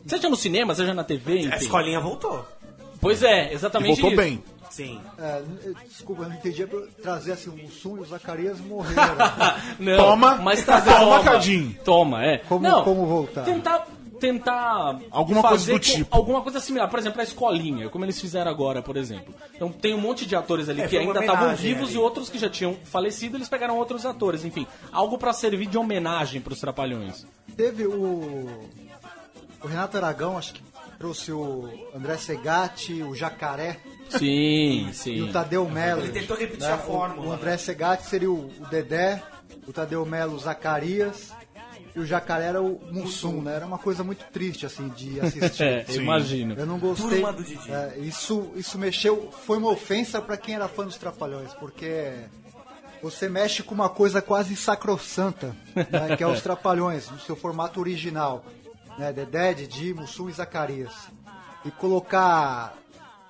Seja 0.07 0.29
no 0.29 0.37
cinema, 0.37 0.75
seja 0.75 0.95
na 0.95 1.05
TV, 1.05 1.41
enfim. 1.41 1.53
A 1.53 1.57
escolinha 1.59 2.00
voltou. 2.00 2.47
Pois 3.00 3.23
é, 3.23 3.50
E 3.50 3.55
exatamente 3.55 4.00
voltou 4.00 4.09
isso. 4.11 4.17
bem. 4.17 4.43
Sim. 4.70 5.00
É, 5.18 5.40
n- 5.40 5.75
desculpa, 5.88 6.22
eu 6.22 6.28
não 6.28 6.37
entendi. 6.37 6.62
é 6.62 6.66
pra 6.66 6.80
trazer 7.02 7.32
assim, 7.32 7.50
o 7.50 7.56
Mussum 7.56 7.96
e 7.96 8.00
o 8.00 8.04
Zacarias 8.04 8.60
morreram. 8.60 9.16
Não, 9.78 9.96
Toma. 9.96 10.37
mas 10.37 10.64
trazer 10.64 10.94
Toma, 10.94 11.22
Cadinho. 11.25 11.76
Toma, 11.84 12.25
é. 12.25 12.38
Como- 12.38 12.62
Não, 12.62 12.84
como 12.84 13.06
voltar? 13.06 13.44
Tentar 13.44 13.87
tentar 14.20 14.98
Alguma 15.12 15.40
coisa 15.42 15.72
do 15.72 15.78
tipo. 15.78 16.08
alguma 16.16 16.42
coisa 16.42 16.58
similar, 16.58 16.88
por 16.90 16.98
exemplo, 16.98 17.20
a 17.20 17.22
escolinha, 17.25 17.88
como 17.88 18.04
eles 18.04 18.20
fizeram 18.20 18.50
agora, 18.50 18.82
por 18.82 18.96
exemplo. 18.96 19.32
Então 19.54 19.70
tem 19.70 19.94
um 19.94 20.00
monte 20.00 20.26
de 20.26 20.34
atores 20.34 20.68
ali 20.68 20.82
É, 20.82 20.88
que 20.88 20.96
ainda 20.98 21.20
estavam 21.20 21.54
vivos 21.54 21.90
ali. 21.90 21.94
e 21.94 21.98
outros 21.98 22.28
que 22.28 22.37
já 22.37 22.50
tinham 22.50 22.75
falecido, 22.84 23.37
eles 23.37 23.48
pegaram 23.48 23.76
outros 23.78 24.04
atores, 24.04 24.44
enfim, 24.44 24.66
algo 24.90 25.18
pra 25.18 25.32
servir 25.32 25.66
de 25.66 25.78
homenagem 25.78 26.40
pros 26.40 26.58
trapalhões. 26.58 27.25
Teve 27.56 27.87
o. 27.87 28.48
O 29.62 29.66
Renato 29.68 29.96
Aragão, 29.96 30.37
acho 30.38 30.54
que 30.54 30.62
trouxe 30.98 31.30
o 31.32 31.68
André 31.94 32.16
Segatti, 32.16 33.02
o 33.04 33.14
Jacaré 33.14 33.78
Sim, 34.11 34.88
e 34.91 34.95
sim. 34.95 35.23
o 35.23 35.33
Tadeu 35.33 35.69
Melo. 35.69 36.03
Ele 36.03 36.12
tentou 36.12 36.37
repetir 36.37 36.67
né? 36.67 36.73
a 36.73 36.77
O- 36.77 36.79
fórmula, 36.79 37.29
O, 37.29 37.33
André 37.33 37.57
Segatti 37.57 38.07
seria 38.07 38.31
o, 38.31 38.47
o 38.61 38.67
Dedé, 38.71 39.23
o 39.67 39.73
Tadeu 39.73 40.05
Melo, 40.07 40.35
o 40.35 40.38
Zacarias. 40.38 41.33
E 41.97 42.01
o 42.01 42.07
Jacaré 42.07 42.44
era 42.44 42.62
o 42.62 42.79
Mussum, 42.92 43.40
né? 43.40 43.55
Era 43.57 43.66
uma 43.66 43.79
coisa 43.79 44.05
muito 44.05 44.25
triste, 44.27 44.64
assim, 44.66 44.88
de 44.90 45.18
assistir. 45.25 45.62
É, 45.64 45.85
eu 45.88 46.03
imagino. 46.03 46.55
Eu 46.57 46.66
não 46.66 46.79
gostei. 46.79 47.09
Turma 47.09 47.33
do 47.33 47.42
Didi. 47.42 47.71
É, 47.73 47.99
isso, 47.99 48.53
isso 48.55 48.79
mexeu, 48.79 49.31
foi 49.47 49.57
uma 49.59 49.71
ofensa 49.71 50.21
pra 50.21 50.37
quem 50.37 50.55
era 50.55 50.68
fã 50.68 50.85
dos 50.85 50.97
Trapalhões, 50.97 51.53
porque 51.55 52.12
você 53.03 53.29
mexe 53.29 53.62
com 53.62 53.75
uma 53.75 53.88
coisa 53.88 54.21
quase 54.23 54.55
sacrossanta, 54.55 55.57
né, 55.75 56.14
que 56.16 56.23
é 56.23 56.27
os 56.29 56.40
Trapalhões, 56.42 57.11
no 57.11 57.18
seu 57.21 57.35
formato 57.35 57.81
original, 57.81 58.44
né, 58.99 59.12
Dedé, 59.12 59.55
Didi, 59.55 59.92
Mussum 59.94 60.29
e 60.29 60.33
Zacarias. 60.33 60.92
E 61.64 61.71
colocar, 61.71 62.77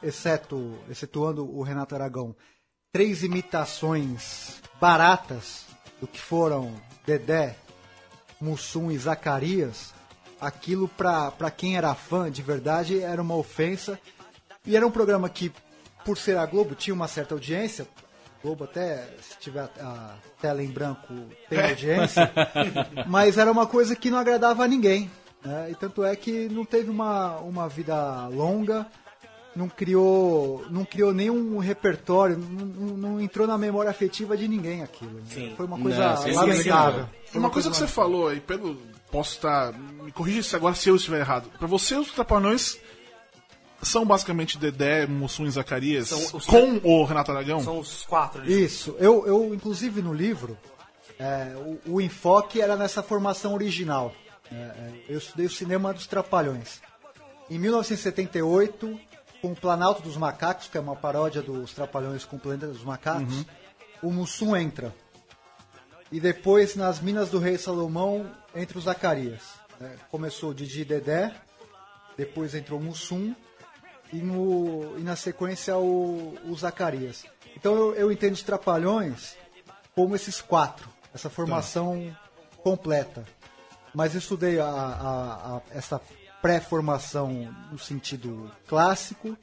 exceto, 0.03 0.79
excetuando 0.89 1.45
o 1.45 1.63
Renato 1.63 1.95
Aragão, 1.95 2.35
três 2.93 3.23
imitações 3.23 4.61
baratas 4.81 5.67
do 6.01 6.07
que 6.07 6.21
foram 6.21 6.75
Dedé, 7.07 7.57
Mussum 8.41 8.91
e 8.91 8.99
Zacarias, 8.99 9.93
aquilo 10.41 10.89
pra 10.89 11.51
quem 11.51 11.77
era 11.77 11.95
fã 11.95 12.31
de 12.31 12.43
verdade 12.43 13.01
era 13.01 13.21
uma 13.21 13.37
ofensa. 13.37 13.99
E 14.65 14.77
era 14.77 14.87
um 14.87 14.91
programa 14.91 15.29
que, 15.29 15.53
por 16.05 16.19
ser 16.19 16.37
a 16.37 16.47
Globo, 16.47 16.75
tinha 16.75 16.95
uma 16.95 17.09
certa 17.09 17.35
audiência. 17.35 17.87
Globo 18.43 18.65
até, 18.65 19.09
se 19.21 19.39
tiver 19.39 19.63
a, 19.63 19.67
a 19.81 20.15
tela 20.41 20.63
em 20.63 20.69
branco, 20.69 21.13
tem 21.49 21.61
audiência. 21.61 22.31
mas 23.09 23.37
era 23.39 23.51
uma 23.51 23.67
coisa 23.67 23.97
que 23.97 24.11
não 24.11 24.19
agradava 24.19 24.65
a 24.65 24.69
ninguém. 24.69 25.11
né? 25.45 25.71
E 25.71 25.75
tanto 25.75 26.05
é 26.05 26.15
que 26.15 26.49
não 26.49 26.65
teve 26.65 26.91
uma, 26.91 27.39
uma 27.39 27.69
vida 27.69 28.29
longa, 28.29 28.87
não 29.57 29.69
criou, 29.69 30.65
não 30.71 30.85
criou 30.85 31.13
nenhum 31.13 31.59
repertório, 31.59 32.39
não, 32.39 32.97
não- 32.97 33.21
entrou 33.21 33.47
na 33.47 33.59
memória 33.59 33.91
afetiva 33.91 34.37
de 34.37 34.47
ninguém 34.47 34.83
aquilo. 34.83 35.11
né? 35.13 35.23
Sim. 35.29 35.55
Foi 35.57 35.67
uma 35.67 35.79
coisa 35.79 36.15
Não, 36.15 36.35
lamentável. 36.35 37.09
Foi 37.27 37.41
Uma 37.41 37.51
coisa 37.51 37.71
que 37.71 37.77
você 37.77 37.87
falou 37.87 38.29
aí, 38.29 38.41
pelo. 38.41 38.77
Posso 39.11 39.35
estar. 39.37 39.73
Me 39.73 40.13
corrija 40.13 40.43
se 40.43 40.55
agora 40.55 40.75
se 40.75 40.89
eu 40.89 40.97
estiver 40.97 41.21
errado. 41.21 41.51
Pra 41.59 41.67
você, 41.67 41.97
os 41.97 42.13
Trapalhões 42.13 42.79
são 43.83 44.05
basicamente 44.05 44.59
Dedé, 44.59 45.07
Mussum 45.07 45.47
e 45.47 45.51
Zacarias 45.51 46.11
com 46.47 46.81
o 46.83 47.05
Renato 47.05 47.31
Aragão? 47.31 47.61
São 47.61 47.79
os 47.79 48.05
quatro. 48.05 48.45
Isso, 48.51 48.95
eu, 48.99 49.27
eu 49.27 49.55
inclusive 49.55 50.03
no 50.03 50.13
livro, 50.13 50.59
é, 51.19 51.55
o, 51.87 51.95
o 51.95 52.01
enfoque 52.01 52.61
era 52.61 52.77
nessa 52.77 53.03
formação 53.03 53.55
original. 53.55 54.13
É, 54.51 54.55
é, 54.55 54.93
eu 55.09 55.19
estudei 55.19 55.47
o 55.47 55.51
cinema 55.51 55.93
dos 55.95 56.07
Trapalhões. 56.07 56.81
Em 57.51 57.59
1978, 57.59 58.99
com 59.41 59.53
o 59.53 59.57
Planalto 59.57 60.03
dos 60.03 60.17
Macacos, 60.17 60.69
que 60.69 60.77
é 60.77 60.81
uma 60.81 60.97
paródia 60.97 61.41
dos 61.43 61.73
Trapalhões 61.73 62.25
com 62.25 62.37
o 62.37 62.39
Planeta 62.41 62.67
dos 62.67 62.83
Macacos, 62.83 63.45
o 64.03 64.11
Mussum 64.11 64.57
entra. 64.57 64.95
E 66.11 66.19
depois, 66.21 66.75
nas 66.75 67.01
Minas 67.01 67.29
do 67.31 67.39
Rei 67.39 67.59
Salomão, 67.59 68.31
entra 68.55 68.79
o 68.79 68.81
Zacarias. 68.81 69.43
né? 69.79 69.97
Começou 70.11 70.51
o 70.51 70.55
Didi 70.55 70.85
Dedé, 70.85 71.35
depois 72.17 72.55
entrou 72.55 72.81
o 72.81 72.83
Mussum, 72.83 73.35
e, 74.13 74.17
no, 74.17 74.99
e 74.99 75.03
na 75.03 75.15
sequência 75.17 75.77
o, 75.77 76.35
o 76.47 76.55
Zacarias. 76.57 77.25
Então 77.55 77.75
eu, 77.75 77.95
eu 77.95 78.13
entendo 78.13 78.33
os 78.35 78.43
Trapalhões 78.43 79.37
como 79.95 80.17
esses 80.17 80.41
quatro, 80.41 80.89
essa 81.15 81.29
formação 81.29 82.17
completa. 82.63 83.25
Mas 83.95 84.15
eu 84.15 84.19
estudei 84.19 84.59
a, 84.61 84.65
a- 84.67 85.57
a- 85.57 85.61
essa 85.71 86.01
pré-formação 86.41 87.55
no 87.71 87.79
sentido 87.79 88.51
clássico 88.67 89.37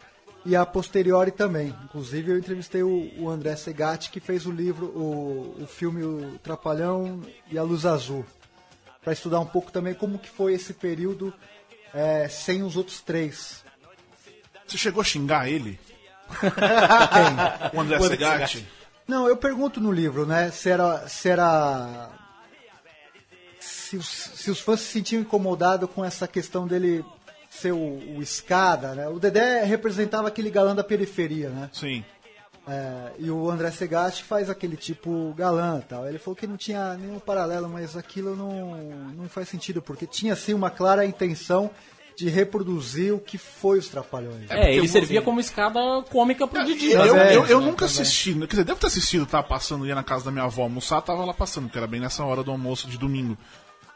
e 0.45 0.55
a 0.55 0.65
posteriori 0.65 1.31
também. 1.31 1.75
Inclusive 1.83 2.31
eu 2.31 2.37
entrevistei 2.37 2.83
o, 2.83 3.11
o 3.17 3.29
André 3.29 3.55
Segatti 3.55 4.11
que 4.11 4.19
fez 4.19 4.45
o 4.45 4.51
livro, 4.51 4.87
o, 4.87 5.63
o 5.63 5.67
filme 5.67 6.03
O 6.03 6.39
Trapalhão 6.39 7.21
e 7.51 7.57
a 7.57 7.63
Luz 7.63 7.85
Azul, 7.85 8.25
para 9.03 9.13
estudar 9.13 9.39
um 9.39 9.45
pouco 9.45 9.71
também 9.71 9.93
como 9.93 10.19
que 10.19 10.29
foi 10.29 10.53
esse 10.53 10.73
período 10.73 11.33
eh, 11.93 12.27
sem 12.29 12.61
os 12.63 12.77
outros 12.77 13.01
três. 13.01 13.63
Você 14.67 14.77
chegou 14.77 15.01
a 15.01 15.05
xingar 15.05 15.49
ele? 15.49 15.79
Quem? 16.39 17.71
O 17.77 17.81
André 17.81 17.99
O 17.99 18.03
André 18.03 18.17
Segatti? 18.17 18.67
Não, 19.07 19.27
eu 19.27 19.37
pergunto 19.37 19.79
no 19.79 19.91
livro, 19.91 20.25
né, 20.25 20.49
se 20.49 20.69
era. 20.69 21.07
Se, 21.07 21.29
era, 21.29 22.09
se, 23.95 23.97
os, 23.97 24.07
se 24.07 24.51
os 24.51 24.59
fãs 24.59 24.79
se 24.79 24.87
sentiam 24.87 25.21
incomodados 25.21 25.89
com 25.89 26.03
essa 26.03 26.27
questão 26.27 26.67
dele 26.67 27.03
ser 27.49 27.71
o, 27.71 28.17
o 28.17 28.21
escada, 28.21 28.93
né? 28.93 29.07
O 29.07 29.19
Dedé 29.19 29.63
representava 29.63 30.27
aquele 30.27 30.49
galã 30.49 30.75
da 30.75 30.83
periferia, 30.83 31.49
né? 31.49 31.69
Sim. 31.71 32.03
É, 32.67 33.11
e 33.19 33.29
o 33.29 33.49
André 33.49 33.69
Segatti 33.69 34.23
faz 34.23 34.49
aquele 34.49 34.75
tipo 34.75 35.33
galã 35.37 35.81
tal. 35.87 36.07
Ele 36.07 36.17
falou 36.17 36.35
que 36.35 36.47
não 36.47 36.57
tinha 36.57 36.95
nenhum 36.95 37.19
paralelo, 37.19 37.69
mas 37.69 37.95
aquilo 37.95 38.35
não, 38.35 38.75
não 39.13 39.29
faz 39.29 39.47
sentido, 39.47 39.81
porque 39.81 40.07
tinha 40.07 40.35
sim 40.35 40.53
uma 40.53 40.69
clara 40.69 41.05
intenção 41.05 41.69
de 42.17 42.29
reproduzir 42.29 43.13
o 43.13 43.19
que 43.19 43.37
foi 43.37 43.77
os 43.77 43.87
Trapalhões. 43.87 44.49
É, 44.49 44.73
ele 44.73 44.87
servia 44.87 45.21
como 45.21 45.39
escada 45.39 45.79
cômica 46.09 46.47
pro 46.47 46.63
Didi. 46.65 46.91
Eu, 46.91 47.05
eu, 47.05 47.45
eu 47.45 47.59
né, 47.59 47.65
nunca 47.67 47.85
assisti, 47.85 48.33
quer 48.33 48.47
dizer, 48.47 48.63
devo 48.63 48.79
ter 48.79 48.87
assistido, 48.87 49.25
tá 49.25 49.43
passando, 49.43 49.85
ia 49.85 49.93
na 49.93 50.03
casa 50.03 50.25
da 50.25 50.31
minha 50.31 50.45
avó 50.45 50.63
almoçar, 50.63 51.01
tava 51.01 51.25
lá 51.25 51.33
passando, 51.33 51.69
que 51.69 51.77
era 51.77 51.85
bem 51.85 51.99
nessa 51.99 52.23
hora 52.23 52.41
do 52.41 52.51
almoço 52.51 52.87
de 52.87 52.97
domingo. 52.97 53.37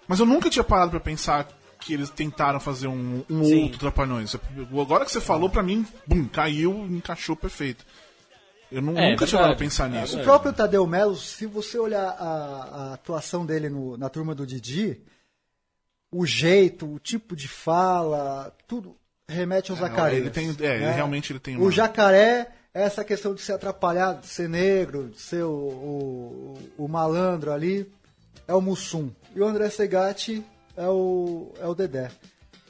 Mas 0.09 0.19
eu 0.19 0.25
nunca 0.25 0.49
tinha 0.49 0.63
parado 0.63 0.89
pra 0.91 0.99
pensar 0.99 1.47
que 1.79 1.93
eles 1.93 2.09
tentaram 2.09 2.59
fazer 2.59 2.87
um, 2.87 3.23
um 3.29 3.61
outro 3.63 3.77
Trapalhões. 3.79 4.35
Agora 4.81 5.05
que 5.05 5.11
você 5.11 5.21
falou, 5.21 5.49
pra 5.49 5.61
mim, 5.63 5.85
bum, 6.07 6.27
caiu, 6.27 6.85
encaixou 6.89 7.35
perfeito. 7.35 7.85
Eu 8.71 8.81
nu- 8.81 8.97
É, 8.97 9.11
nunca 9.11 9.25
tinha 9.27 9.39
parado 9.39 9.55
pra 9.55 9.65
pensar 9.65 9.85
É 9.93 10.01
nisso. 10.01 10.19
O 10.19 10.23
próprio 10.23 10.51
Tadeu 10.51 10.85
Melo, 10.87 11.15
se 11.15 11.45
você 11.45 11.77
olhar 11.77 12.07
a, 12.09 12.89
a 12.89 12.93
atuação 12.95 13.45
dele 13.45 13.69
no- 13.69 13.95
na 13.97 14.09
turma 14.09 14.33
do 14.35 14.45
Didi, 14.47 14.99
o 16.11 16.25
jeito, 16.25 16.91
o 16.91 16.97
tipo 16.99 17.35
de 17.35 17.47
fala, 17.47 18.51
tudo 18.67 18.95
remete 19.27 19.69
ao 19.71 19.77
É, 19.77 19.81
Zacarias. 19.81 20.21
ele 20.21 20.29
tem- 20.31 20.55
é, 20.67 20.75
ele 20.75 20.91
realmente 20.91 21.31
ele 21.31 21.39
tem 21.39 21.55
O 21.55 21.61
uma- 21.61 21.71
jacaré 21.71 22.49
é 22.73 22.81
essa 22.83 23.03
questão 23.03 23.33
de 23.35 23.41
ser 23.41 23.53
atrapalhado, 23.53 24.21
de 24.21 24.27
ser 24.27 24.49
negro, 24.49 25.09
de 25.09 25.21
ser 25.21 25.43
o, 25.43 25.51
o, 25.51 26.59
o 26.79 26.87
malandro 26.87 27.51
ali, 27.53 27.89
é 28.47 28.53
o 28.53 28.61
Mussum. 28.61 29.09
E 29.35 29.39
o 29.39 29.45
André 29.45 29.69
Segatti 29.69 30.43
é 30.75 30.87
o, 30.87 31.51
é 31.59 31.67
o 31.67 31.75
Dedé. 31.75 32.09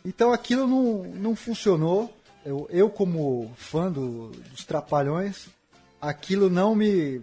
Então 0.06 0.32
aquilo 0.32 0.66
não, 0.68 1.04
não 1.04 1.36
funcionou. 1.36 2.14
Eu, 2.46 2.68
eu 2.72 2.90
como 2.90 3.52
fã 3.58 3.92
do- 3.92 4.30
dos 4.52 4.64
Trapalhões, 4.66 5.48
aquilo 6.02 6.50
não 6.50 6.74
me 6.76 7.22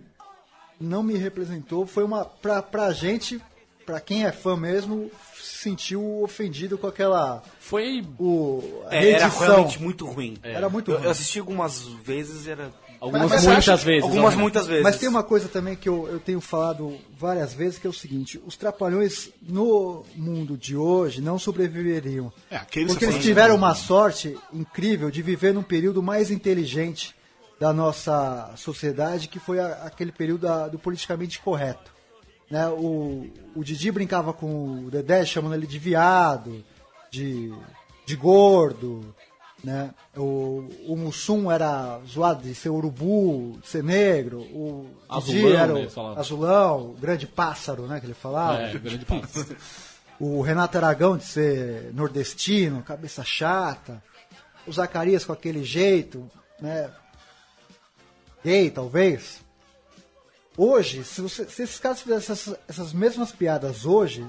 não 0.79 1.03
me 1.03 1.17
representou. 1.17 1.87
Foi 1.87 2.05
uma 2.05 2.25
pra, 2.25 2.63
pra 2.63 2.93
gente, 2.93 3.41
pra 3.87 3.99
quem 3.99 4.25
é 4.27 4.31
fã 4.33 4.57
mesmo, 4.57 5.11
se 5.41 5.57
sentiu 5.71 6.23
ofendido 6.23 6.77
com 6.77 6.87
aquela 6.87 7.43
Foi. 7.59 8.07
o 8.19 8.83
a 8.89 8.95
É, 8.97 9.11
era 9.13 9.27
realmente 9.29 9.83
muito 9.83 10.07
ruim. 10.07 10.37
Era 10.43 10.69
muito 10.69 10.91
eu, 10.91 10.97
ruim. 10.97 11.07
eu 11.07 11.11
assisti 11.11 11.39
algumas 11.41 11.81
vezes 11.83 12.47
e 12.47 12.51
era. 12.51 12.71
Algumas 13.01 13.31
Mas- 13.31 13.45
mas 13.45 13.47
muitas 13.47 13.69
acha- 13.69 13.85
vezes. 13.85 14.03
Algumas 14.03 14.35
muitas 14.35 14.67
vezes. 14.67 14.83
Mas 14.83 14.99
tem 14.99 15.09
uma 15.09 15.23
coisa 15.23 15.49
também 15.49 15.77
que 15.77 15.89
eu, 15.89 16.09
eu 16.09 16.19
tenho 16.21 16.41
falado 16.41 16.97
várias 17.19 17.53
vezes, 17.55 17.79
que 17.79 17.87
é 17.87 17.91
o 17.91 17.93
seguinte, 17.93 18.41
os 18.47 18.57
trapalhões 18.57 19.31
no 19.43 20.05
mundo 20.15 20.57
de 20.57 20.77
hoje 20.77 21.21
não 21.21 21.39
sobreviveriam. 21.39 22.33
É, 22.51 22.57
aqueles 22.57 22.89
porque 22.93 23.07
que 23.07 23.13
eles 23.13 23.23
tiveram 23.25 23.55
uma 23.57 23.75
sorte 23.75 24.37
incrível 24.53 25.11
de 25.11 25.23
viver 25.23 25.53
num 25.55 25.63
período 25.63 26.03
mais 26.03 26.31
inteligente 26.31 27.15
da 27.61 27.73
nossa 27.73 28.53
sociedade, 28.57 29.29
que 29.29 29.39
foi 29.39 29.59
a- 29.61 29.83
aquele 29.85 30.13
período 30.13 30.43
da- 30.43 30.69
do 30.69 30.79
politicamente 30.79 31.39
correto. 31.41 31.91
Né? 32.51 32.69
O, 32.69 33.27
o 33.57 33.65
Didi 33.65 33.91
brincava 33.91 34.33
com 34.33 34.85
o 34.87 34.91
Dedé, 34.91 35.25
chamando 35.25 35.55
ele 35.55 35.67
de 35.67 35.79
viado, 35.79 36.65
de, 37.11 37.53
de 38.05 38.15
gordo. 38.15 39.15
Né? 39.67 39.93
O, 40.17 40.69
o 40.87 40.97
Mussum 40.97 41.51
era 41.51 41.99
zoado 42.07 42.41
de 42.45 42.55
ser 42.55 42.69
urubu, 42.69 43.59
de 43.61 43.67
ser 43.67 43.83
negro. 43.83 44.43
O 44.43 44.87
Azulão, 45.09 45.49
era 45.59 45.75
né, 45.75 45.87
o 45.87 45.91
falavam. 45.91 46.21
azulão, 46.21 46.81
o 46.91 46.93
grande 46.93 47.27
pássaro, 47.27 47.89
né, 47.89 47.99
que 47.99 48.07
ele 48.07 48.15
falava. 48.15 48.61
É, 48.63 48.79
grande 48.79 49.05
passo. 49.05 49.45
O 50.21 50.41
Renato 50.41 50.79
Aragão 50.79 51.17
de 51.19 51.25
ser 51.25 51.93
nordestino, 51.93 52.81
cabeça 52.83 53.23
chata. 53.25 54.01
O 54.67 54.73
Zacarias 54.73 55.25
com 55.27 55.33
aquele 55.33 55.63
jeito, 55.65 56.31
né? 56.61 56.89
Gay, 58.45 58.71
talvez. 58.71 59.41
Hoje, 60.57 61.05
se, 61.05 61.21
você- 61.21 61.45
se 61.47 61.65
esses 61.65 61.79
caras 61.79 62.01
fizessem 62.01 62.33
essas, 62.33 62.57
essas 62.67 62.93
mesmas 62.95 63.31
piadas 63.33 63.85
hoje, 63.85 64.25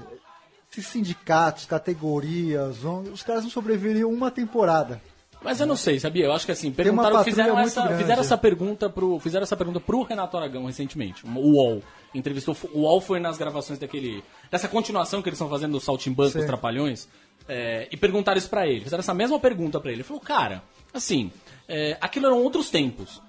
esses 0.70 0.86
sindicatos, 0.88 1.64
categorias, 1.64 2.84
os 2.84 3.22
caras 3.22 3.44
não 3.44 3.50
sobreviveriam 3.50 4.10
uma 4.12 4.30
temporada. 4.30 5.00
Mas 5.42 5.60
eu 5.60 5.66
não 5.66 5.76
sei, 5.76 6.00
sabia? 6.00 6.24
Eu 6.24 6.32
acho 6.32 6.44
que 6.44 6.52
assim, 6.52 6.70
perguntaram, 6.72 7.22
fizeram 7.22 7.58
essa, 7.58 7.82
grande. 7.82 8.02
fizeram 8.02 8.20
essa 8.20 8.36
pergunta 8.36 8.90
pro, 8.90 9.18
fizeram 9.20 9.44
essa 9.44 9.56
pergunta 9.56 9.80
pro 9.80 10.02
Renato 10.02 10.36
Aragão 10.36 10.66
recentemente, 10.66 11.24
o 11.24 11.38
UOL. 11.38 11.82
Entrevistou, 12.14 12.56
o 12.72 12.80
UOL 12.80 13.00
foi 13.00 13.20
nas 13.20 13.38
gravações 13.38 13.78
daquele, 13.78 14.24
dessa 14.50 14.66
continuação 14.66 15.22
que 15.22 15.28
eles 15.28 15.36
estão 15.36 15.48
fazendo 15.48 15.72
do 15.72 15.80
Saltimbanco, 15.80 16.32
Sim. 16.32 16.40
os 16.40 16.44
Trapalhões, 16.46 17.08
é, 17.48 17.86
e 17.90 17.96
perguntaram 17.96 18.38
isso 18.38 18.48
pra 18.48 18.66
ele. 18.66 18.82
Fizeram 18.82 19.00
essa 19.00 19.14
mesma 19.14 19.38
pergunta 19.38 19.78
pra 19.78 19.90
ele. 19.90 19.98
Ele 19.98 20.04
falou, 20.04 20.20
cara, 20.20 20.62
assim, 20.92 21.30
é, 21.68 21.96
aquilo 22.00 22.26
eram 22.26 22.42
outros 22.42 22.70
tempos. 22.70 23.22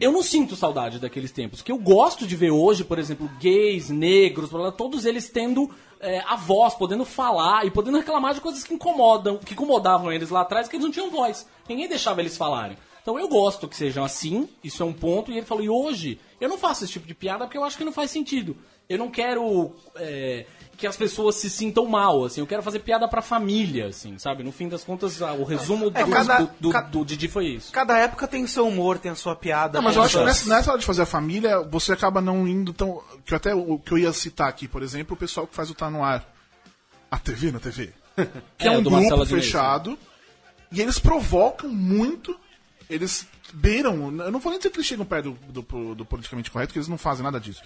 Eu 0.00 0.10
não 0.10 0.22
sinto 0.22 0.56
saudade 0.56 0.98
daqueles 0.98 1.30
tempos. 1.30 1.62
Que 1.62 1.70
eu 1.70 1.78
gosto 1.78 2.26
de 2.26 2.34
ver 2.34 2.50
hoje, 2.50 2.84
por 2.84 2.98
exemplo, 2.98 3.30
gays, 3.38 3.90
negros, 3.90 4.50
todos 4.76 5.04
eles 5.04 5.28
tendo 5.28 5.70
é, 6.00 6.20
a 6.20 6.36
voz, 6.36 6.74
podendo 6.74 7.04
falar 7.04 7.66
e 7.66 7.70
podendo 7.70 7.98
reclamar 7.98 8.34
de 8.34 8.40
coisas 8.40 8.64
que 8.64 8.74
incomodam, 8.74 9.38
que 9.38 9.54
incomodavam 9.54 10.12
eles 10.12 10.30
lá 10.30 10.40
atrás, 10.40 10.68
que 10.68 10.76
eles 10.76 10.84
não 10.84 10.92
tinham 10.92 11.10
voz. 11.10 11.46
Ninguém 11.68 11.88
deixava 11.88 12.20
eles 12.20 12.36
falarem. 12.36 12.76
Então 13.02 13.18
eu 13.18 13.28
gosto 13.28 13.68
que 13.68 13.76
sejam 13.76 14.04
assim, 14.04 14.48
isso 14.64 14.82
é 14.82 14.86
um 14.86 14.92
ponto. 14.92 15.30
E 15.30 15.36
ele 15.36 15.46
falou, 15.46 15.62
e 15.62 15.68
hoje 15.68 16.18
eu 16.40 16.48
não 16.48 16.58
faço 16.58 16.84
esse 16.84 16.92
tipo 16.92 17.06
de 17.06 17.14
piada 17.14 17.44
porque 17.44 17.56
eu 17.56 17.64
acho 17.64 17.78
que 17.78 17.84
não 17.84 17.92
faz 17.92 18.10
sentido. 18.10 18.56
Eu 18.88 18.98
não 18.98 19.10
quero 19.10 19.74
é, 19.96 20.46
que 20.76 20.86
as 20.86 20.96
pessoas 20.96 21.34
se 21.36 21.50
sintam 21.50 21.86
mal, 21.86 22.24
assim. 22.24 22.40
Eu 22.40 22.46
quero 22.46 22.62
fazer 22.62 22.78
piada 22.78 23.08
pra 23.08 23.20
família, 23.20 23.86
assim, 23.88 24.16
sabe? 24.18 24.44
No 24.44 24.52
fim 24.52 24.68
das 24.68 24.84
contas, 24.84 25.20
a- 25.20 25.32
o 25.32 25.42
resumo 25.42 25.86
É, 25.92 26.04
do, 26.04 26.10
cada- 26.10 26.38
do, 26.38 26.50
do, 26.60 26.70
ca- 26.70 26.82
do 26.82 27.04
Didi 27.04 27.26
foi 27.26 27.46
isso. 27.48 27.72
Cada 27.72 27.98
época 27.98 28.28
tem 28.28 28.46
seu 28.46 28.66
humor, 28.68 28.98
tem 28.98 29.10
a 29.10 29.16
sua 29.16 29.34
piada. 29.34 29.78
Não, 29.78 29.82
mas 29.84 29.96
eu 29.96 30.02
acho 30.02 30.18
que 30.18 30.24
nessa, 30.24 30.48
nessa 30.48 30.70
hora 30.70 30.78
de 30.78 30.86
fazer 30.86 31.02
a 31.02 31.06
família, 31.06 31.60
você 31.62 31.92
acaba 31.92 32.20
não 32.20 32.46
indo 32.46 32.72
tão. 32.72 33.02
Que 33.24 33.32
eu 33.34 33.36
até 33.36 33.54
o 33.54 33.76
que 33.78 33.90
eu 33.92 33.98
ia 33.98 34.12
citar 34.12 34.48
aqui, 34.48 34.68
por 34.68 34.82
exemplo, 34.82 35.14
o 35.14 35.18
pessoal 35.18 35.46
que 35.48 35.54
faz 35.54 35.68
o 35.68 35.74
Tá 35.74 35.90
No 35.90 36.04
Ar. 36.04 36.24
A 37.10 37.18
TV 37.18 37.50
na 37.50 37.58
TV. 37.58 37.92
Que 38.56 38.68
é, 38.68 38.72
É, 38.72 38.78
um 38.78 38.82
do 38.82 38.90
Marcelo 38.90 39.16
grupo 39.26 39.34
fechado. 39.34 39.98
E 40.72 40.80
eles 40.80 40.98
provocam 40.98 41.68
muito. 41.70 42.38
Eles 42.88 43.26
beiram. 43.52 43.94
Eu 44.24 44.30
não 44.30 44.38
vou 44.40 44.50
nem 44.50 44.58
dizer 44.58 44.70
que 44.70 44.76
eles 44.78 44.86
chegam 44.86 45.04
perto 45.04 45.36
do, 45.48 45.60
do, 45.62 45.94
do 45.96 46.04
politicamente 46.04 46.50
correto, 46.50 46.72
que 46.72 46.78
eles 46.78 46.88
não 46.88 46.96
fazem 46.98 47.22
nada 47.24 47.38
disso. 47.40 47.62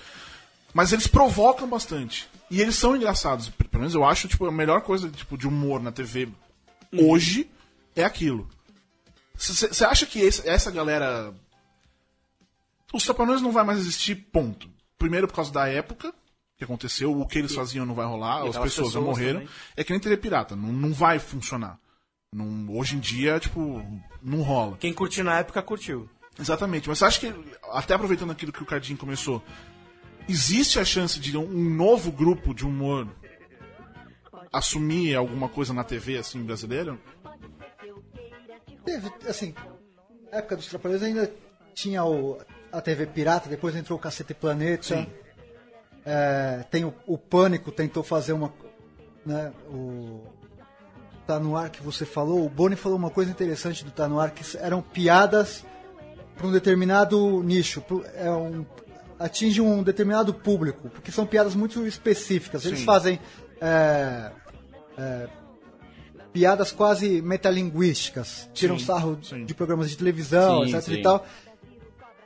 Mas 0.73 0.93
eles 0.93 1.07
provocam 1.07 1.69
bastante. 1.69 2.29
E 2.51 2.61
eles 2.61 2.77
são 2.77 2.97
engraçados. 2.97 3.49
Pelo 3.49 3.81
menos 3.81 3.95
eu 3.95 4.05
acho, 4.05 4.29
tipo, 4.29 4.47
a 4.47 4.53
melhor 4.53 4.83
coisa 4.83 5.09
tipo, 5.11 5.37
de 5.39 5.47
humor 5.47 5.81
na 5.83 5.93
TV 5.93 6.29
hoje 6.93 7.51
é 7.95 8.05
aquilo. 8.05 8.49
Você 9.37 9.85
acha 9.85 10.05
que 10.07 10.21
esse- 10.21 10.47
essa 10.49 10.71
galera. 10.71 11.33
Os 12.93 13.05
Trapalhões 13.05 13.41
não 13.41 13.53
vai 13.53 13.65
mais 13.65 13.79
existir, 13.79 14.15
ponto. 14.17 14.69
Primeiro 14.99 15.27
por 15.29 15.35
causa 15.35 15.53
da 15.53 15.69
época 15.69 16.13
que 16.57 16.65
aconteceu, 16.65 17.19
o 17.19 17.27
que 17.27 17.39
eles 17.39 17.55
faziam 17.55 17.87
não 17.87 17.95
vai 17.95 18.05
rolar, 18.05 18.43
as 18.43 18.57
pessoas 18.59 18.93
já 18.93 18.99
pessoas 19.01 19.05
morreram. 19.05 19.41
também. 19.41 19.55
É 19.77 19.83
que 19.85 19.93
nem 19.93 20.01
TV 20.01 20.17
pirata, 20.19 20.55
não, 20.55 20.71
não 20.73 20.93
vai 20.93 21.19
funcionar. 21.19 21.79
Não- 22.33 22.67
hoje 22.77 22.97
em 22.97 23.01
dia, 23.01 23.41
tipo, 23.41 23.83
não 24.23 24.43
rola. 24.43 24.77
Quem 24.77 24.93
curtiu 24.93 25.25
na 25.25 25.39
época 25.39 25.63
curtiu. 25.63 26.09
Exatamente, 26.39 26.89
mas 26.89 26.99
você 26.99 27.05
acha 27.07 27.21
que, 27.21 27.35
até 27.73 27.95
aproveitando 27.95 28.31
aquilo 28.33 28.53
que 28.53 28.63
o 28.63 28.67
Cardinho 28.67 28.99
começou, 28.99 29.43
existe 30.31 30.79
a 30.79 30.85
chance 30.85 31.19
de 31.19 31.37
um, 31.37 31.47
novo 31.49 32.11
grupo 32.13 32.55
de 32.55 32.65
humor 32.65 33.09
assumir 34.53 35.15
alguma 35.15 35.49
coisa 35.49 35.73
na 35.73 35.85
TV, 35.85 36.19
assim, 36.19 36.43
brasileira? 36.43 36.99
Teve, 38.85 39.11
assim, 39.29 39.55
na 40.33 40.39
época 40.39 40.57
dos 40.57 40.67
Trapalhões 40.67 41.03
ainda 41.03 41.31
tinha 41.75 42.05
o, 42.05 42.39
a 42.73 42.81
TV 42.81 43.07
Pirata, 43.07 43.49
depois 43.49 43.77
entrou 43.77 43.99
o 43.99 44.01
Cacete 44.03 44.35
Planeta. 44.35 45.07
É, 46.05 46.65
tem 46.71 46.85
o, 46.85 46.95
o 47.07 47.19
Pânico, 47.19 47.71
tentou 47.71 48.03
fazer 48.03 48.33
uma. 48.33 48.53
Né, 49.25 49.53
o, 49.69 50.25
tá 51.27 51.39
no 51.39 51.57
ar 51.57 51.71
que 51.71 51.83
você 51.83 52.05
falou. 52.07 52.45
O 52.45 52.49
Boni 52.49 52.75
falou 52.75 52.97
uma 52.99 53.11
coisa 53.11 53.31
interessante 53.31 53.85
do 53.85 53.91
Tá 53.91 54.09
no 54.09 54.19
ar, 54.19 54.31
que 54.31 54.43
eram 54.57 54.81
piadas 54.83 55.65
para 56.37 56.47
um 56.47 56.51
determinado 56.53 57.43
nicho. 57.43 57.81
pro- 57.83 58.05
É 58.15 58.31
um, 58.31 58.65
atinge 59.21 59.61
um 59.61 59.83
determinado 59.83 60.35
público, 60.35 60.89
porque 60.89 61.13
são 61.13 61.27
piadas 61.27 61.55
muito 61.55 61.87
específicas. 61.87 62.65
Eles 62.65 62.81
Sim. 62.81 62.85
fazem. 62.85 63.21
é, 63.61 64.33
é, 64.99 65.29
piadas 66.33 66.71
quase 66.71 67.21
metalinguísticas, 67.21 68.49
tiram 68.55 68.79
Sim, 68.79 68.85
sarro 68.85 69.19
sim. 69.23 69.45
de 69.45 69.53
programas 69.53 69.91
de 69.91 69.97
televisão, 69.97 70.65
Sim, 70.65 70.77
etc 70.77 70.89
e 70.93 71.03
tal, 71.03 71.27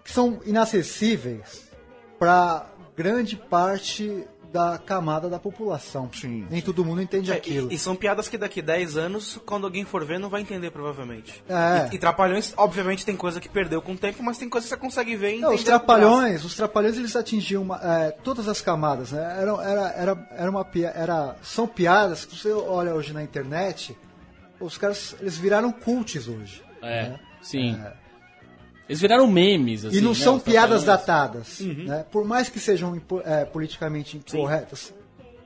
que 0.05 0.13
são 0.13 0.41
inacessíveis 0.45 1.71
para 2.19 2.67
grande 2.95 3.37
parte 3.37 4.25
da 4.55 4.79
camada 4.79 5.29
da 5.29 5.37
população. 5.41 6.09
Sim, 6.15 6.47
Nem 6.49 6.63
todo 6.63 6.85
mundo 6.85 7.03
entende 7.03 7.33
É, 7.33 7.35
aquilo. 7.35 7.73
e, 7.73 7.75
e 7.75 7.79
são 7.79 7.97
piadas 7.97 8.29
que 8.29 8.39
daqui 8.39 8.63
10 8.63 8.97
anos, 8.97 9.41
quando 9.45 9.65
alguém 9.65 9.85
for 9.85 10.05
ver, 10.05 10.21
não 10.21 10.29
vai 10.31 10.43
entender, 10.43 10.71
provavelmente. 10.71 11.43
É. 11.49 11.89
E, 11.91 11.97
e 11.97 11.99
Trapalhões, 11.99 12.55
obviamente, 12.57 13.05
tem 13.05 13.17
coisa 13.17 13.41
que 13.41 13.49
perdeu 13.49 13.83
com 13.83 13.93
o 13.95 13.97
tempo, 13.99 14.23
mas 14.23 14.39
tem 14.39 14.49
coisa 14.49 14.65
que 14.65 14.69
você 14.69 14.77
consegue 14.77 15.17
ver 15.17 15.31
e 15.39 15.41
Não, 15.41 15.49
entender. 15.49 15.55
os 15.57 15.65
trapalhões, 15.65 16.45
os 16.45 16.55
trapalhões 16.55 16.97
eles 16.97 17.17
atingiam 17.17 17.63
uma- 17.63 17.81
é, 17.83 18.13
todas 18.13 18.47
as 18.47 18.61
camadas, 18.61 19.11
né? 19.11 19.39
Era, 19.41 19.51
era, 19.65 19.89
era, 19.97 20.29
era 20.37 20.51
uma 20.51 20.65
pia- 20.65 20.93
era, 20.95 21.35
são 21.43 21.67
piadas 21.67 22.25
que 22.25 22.37
você 22.39 22.53
olha 22.53 22.95
hoje 22.95 23.13
na 23.13 23.25
internet, 23.25 23.97
os 24.61 24.79
caras 24.79 25.17
eles 25.21 25.37
viraram 25.37 25.73
cults 25.73 26.29
hoje. 26.29 26.63
É, 26.81 27.15
sim. 27.43 27.77
Eles 28.89 29.01
viraram 29.01 29.27
memes, 29.27 29.85
assim, 29.85 29.97
e 29.97 30.01
não 30.01 30.11
né, 30.11 30.17
são 30.17 30.37
os 30.37 30.43
piadas 30.43 30.85
datadas. 30.85 31.61
Uhum. 31.61 31.85
Né? 31.85 32.05
Por 32.11 32.25
mais 32.25 32.49
que 32.49 32.61
sejam 32.61 33.01
é, 33.25 33.45
politicamente 33.45 34.17
incorretas, 34.17 34.93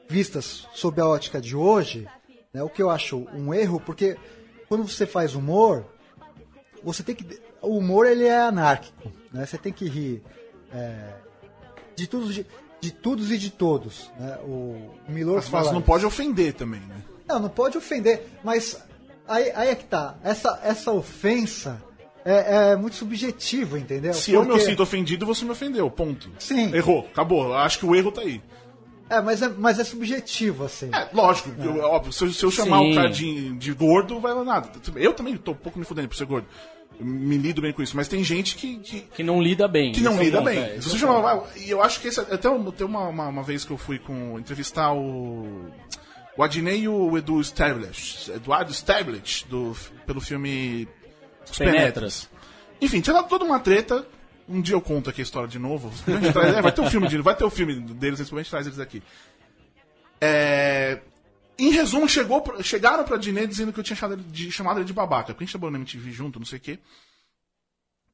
vistas 0.08 0.66
sob 0.74 1.00
a 1.00 1.06
ótica 1.06 1.40
de 1.40 1.54
hoje, 1.54 2.08
né, 2.52 2.62
o 2.62 2.68
que 2.68 2.82
eu 2.82 2.90
acho 2.90 3.26
um 3.32 3.54
erro, 3.54 3.80
porque 3.80 4.16
quando 4.68 4.86
você 4.86 5.06
faz 5.06 5.34
humor, 5.34 5.84
você 6.82 7.02
tem 7.02 7.14
que. 7.14 7.40
O 7.60 7.78
humor 7.78 8.06
ele 8.06 8.24
é 8.24 8.38
anárquico, 8.38 9.10
né? 9.32 9.44
Você 9.44 9.58
tem 9.58 9.72
que 9.72 9.88
rir 9.88 10.22
é, 10.72 11.14
de 11.96 12.06
todos, 12.06 12.34
de, 12.34 12.46
de 12.80 12.92
todos 12.92 13.32
e 13.32 13.38
de 13.38 13.50
todos. 13.50 14.10
Né? 14.18 14.38
O 14.44 14.90
Milor 15.08 15.36
Mas, 15.36 15.48
fala. 15.48 15.64
mas 15.64 15.72
não 15.72 15.80
isso. 15.80 15.86
pode 15.86 16.06
ofender 16.06 16.54
também, 16.54 16.80
né? 16.80 17.02
Não, 17.26 17.40
não 17.40 17.48
pode 17.48 17.76
ofender, 17.76 18.26
mas 18.42 18.80
aí, 19.26 19.50
aí 19.54 19.68
é 19.68 19.74
que 19.74 19.84
tá. 19.84 20.16
Essa, 20.22 20.60
essa 20.62 20.92
ofensa 20.92 21.82
é, 22.30 22.72
é 22.72 22.76
muito 22.76 22.96
subjetiva, 22.96 23.78
entendeu? 23.78 24.12
Se 24.14 24.32
eu 24.32 24.42
me 24.42 24.48
Porque- 24.48 24.64
sinto 24.64 24.82
ofendido, 24.82 25.24
você 25.26 25.44
me 25.44 25.50
ofendeu. 25.52 25.90
Ponto. 25.90 26.30
Sim. 26.38 26.74
Errou. 26.74 27.06
Acabou. 27.12 27.54
Acho 27.54 27.78
que 27.78 27.86
o 27.86 27.94
erro 27.94 28.10
tá 28.12 28.20
aí. 28.22 28.40
É, 29.10 29.20
mas 29.22 29.40
é, 29.40 29.48
mas 29.48 29.78
é 29.78 29.84
subjetivo, 29.84 30.64
assim. 30.64 30.90
É, 30.92 31.08
lógico, 31.14 31.50
eu- 31.62 31.78
óbvio, 31.80 32.12
se 32.12 32.24
eu, 32.24 32.30
se 32.30 32.44
eu 32.44 32.50
chamar 32.50 32.80
Sim. 32.80 32.92
o 32.92 32.94
cara 32.94 33.08
de, 33.08 33.56
de 33.56 33.72
gordo, 33.72 34.20
vai 34.20 34.34
lá 34.34 34.44
nada. 34.44 34.70
Eu 34.96 35.14
também 35.14 35.34
tô 35.38 35.52
um 35.52 35.54
pouco 35.54 35.78
me 35.78 35.84
fudendo 35.86 36.08
por 36.08 36.14
ser 36.16 36.26
gordo. 36.26 36.46
Eu 37.00 37.06
me 37.06 37.38
lido 37.38 37.62
bem 37.62 37.72
com 37.72 37.80
isso, 37.82 37.96
mas 37.96 38.06
tem 38.08 38.22
gente 38.22 38.56
que, 38.56 38.76
que, 38.78 39.00
Que 39.00 39.22
não 39.22 39.40
lida 39.40 39.66
bem. 39.68 39.92
que 39.92 40.00
não 40.02 40.18
é 40.18 40.24
lida 40.24 40.40
bem. 40.42 40.58
é, 40.58 40.68
Se 40.80 40.88
você 40.90 40.90
é 40.90 40.96
o 40.96 40.98
chamar, 40.98 41.20
vai- 41.20 41.40
e 41.56 41.70
eu 41.70 41.80
acho 41.82 42.00
que 42.00 42.08
esse, 42.08 42.20
até 42.20 42.36
tem 42.36 42.50
uma, 42.86 43.08
uma, 43.08 43.28
uma 43.28 43.42
vez 43.42 43.64
que 43.64 43.70
eu 43.70 43.78
fui 43.78 43.98
com 43.98 44.38
entrevistar 44.38 44.92
o 44.92 45.70
o 46.36 46.42
Adnei 46.42 46.82
e 46.82 46.88
o 46.88 47.16
Edu 47.18 47.40
Stablish, 47.40 48.30
Eduardo 48.30 48.70
Stablish, 48.72 49.44
do, 49.48 49.74
pelo 50.06 50.20
filme 50.20 50.86
Os 51.50 51.58
Penetras. 51.58 52.28
Enfim, 52.80 53.00
tinha 53.00 53.14
dado 53.14 53.28
toda 53.28 53.44
uma 53.44 53.58
treta. 53.60 54.06
Um 54.48 54.60
dia 54.62 54.74
eu 54.74 54.80
conto 54.80 55.10
aqui 55.10 55.20
a 55.20 55.24
história 55.24 55.48
de 55.48 55.58
novo. 55.58 55.90
Traz- 56.32 56.56
é, 56.56 56.62
vai 56.62 56.72
ter 56.72 56.80
o 56.80 56.88
filme 56.90 57.06
de, 57.08 57.18
vai 57.18 57.34
ter 57.36 57.44
o 57.44 57.50
filme 57.50 57.74
deles, 57.74 58.18
principalmente 58.18 58.50
traz 58.50 58.66
eles 58.66 58.78
aqui. 58.78 59.02
É, 60.20 61.00
em 61.58 61.70
resumo, 61.70 62.08
chegou, 62.08 62.42
chegaram 62.62 63.04
pra 63.04 63.16
Dinê 63.16 63.46
dizendo 63.46 63.72
que 63.72 63.80
eu 63.80 63.84
tinha 63.84 63.96
chamado 63.96 64.20
ele 64.20 64.28
de, 64.30 64.50
chamado 64.52 64.78
ele 64.78 64.86
de 64.86 64.92
babaca, 64.92 65.26
porque 65.34 65.44
a 65.44 65.46
gente 65.46 65.52
trabalhou 65.52 65.72
na 65.72 65.78
MTV 65.78 66.10
junto, 66.12 66.38
não 66.38 66.46
sei 66.46 66.58
o 66.58 66.60
quê. 66.62 66.78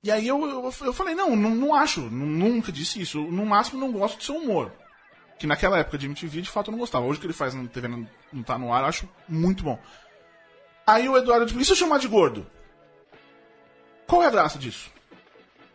E 0.03 0.11
aí 0.11 0.27
eu, 0.29 0.39
eu, 0.45 0.73
eu 0.83 0.93
falei, 0.93 1.15
não, 1.15 1.35
não, 1.35 1.55
não 1.55 1.75
acho, 1.75 2.01
nu- 2.03 2.27
nunca 2.27 2.71
disse 2.71 3.01
isso. 3.01 3.21
No 3.23 3.47
máximo 3.47 3.81
não 3.81 3.91
gosto 3.93 4.19
do 4.19 4.25
seu 4.25 4.37
humor. 4.37 4.71
Que 5.39 5.47
naquela 5.47 5.79
época 5.79 5.97
de 5.99 6.07
MTV, 6.07 6.43
de 6.43 6.51
fato, 6.51 6.69
eu 6.69 6.73
não 6.73 6.79
gostava. 6.79 7.07
Hoje 7.07 7.19
que 7.19 7.27
ele 7.27 7.33
faz 7.33 7.55
na 7.55 7.67
TV 7.67 7.89
não, 7.89 8.07
não 8.33 8.43
tá 8.43 8.59
no 8.59 8.73
ar, 8.73 8.83
eu 8.83 8.87
acho 8.89 9.09
muito 9.29 9.65
bom. 9.65 9.79
Aí 10.87 11.09
o 11.09 11.17
Eduardo, 11.17 11.47
tipo, 11.47 11.61
e 11.61 11.65
se 11.65 11.73
eu 11.73 11.77
chamar 11.77 11.99
de 11.99 12.07
gordo? 12.09 12.47
Qual 14.07 14.23
é 14.23 14.27
a 14.27 14.31
graça 14.31 14.59
disso? 14.59 14.91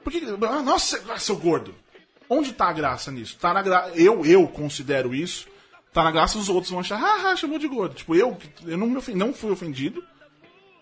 Por 0.03 0.11
que, 0.11 0.21
ah, 0.47 0.61
nossa, 0.61 1.01
ah, 1.11 1.19
seu 1.19 1.37
gordo. 1.37 1.75
Onde 2.29 2.53
tá 2.53 2.69
a 2.69 2.73
graça 2.73 3.11
nisso? 3.11 3.37
Tá 3.39 3.53
na 3.53 3.61
gra... 3.61 3.89
Eu, 3.95 4.25
eu 4.25 4.47
considero 4.47 5.13
isso. 5.15 5.47
Tá 5.91 6.03
na 6.03 6.11
graça, 6.11 6.37
os 6.37 6.47
outros 6.49 6.69
vão 6.71 6.79
achar, 6.81 7.01
ah, 7.01 7.35
chamou 7.35 7.57
de 7.57 7.67
gordo. 7.67 7.95
Tipo, 7.95 8.15
eu, 8.15 8.37
eu 8.65 8.77
não, 8.77 8.87
me 8.87 8.97
ofen- 8.97 9.15
não 9.15 9.33
fui 9.33 9.51
ofendido. 9.51 10.03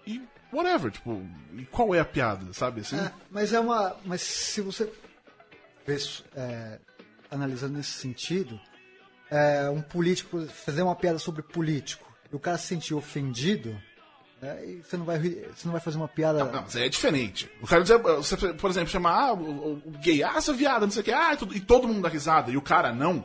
E 0.06 0.22
whatever, 0.52 0.92
tipo, 0.92 1.26
qual 1.72 1.96
é 1.96 2.00
a 2.00 2.06
piada, 2.06 2.52
sabe? 2.54 2.82
Assim, 2.82 2.98
É, 2.98 3.12
mas 3.32 3.54
é 3.54 3.60
uma. 3.60 3.96
Mas 4.04 4.22
se 4.22 4.60
você 4.62 4.92
vê 5.86 5.98
é, 6.36 6.80
analisando 7.32 7.78
nesse 7.78 7.94
sentido, 7.94 8.60
é, 9.32 9.70
um 9.70 9.82
político 9.82 10.46
fazer 10.48 10.82
uma 10.82 10.96
piada 10.96 11.20
sobre 11.20 11.42
político 11.42 12.06
e 12.32 12.36
o 12.36 12.40
cara 12.40 12.58
se 12.58 12.68
sentir 12.68 12.94
ofendido, 12.94 13.82
né, 14.41 14.65
e 14.65 14.84
você 14.84 14.97
não 14.97 15.06
vai 15.06 15.19
você 15.19 15.65
não 15.65 15.71
vai 15.71 15.82
fazer 15.82 15.97
uma 15.97 16.08
piada. 16.08 16.43
Não, 16.43 16.62
mas 16.62 16.76
é 16.76 16.88
diferente. 16.89 17.50
O 17.62 17.67
cara 17.67 17.82
dizer, 17.82 17.97
você, 17.97 18.36
por 18.54 18.69
exemplo, 18.69 18.89
chamar 18.89 19.30
ah, 19.30 19.34
o, 19.34 19.82
o- 19.86 19.91
gay, 20.02 20.23
ah, 20.23 20.34
essa 20.36 20.54
viada, 20.54 20.86
não 20.86 20.91
sei 20.91 21.02
o 21.02 21.06
que, 21.06 21.12
ah, 21.12 21.34
e 21.34 21.38
tudo- 21.38 21.56
e 21.56 21.60
todo 21.60 21.88
mundo 21.88 22.02
dá 22.02 22.10
risada, 22.10 22.52
e 22.52 22.58
o 22.58 22.62
cara 22.62 22.93
não, 22.93 23.23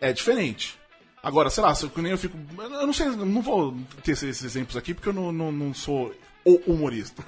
é 0.00 0.12
diferente. 0.12 0.78
Agora, 1.22 1.50
sei 1.50 1.62
lá, 1.62 1.74
se 1.74 1.84
eu, 1.84 1.92
nem 1.96 2.12
eu 2.12 2.18
fico. 2.18 2.36
Eu 2.58 2.86
não 2.86 2.92
sei, 2.94 3.06
não 3.08 3.42
vou 3.42 3.76
ter 4.02 4.12
esses 4.12 4.42
exemplos 4.42 4.74
aqui 4.76 4.94
porque 4.94 5.08
eu 5.10 5.12
não, 5.12 5.30
não, 5.30 5.52
não 5.52 5.74
sou 5.74 6.14
o 6.44 6.54
humorista. 6.72 7.22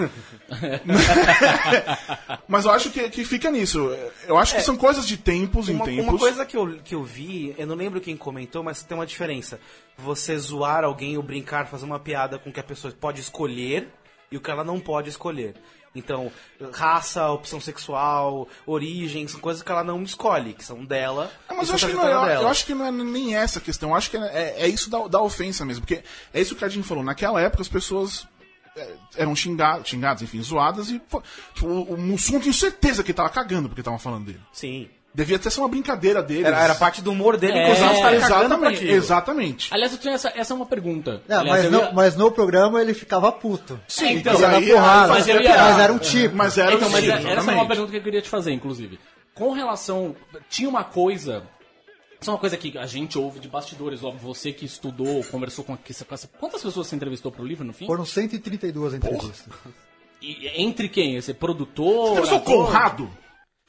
Mas 2.48 2.64
eu 2.64 2.70
acho 2.70 2.90
que, 2.90 3.09
que 3.11 3.25
fica 3.25 3.51
nisso. 3.51 3.79
Eu 4.27 4.38
acho 4.38 4.53
que 4.55 4.61
É. 4.61 4.62
são 4.62 4.77
coisas 4.77 5.07
de 5.07 5.16
tempos 5.16 5.68
em 5.68 5.75
Uma, 5.75 5.85
tempos. 5.85 6.05
uma 6.05 6.18
coisa 6.18 6.44
que 6.46 6.57
eu, 6.57 6.79
que 6.83 6.94
eu 6.94 7.05
vi, 7.05 7.55
eu 7.59 7.66
não 7.66 7.75
lembro 7.77 8.01
quem 8.01 8.16
comentou, 8.16 8.62
mas 8.62 8.83
tem 8.83 8.96
uma 8.96 9.07
diferença. 9.07 9.61
Você 9.98 10.37
zoar 10.38 10.85
alguém 10.85 11.16
ou 11.16 11.22
brincar, 11.22 11.66
fazer 11.66 11.85
uma 11.85 11.98
piada 11.98 12.38
com 12.38 12.51
o 12.51 12.53
que 12.53 12.61
a 12.61 12.64
pessoa 12.64 12.92
pode 12.98 13.20
escolher 13.20 13.88
e 14.31 14.37
o 14.37 14.40
que 14.40 14.51
ela 14.51 14.64
não 14.64 14.81
pode 14.81 15.09
escolher. 15.09 15.55
Então, 15.94 16.33
raça, 16.72 17.29
opção 17.29 17.61
sexual, 17.61 18.48
origem, 18.66 19.29
são 19.29 19.38
coisas 19.38 19.62
que 19.62 19.70
ela 19.70 19.85
não 19.85 20.03
escolhe, 20.03 20.55
que 20.55 20.64
são 20.64 20.83
dela. 20.87 21.31
Ah, 21.46 21.53
mas 21.53 21.68
eu 21.68 21.75
acho, 21.75 21.87
que 21.87 21.92
não, 21.92 22.03
é- 22.03 22.07
dela. 22.29 22.42
eu 22.44 22.48
acho 22.48 22.64
que 22.64 22.75
não 22.75 22.87
é 22.87 22.90
nem 22.90 23.37
essa 23.37 23.59
a 23.59 23.62
questão. 23.62 23.90
Eu 23.90 23.94
acho 23.94 24.11
que 24.11 24.16
é, 24.16 24.20
é- 24.20 24.55
é 24.64 24.68
isso 24.68 24.88
da, 24.88 25.07
da 25.07 25.20
ofensa 25.20 25.66
mesmo. 25.66 25.83
Porque 25.85 26.03
é 26.33 26.40
isso 26.40 26.57
que 26.57 26.64
a 26.64 26.68
Jean 26.70 26.83
falou. 26.83 27.05
Naquela 27.05 27.42
época 27.42 27.61
as 27.61 27.68
pessoas 27.68 28.27
é, 28.40 28.41
eram 29.16 29.35
xingadas, 29.37 29.88
xingadas, 29.88 30.22
enfim, 30.22 30.42
zoadas. 30.42 30.88
E 30.90 30.94
tipo, 30.94 31.22
o, 31.62 31.66
o 31.94 31.98
Mussum 31.98 32.35
eu 32.35 32.40
tenho 32.40 32.54
certeza 32.54 33.02
que 33.02 33.12
tava 33.12 33.28
cagando 33.28 33.68
porque 33.68 33.80
estavam 33.80 33.98
falando 33.98 34.26
dele. 34.26 34.40
Sim. 34.52 34.88
Devia 35.14 35.38
ter 35.38 35.50
sido 35.50 35.61
uma 35.61 35.68
brincadeira 35.68 36.22
deles. 36.22 36.46
Era, 36.46 36.58
era 36.58 36.74
parte 36.74 37.02
do 37.02 37.12
humor 37.12 37.37
dele, 37.37 37.58
É, 37.58 37.74
pra 38.00 38.14
exatamente, 38.16 38.87
exatamente. 38.88 39.68
Aliás, 39.74 39.92
eu 39.92 39.98
tenho 39.98 40.14
essa, 40.14 40.32
essa 40.35 40.54
é 40.54 40.56
uma 40.56 40.64
pergunta. 40.64 41.22
Não, 41.28 41.40
Aliás, 41.40 41.70
mas, 41.70 41.80
ia- 41.82 41.92
mas 41.92 42.16
no 42.16 42.30
programa 42.32 42.80
ele 42.80 42.94
ficava 42.94 43.30
puto. 43.30 43.78
Sim, 43.87 44.06
Ele 44.06 44.20
então, 44.20 44.32
aí- 44.48 44.70
porrada. 44.70 45.08
mas 45.12 45.26
ia- 45.26 45.35
Mas 45.35 45.78
era 45.78 45.92
um 45.92 45.98
tipo. 45.98 46.35
Mas 46.35 46.56
era 46.56 46.72
então, 46.74 46.88
mas 46.88 47.04
tipo, 47.04 47.14
é- 47.14 47.32
essa 47.35 47.50
é 47.50 47.54
uma 47.54 47.68
pergunta 47.68 47.90
que 47.90 47.98
eu 47.98 48.02
queria 48.02 48.22
te 48.22 48.30
fazer, 48.30 48.52
inclusive. 48.52 48.98
Com 49.35 49.52
relação. 49.52 50.16
Tinha 50.48 50.66
uma 50.68 50.82
coisa. 50.85 51.42
Isso 52.22 52.30
é 52.30 52.32
uma 52.32 52.38
coisa 52.40 52.56
que 52.56 52.78
a 52.78 52.87
gente 52.87 53.18
ouve 53.18 53.38
de 53.40 53.48
bastidores, 53.48 54.02
óbvio. 54.02 54.20
Você 54.26 54.52
que 54.52 54.64
estudou, 54.64 55.22
conversou 55.24 55.64
com, 55.64 55.76
essa- 55.88 56.04
com 56.04 56.14
essa. 56.14 56.28
Quantas 56.28 56.62
pessoas 56.62 56.87
você 56.87 56.96
entrevistou 56.96 57.30
pro 57.30 57.44
livro 57.44 57.64
no 57.64 57.72
fim? 57.74 57.87
Foram 57.87 58.06
132 58.06 58.94
entrevistas. 58.94 59.44
E 60.22 60.48
entre 60.62 60.88
quem? 60.88 61.16
Esse 61.16 61.35
produtor? 61.35 62.18
Eu 62.18 62.26
sou? 62.26 62.40
Conrado. 62.40 63.11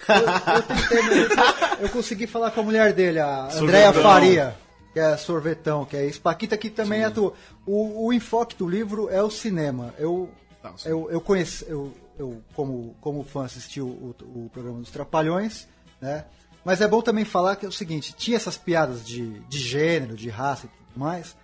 Eu, 0.08 0.64
tentei, 0.64 1.36
mas 1.36 1.82
eu 1.82 1.90
consegui 1.90 2.28
falar 2.28 2.52
com 2.52 2.60
a 2.62 2.64
mulher 2.64 2.94
dele, 2.94 3.20
a. 3.20 3.48
Andréa 3.54 3.94
Faria, 3.94 4.56
que 4.92 5.00
é 5.00 5.16
sorvetão, 5.18 5.86
que 5.86 5.96
é 5.96 6.06
Espaquita, 6.06 6.58
que 6.58 6.70
também 6.70 7.04
atua. 7.04 7.34
O, 7.66 8.08
o 8.08 8.14
enfoque 8.14 8.56
do 8.56 8.68
livro 8.68 9.10
é 9.10 9.24
o 9.24 9.30
cinema. 9.32 9.94
Eu, 9.98 10.30
Não, 10.64 10.78
sim. 10.78 10.90
eu, 10.90 11.10
eu 11.10 11.22
conheci, 11.22 11.66
eu, 11.68 11.94
eu 12.20 12.42
como, 12.54 12.96
como 13.02 13.24
fã 13.24 13.46
assisti 13.46 13.80
o, 13.82 13.88
o, 13.88 14.16
o 14.46 14.50
programa 14.52 14.80
dos 14.80 14.92
Trapalhões, 14.92 15.68
né? 16.02 16.26
Mas 16.66 16.82
é 16.82 16.88
bom 16.88 17.02
também 17.02 17.26
falar 17.26 17.56
que 17.56 17.66
é 17.66 17.70
o 17.70 17.72
seguinte, 17.72 18.14
tinha 18.18 18.38
essas 18.38 18.58
piadas 18.58 19.06
de, 19.06 19.40
de 19.50 19.60
gênero, 19.60 20.16
de 20.16 20.30
raça 20.30 20.66
e 20.66 20.70
tudo 20.70 21.00
mais, 21.00 21.36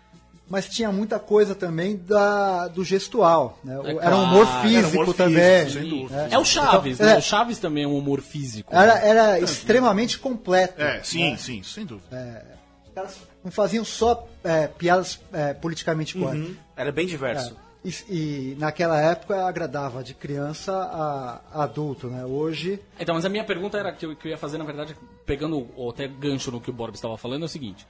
mas 0.50 0.68
tinha 0.68 0.92
muita 0.92 1.20
coisa 1.20 1.54
também 1.54 1.96
da, 1.96 2.68
do 2.70 2.84
gestual, 2.84 3.60
né? 3.64 3.76
É 3.84 4.06
era 4.08 4.16
um 4.16 4.24
humor 4.24 4.48
claro, 4.48 4.68
físico 4.68 4.88
era 4.88 4.88
humor 4.90 5.06
físico, 5.06 5.14
também. 5.14 5.70
sem 5.70 5.90
dúvida. 5.90 6.16
né? 6.24 6.30
É 6.32 6.40
o 6.40 6.46
Chaves, 6.46 6.96
Então, 6.96 7.06
né? 7.06 7.14
é. 7.14 7.18
O 7.18 7.22
Chaves 7.22 7.60
também 7.60 7.84
é 7.84 7.88
um 7.88 7.98
humor 7.98 8.22
físico. 8.22 8.74
Era, 8.76 8.98
era 9.00 9.40
extremamente 9.40 10.18
completo. 10.18 10.82
É, 10.82 11.04
sim, 11.04 11.32
né? 11.32 11.38
sim, 11.38 11.62
sem 11.62 11.86
dúvida. 11.86 12.46
Os 12.88 12.94
caras 12.96 13.18
não 13.44 13.52
faziam 13.52 13.86
só 13.86 14.28
é, 14.44 14.68
piadas 14.68 15.20
é, 15.32 15.54
politicamente 15.54 16.18
corretas. 16.18 16.48
Uhum. 16.48 16.56
Era 16.76 16.92
bem 16.92 17.06
diverso. 17.06 17.56
E, 17.84 17.89
e 18.10 18.56
naquela 18.60 19.00
época 19.00 19.46
agradava 19.46 20.04
de 20.04 20.13
criança 20.13 20.74
a, 20.74 21.42
a 21.54 21.63
adulto, 21.63 22.08
né? 22.08 22.26
Hoje. 22.26 22.80
Então, 23.00 23.15
mas 23.15 23.24
a 23.24 23.30
minha 23.30 23.44
pergunta 23.46 23.78
era 23.78 23.92
que 23.94 24.06
eu, 24.06 24.15
que 24.15 24.28
eu 24.28 24.32
ia 24.32 24.38
fazer, 24.38 24.58
na 24.58 24.65
verdade, 24.65 24.98
pegando 25.26 25.65
o- 25.78 25.89
até 25.89 26.06
gancho 26.08 26.52
no 26.52 26.60
que 26.60 26.70
o 26.70 26.74
Borbs 26.74 26.98
estava 26.98 27.18
falando, 27.18 27.44
é 27.44 27.46
o 27.46 27.50
seguinte: 27.50 27.88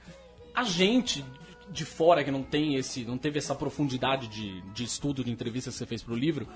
a 0.54 0.62
gente 0.62 1.24
de 1.72 1.84
fora 1.84 2.22
que 2.22 2.30
não 2.30 2.42
tem 2.42 2.76
esse, 2.76 3.04
não 3.04 3.18
teve 3.18 3.38
essa 3.38 3.54
profundidade 3.54 4.28
de, 4.28 4.60
de 4.72 4.84
estudo, 4.84 5.24
de 5.24 5.30
entrevista 5.32 5.70
que 5.70 5.76
você 5.76 5.86
fez 5.86 6.02
pro 6.02 6.14
livro, 6.16 6.46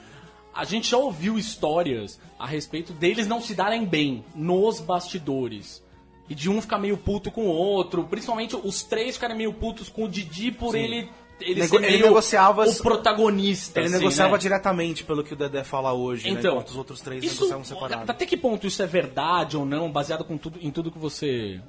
a 0.54 0.64
gente 0.64 0.90
já 0.90 0.96
ouviu 0.96 1.36
histórias 1.36 2.20
a 2.38 2.46
respeito 2.46 2.92
deles 2.92 3.26
não 3.26 3.40
se 3.40 3.54
darem 3.54 3.84
bem 3.84 4.24
nos 4.34 4.80
bastidores. 4.80 5.82
E 6.28 6.34
de 6.34 6.48
um 6.48 6.60
ficar 6.60 6.78
meio 6.78 6.96
puto 6.96 7.30
com 7.30 7.42
o 7.46 7.50
outro, 7.50 8.04
principalmente 8.04 8.56
os 8.56 8.82
três 8.82 9.14
ficarem 9.16 9.36
meio 9.36 9.52
putos 9.52 9.88
com 9.88 10.04
o 10.04 10.08
Didi 10.08 10.50
por 10.52 10.74
ele. 10.74 11.10
Ele, 11.40 11.60
Nego- 11.60 11.76
ele 11.80 12.02
negociava- 12.02 12.64
o 12.66 12.76
protagonista. 12.82 13.80
Ele 13.80 13.88
assim, 13.88 13.98
negociava 13.98 14.32
né? 14.32 14.38
diretamente, 14.38 15.04
pelo 15.04 15.22
que 15.24 15.32
o 15.34 15.36
Dedé 15.36 15.64
fala 15.64 15.92
hoje, 15.92 16.30
né? 16.30 16.38
Então, 16.38 16.52
enquanto 16.52 16.68
os 16.68 16.76
outros 16.76 17.00
três 17.00 17.22
isso, 17.24 17.34
negociavam 17.34 17.64
separados. 17.64 18.08
Até 18.08 18.24
que 18.24 18.36
ponto 18.36 18.66
isso 18.66 18.82
é 18.82 18.86
verdade 18.86 19.56
ou 19.56 19.66
não, 19.66 19.90
baseado 19.90 20.24
com 20.24 20.38
tudo, 20.38 20.58
em 20.62 20.70
tudo 20.70 20.90
que 20.92 20.98
você. 20.98 21.60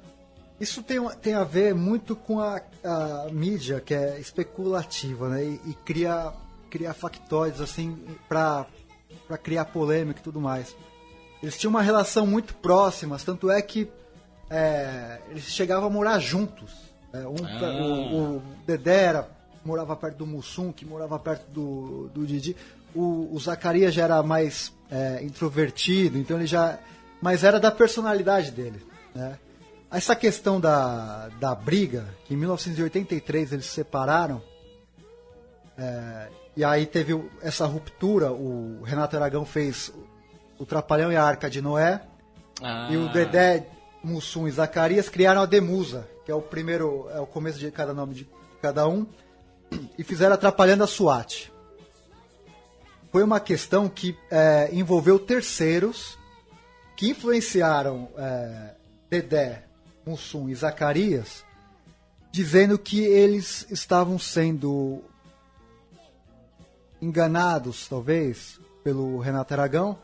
Isso 0.60 0.82
tem, 0.82 0.98
tem 1.20 1.34
a 1.34 1.44
ver 1.44 1.74
muito 1.74 2.14
com 2.16 2.40
a, 2.40 2.62
a 2.84 3.26
mídia, 3.30 3.80
que 3.80 3.92
é 3.92 4.18
especulativa, 4.18 5.28
né? 5.28 5.44
E, 5.44 5.60
e 5.70 5.74
cria, 5.84 6.32
cria 6.70 6.94
factóides, 6.94 7.60
assim, 7.60 7.98
pra, 8.28 8.64
pra 9.28 9.36
criar 9.36 9.66
polêmica 9.66 10.20
e 10.20 10.22
tudo 10.22 10.40
mais. 10.40 10.74
Eles 11.42 11.58
tinham 11.58 11.70
uma 11.70 11.82
relação 11.82 12.26
muito 12.26 12.54
próxima, 12.54 13.18
tanto 13.18 13.50
é 13.50 13.60
que 13.60 13.88
é, 14.48 15.18
eles 15.30 15.44
chegavam 15.44 15.88
a 15.88 15.90
morar 15.90 16.18
juntos. 16.20 16.70
né? 17.12 17.26
Um 17.26 17.44
Ah. 17.44 17.82
o, 17.82 18.36
o 18.38 18.42
Dedé 18.66 19.04
era- 19.06 19.35
morava 19.66 19.94
perto 19.96 20.18
do 20.18 20.26
Mussum, 20.26 20.72
que 20.72 20.84
morava 20.86 21.18
perto 21.18 21.50
do, 21.50 22.08
do 22.14 22.26
Didi. 22.26 22.56
O, 22.94 23.28
o 23.34 23.38
Zacarias 23.38 23.92
já 23.92 24.04
era 24.04 24.22
mais 24.22 24.72
é, 24.90 25.22
introvertido, 25.22 26.16
então 26.18 26.36
ele 26.38 26.46
já. 26.46 26.78
Mas 27.20 27.44
era 27.44 27.58
da 27.58 27.70
personalidade 27.70 28.50
dele. 28.52 28.80
Né? 29.14 29.38
Essa 29.90 30.14
questão 30.16 30.60
da, 30.60 31.28
da 31.40 31.54
briga, 31.54 32.06
que 32.24 32.34
em 32.34 32.36
1983 32.36 33.52
eles 33.52 33.66
se 33.66 33.72
separaram, 33.72 34.40
É, 35.78 36.28
e 36.56 36.64
aí 36.64 36.86
teve 36.86 37.12
essa 37.42 37.66
ruptura, 37.66 38.32
o 38.32 38.82
Renato 38.82 39.14
Aragão 39.14 39.44
fez 39.44 39.92
o 40.58 40.64
Trapalhão 40.64 41.12
e 41.12 41.16
a 41.16 41.22
Arca 41.22 41.50
de 41.50 41.60
Noé, 41.60 42.00
Ah. 42.62 42.88
e 42.90 42.96
o 42.96 43.12
Dedé, 43.12 43.66
Mussum 44.02 44.48
e 44.48 44.50
Zacarias 44.50 45.10
criaram 45.10 45.42
a 45.42 45.46
Demusa, 45.46 46.08
que 46.24 46.32
é 46.32 46.34
o 46.34 46.40
primeiro, 46.40 47.08
é 47.10 47.20
o 47.20 47.26
começo 47.26 47.58
de 47.58 47.70
cada 47.70 47.92
nome 47.92 48.14
de 48.14 48.26
cada 48.62 48.88
um, 48.88 49.06
e 49.98 50.04
fizeram 50.04 50.34
Atrapalhando 50.34 50.84
a 50.84 50.86
SWAT. 50.86 51.52
Foi 53.12 53.22
uma 53.22 53.40
questão 53.40 53.88
que 53.88 54.16
é, 54.30 54.68
envolveu 54.72 55.18
terceiros 55.18 56.18
que 56.96 57.10
influenciaram 57.10 58.08
é, 58.16 58.74
Dedé, 59.10 59.64
Mussum 60.06 60.48
e 60.48 60.54
Zacarias, 60.54 61.44
dizendo 62.32 62.78
que 62.78 63.00
eles 63.00 63.66
estavam 63.70 64.18
sendo 64.18 65.02
enganados, 67.00 67.86
talvez, 67.88 68.58
pelo 68.82 69.18
Renato 69.18 69.52
Aragão, 69.54 69.98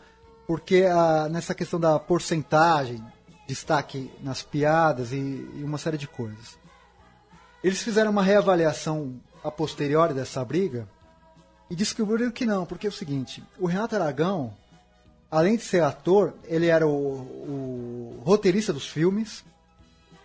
porque 0.46 0.84
a- 0.84 1.28
nessa 1.28 1.54
questão 1.54 1.78
da 1.80 1.98
porcentagem, 1.98 3.02
destaque 3.46 4.10
nas 4.22 4.42
piadas 4.42 5.12
e, 5.12 5.16
e 5.16 5.62
uma 5.64 5.78
série 5.78 5.98
de 5.98 6.06
coisas. 6.06 6.58
Eles 7.62 7.82
fizeram 7.82 8.10
uma 8.10 8.22
reavaliação 8.22 9.20
a 9.42 9.50
posteriori 9.50 10.14
dessa 10.14 10.44
briga 10.44 10.88
e 11.70 11.74
descobriram 11.74 12.30
que 12.30 12.46
não, 12.46 12.66
porque 12.66 12.86
é 12.86 12.90
o 12.90 12.92
seguinte, 12.92 13.42
o 13.58 13.66
Renato 13.66 13.94
Aragão, 13.94 14.54
além 15.30 15.56
de 15.56 15.62
ser 15.62 15.82
ator, 15.82 16.34
ele 16.44 16.66
era 16.66 16.86
o, 16.86 16.90
o 16.90 18.22
roteirista 18.24 18.72
dos 18.72 18.86
filmes, 18.86 19.44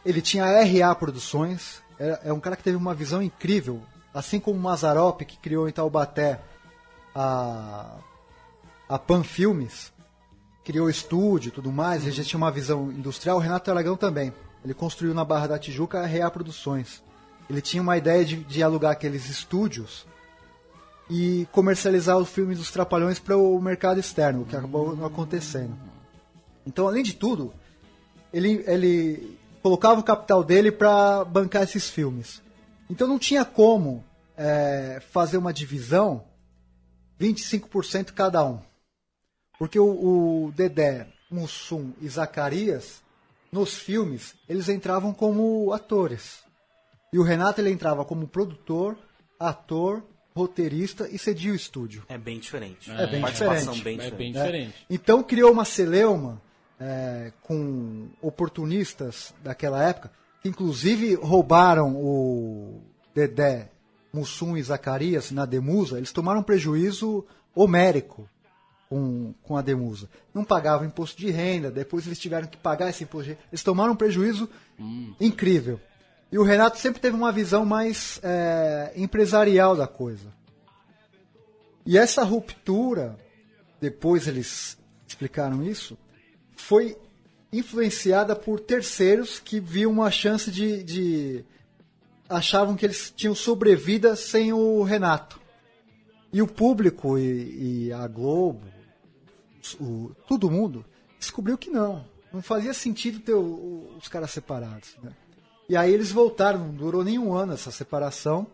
ele 0.05 0.21
tinha 0.21 0.45
a 0.45 0.63
RA 0.63 0.93
Produções, 0.95 1.81
é, 1.99 2.31
um 2.31 2.39
cara 2.39 2.55
que 2.55 2.63
teve 2.63 2.77
uma 2.77 2.93
visão 2.93 3.21
incrível, 3.21 3.81
assim 4.13 4.39
como 4.39 4.57
o 4.57 4.61
Mazarop, 4.61 5.21
que 5.21 5.37
criou 5.37 5.67
em 5.67 5.71
Taubaté 5.71 6.39
a, 7.15 7.97
a 8.87 8.99
Pan 8.99 9.23
Filmes, 9.23 9.91
criou 10.63 10.89
estúdio 10.89 11.51
tudo 11.51 11.71
mais, 11.71 12.03
ele 12.03 12.11
já 12.11 12.25
tinha 12.25 12.37
uma 12.37 12.51
visão 12.51 12.91
industrial, 12.91 13.37
o 13.37 13.39
Renato 13.39 13.71
Aragão 13.71 13.95
também. 13.95 14.33
Ele 14.65 14.73
construiu 14.73 15.13
na 15.13 15.23
Barra 15.23 15.47
da 15.47 15.59
Tijuca 15.59 16.01
a 16.01 16.05
RA 16.05 16.29
Produções. 16.29 17.01
Ele 17.49 17.61
tinha 17.61 17.81
uma 17.81 17.97
ideia 17.97 18.25
de, 18.25 18.37
de 18.43 18.61
alugar 18.61 18.91
aqueles 18.91 19.29
estúdios 19.29 20.05
e 21.09 21.47
comercializar 21.51 22.17
os 22.17 22.29
filmes 22.29 22.57
dos 22.57 22.71
Trapalhões 22.71 23.19
para 23.19 23.37
o 23.37 23.59
mercado 23.61 23.99
externo, 23.99 24.41
o 24.41 24.45
que 24.45 24.55
acabou 24.55 24.95
não 24.95 25.05
acontecendo. 25.05 25.77
Então, 26.65 26.87
além 26.87 27.03
de 27.03 27.13
tudo, 27.13 27.53
ele, 28.33 28.63
ele 28.67 29.37
colocava 29.61 29.99
o 29.99 30.03
capital 30.03 30.43
dele 30.43 30.71
para 30.71 31.23
bancar 31.23 31.63
esses 31.63 31.89
filmes. 31.89 32.41
Então 32.89 33.07
não 33.07 33.19
tinha 33.19 33.43
como 33.43 34.03
é, 34.35 35.01
fazer 35.11 35.37
uma 35.37 35.53
divisão 35.53 36.23
25% 37.19 38.13
cada 38.13 38.45
um. 38.45 38.59
Porque 39.57 39.79
o, 39.79 40.45
o 40.45 40.51
Dedé, 40.51 41.07
Mussum 41.29 41.91
e 41.99 42.07
Zacarias, 42.07 43.01
nos 43.51 43.75
filmes, 43.75 44.35
eles 44.47 44.69
entravam 44.69 45.13
como 45.13 45.73
atores. 45.73 46.46
E 47.11 47.19
o 47.19 47.23
Renato 47.23 47.61
ele 47.61 47.71
entrava 47.71 48.03
como 48.03 48.27
produtor, 48.27 48.97
ator, 49.39 50.03
roteirista 50.35 51.07
e 51.09 51.17
cedia 51.17 51.51
o 51.51 51.55
estúdio. 51.55 52.03
É 52.07 52.17
bem 52.17 52.39
diferente. 52.39 52.91
É 52.91 53.07
bem 53.07 53.21
Participação 53.21 53.73
diferente. 53.73 53.83
bem 53.83 53.93
É 53.93 53.97
diferente. 53.97 54.17
bem 54.17 54.33
né? 54.33 54.39
diferente. 54.45 54.85
Então 54.89 55.23
criou 55.23 55.51
uma 55.51 55.65
celeuma 55.65 56.41
é, 56.79 57.31
com 57.41 58.07
oportunistas 58.21 59.33
daquela 59.43 59.83
época, 59.83 60.11
que 60.41 60.49
inclusive 60.49 61.15
roubaram 61.15 61.95
o 61.95 62.81
Dedé, 63.15 63.71
Mussum 64.13 64.55
e 64.55 64.63
Zacarias 64.63 65.31
na 65.31 65.45
Demusa, 65.45 65.97
eles 65.97 66.11
tomaram 66.11 66.41
um 66.41 66.43
prejuízo 66.43 67.25
homérico 67.55 68.29
com, 68.89 69.33
com 69.43 69.57
a 69.57 69.61
Demusa. 69.61 70.09
Não 70.33 70.43
pagavam 70.43 70.87
imposto 70.87 71.19
de 71.19 71.29
renda, 71.31 71.71
depois 71.71 72.05
eles 72.05 72.19
tiveram 72.19 72.47
que 72.47 72.57
pagar 72.57 72.89
esse 72.89 73.03
imposto 73.03 73.25
de 73.25 73.29
renda. 73.31 73.43
Eles 73.51 73.63
tomaram 73.63 73.93
um 73.93 73.97
prejuízo 73.97 74.49
incrível. 75.19 75.79
E 76.31 76.37
o 76.37 76.43
Renato 76.43 76.77
sempre 76.77 76.99
teve 77.01 77.15
uma 77.15 77.31
visão 77.31 77.65
mais 77.65 78.19
é, 78.23 78.91
empresarial 78.95 79.75
da 79.75 79.87
coisa. 79.87 80.33
E 81.85 81.97
essa 81.97 82.23
ruptura, 82.23 83.17
depois 83.79 84.27
eles 84.27 84.77
explicaram 85.07 85.63
isso, 85.63 85.97
foi 86.55 86.97
influenciada 87.51 88.35
por 88.35 88.59
terceiros 88.59 89.39
que 89.39 89.57
viam 89.59 89.89
uma 89.91 90.11
chance 90.11 90.51
de, 90.51 90.83
de- 90.83 91.45
achavam 92.27 92.75
que 92.75 92.85
eles 92.85 93.11
tinham 93.15 93.33
sobrevida 93.33 94.17
sem 94.17 94.51
o 94.51 94.83
Renato. 94.83 95.39
E 96.33 96.41
o 96.41 96.47
público 96.47 97.17
e, 97.17 97.85
e 97.87 97.93
a 97.93 98.05
Globo, 98.05 98.61
o, 99.79 100.11
todo 100.27 100.51
mundo, 100.51 100.83
descobriu 101.17 101.57
que 101.57 101.69
não. 101.69 102.05
Não 102.33 102.41
fazia 102.41 102.73
sentido 102.73 103.19
ter 103.21 103.33
o- 103.33 103.95
os 103.97 104.09
caras 104.09 104.31
separados. 104.31 104.97
né? 105.01 105.13
E 105.69 105.75
aí 105.75 105.93
eles 105.93 106.11
voltaram, 106.11 106.59
não 106.59 106.69
durou 106.73 107.03
nem 107.03 107.19
um 107.19 107.33
ano 107.33 107.53
essa 107.53 107.71
separação. 107.71 108.47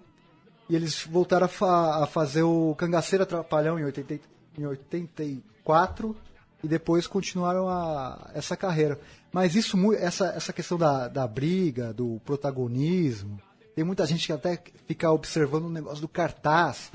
E 0.70 0.76
eles 0.76 1.04
voltaram 1.06 1.46
a, 1.46 1.50
fa- 1.50 2.04
a 2.04 2.08
fazer 2.08 2.44
o 2.44 2.74
Cangaceiro 2.76 3.24
Atrapalhão 3.24 3.78
em, 3.80 3.84
80, 3.84 4.14
e- 4.14 4.22
em 4.58 4.66
84 4.66 6.16
e 6.64 6.68
depois 6.68 7.06
continuaram 7.08 7.68
a, 7.68 8.32
essa 8.34 8.56
carreira. 8.56 9.00
Mas 9.32 9.56
isso, 9.56 9.78
essa, 9.94 10.28
essa 10.36 10.54
questão 10.54 10.78
da, 10.78 11.08
da 11.08 11.28
briga, 11.28 11.92
do 11.94 12.22
protagonismo, 12.26 13.40
tem 13.76 13.84
muita 13.84 14.06
gente 14.06 14.26
que 14.26 14.32
até 14.32 14.62
fica 14.88 15.12
observando 15.12 15.66
o 15.66 15.70
negócio 15.70 16.00
do 16.02 16.08
cartaz, 16.08 16.90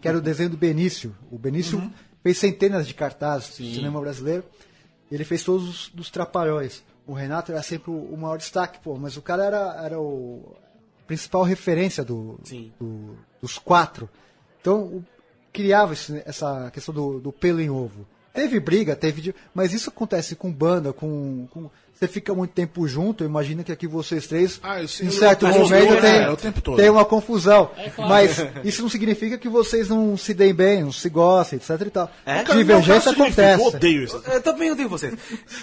que 0.00 0.06
era 0.08 0.18
o 0.18 0.20
desenho 0.20 0.50
do 0.50 0.56
Benício. 0.56 1.14
O 1.30 1.38
Benício 1.38 1.78
fez 2.22 2.38
centenas 2.38 2.86
de 2.86 2.92
cartazes 2.94 3.58
no 3.58 3.66
cinema 3.74 4.00
brasileiro. 4.00 4.44
Ele 5.10 5.24
fez 5.24 5.42
todos 5.44 5.68
os 5.68 5.88
dos 5.90 6.10
trapalhões. 6.10 6.82
O 7.06 7.12
Renato 7.12 7.52
era 7.52 7.62
sempre 7.62 7.90
o, 7.90 8.16
maior 8.16 8.38
destaque, 8.38 8.78
pô, 8.82 8.96
mas 8.96 9.16
o 9.16 9.22
cara 9.22 9.44
era, 9.44 9.82
era 9.84 10.00
o 10.00 10.56
a 11.02 11.06
principal 11.06 11.42
referência 11.42 12.02
do, 12.02 12.38
do- 12.80 13.16
dos 13.42 13.58
quatro. 13.58 14.08
Então, 14.60 14.84
o- 14.84 15.04
criava 15.52 15.92
esse- 15.92 16.22
essa 16.24 16.70
questão 16.70 16.94
do, 16.94 17.20
do 17.20 17.30
pelo 17.32 17.60
em 17.60 17.68
ovo. 17.68 18.06
Teve 18.34 18.58
briga, 18.58 18.96
teve. 18.96 19.32
Mas 19.54 19.72
isso 19.72 19.88
acontece 19.88 20.34
com 20.34 20.52
banda, 20.52 20.92
com. 20.92 21.46
com- 21.50 21.70
você 21.94 22.08
fica 22.08 22.34
muito 22.34 22.50
tempo 22.50 22.88
junto, 22.88 23.22
imagina 23.22 23.62
que 23.62 23.70
aqui 23.70 23.86
vocês 23.86 24.26
três, 24.26 24.58
Ah, 24.64 24.78
eu 24.82 24.88
em 25.00 25.04
eu- 25.06 25.12
certo 25.12 25.46
eu- 25.46 25.52
momento, 25.60 25.92
eu- 25.94 26.00
tem, 26.00 26.16
é, 26.16 26.28
o 26.28 26.36
tempo 26.36 26.60
todo. 26.60 26.76
tem 26.76 26.90
uma 26.90 27.04
confusão. 27.04 27.70
claro. 27.94 28.10
Mas 28.10 28.36
isso 28.66 28.82
não 28.82 28.88
significa 28.88 29.38
que 29.38 29.48
vocês 29.48 29.88
não 29.88 30.16
se 30.16 30.34
deem 30.34 30.52
bem, 30.52 30.82
não 30.82 30.90
se 30.90 31.08
gostem, 31.08 31.56
etc 31.56 31.86
e 31.86 31.90
tal. 31.90 32.10
É? 32.26 32.42
Divergência 32.42 33.12
acontece. 33.12 33.62
Eu 33.62 33.68
odeio 33.68 34.02
isso. 34.02 34.20
Eu 34.26 34.42
também 34.42 34.72
odeio 34.72 34.88
vocês. 34.88 35.14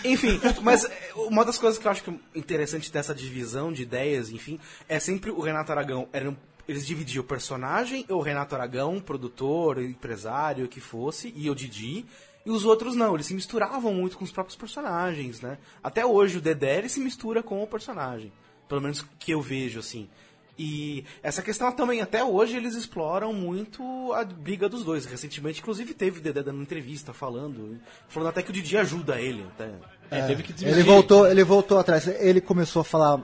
Enfim, 0.06 0.40
mas 0.62 0.86
é, 0.86 0.90
uma 1.16 1.44
das 1.44 1.58
coisas 1.58 1.78
que 1.78 1.86
eu 1.86 1.92
acho 1.92 2.02
que 2.02 2.10
é 2.10 2.14
interessante 2.34 2.90
dessa 2.90 3.14
divisão 3.14 3.74
de 3.74 3.82
ideias, 3.84 4.30
enfim, 4.32 4.58
é 4.88 5.00
sempre 5.00 5.32
o 5.32 5.42
Renato 5.42 5.74
Aragão. 5.74 6.08
Era 6.14 6.30
um- 6.30 6.36
eles 6.66 6.88
dividiam 6.88 7.24
o 7.24 7.28
personagem, 7.28 8.06
o 8.08 8.22
Renato 8.22 8.56
Aragão, 8.56 9.02
produtor, 9.02 9.82
empresário, 9.84 10.64
o 10.64 10.70
que 10.70 10.80
fosse, 10.80 11.34
e 11.36 11.50
o 11.50 11.54
Didi. 11.56 12.06
E 12.46 12.50
os 12.50 12.66
outros 12.66 12.96
não, 12.96 13.14
eles 13.14 13.28
se 13.28 13.34
misturavam 13.34 13.94
muito 13.94 14.18
com 14.18 14.24
os 14.24 14.32
próprios 14.32 14.56
personagens, 14.56 15.42
né? 15.42 15.58
Até 15.84 16.06
hoje 16.06 16.38
o 16.38 16.42
Dedé 16.42 16.80
ele 16.80 16.90
se 16.90 17.00
mistura 17.00 17.44
com 17.44 17.62
o 17.62 17.68
personagem. 17.68 18.32
Pelo 18.68 18.82
menos 18.82 19.06
que 19.20 19.32
eu 19.32 19.42
vejo, 19.42 19.80
assim. 19.80 20.10
E 20.58 21.04
essa 21.24 21.42
questão 21.42 21.72
também, 21.72 22.02
até 22.02 22.24
hoje, 22.24 22.56
eles 22.56 22.76
exploram 22.76 23.34
muito 23.34 24.14
a 24.14 24.24
briga 24.24 24.70
dos 24.70 24.84
dois. 24.84 25.06
Recentemente, 25.06 25.60
inclusive, 25.60 25.94
teve 25.94 26.20
o 26.20 26.22
Dedé 26.22 26.44
dando 26.44 26.62
entrevista 26.62 27.14
falando, 27.14 27.80
falando 28.08 28.30
até 28.30 28.44
que 28.44 28.50
o 28.50 28.54
Didi 28.54 28.78
ajuda 28.78 29.20
ele. 29.20 29.44
Até. 29.56 29.72
É, 30.12 30.28
teve 30.28 30.44
que 30.44 30.66
Ele 30.66 30.84
voltou, 30.84 31.28
ele 31.28 31.44
voltou 31.44 31.80
atrás. 31.80 32.08
Ele 32.08 32.42
começou 32.42 32.82
a 32.82 32.86
falar 32.86 33.24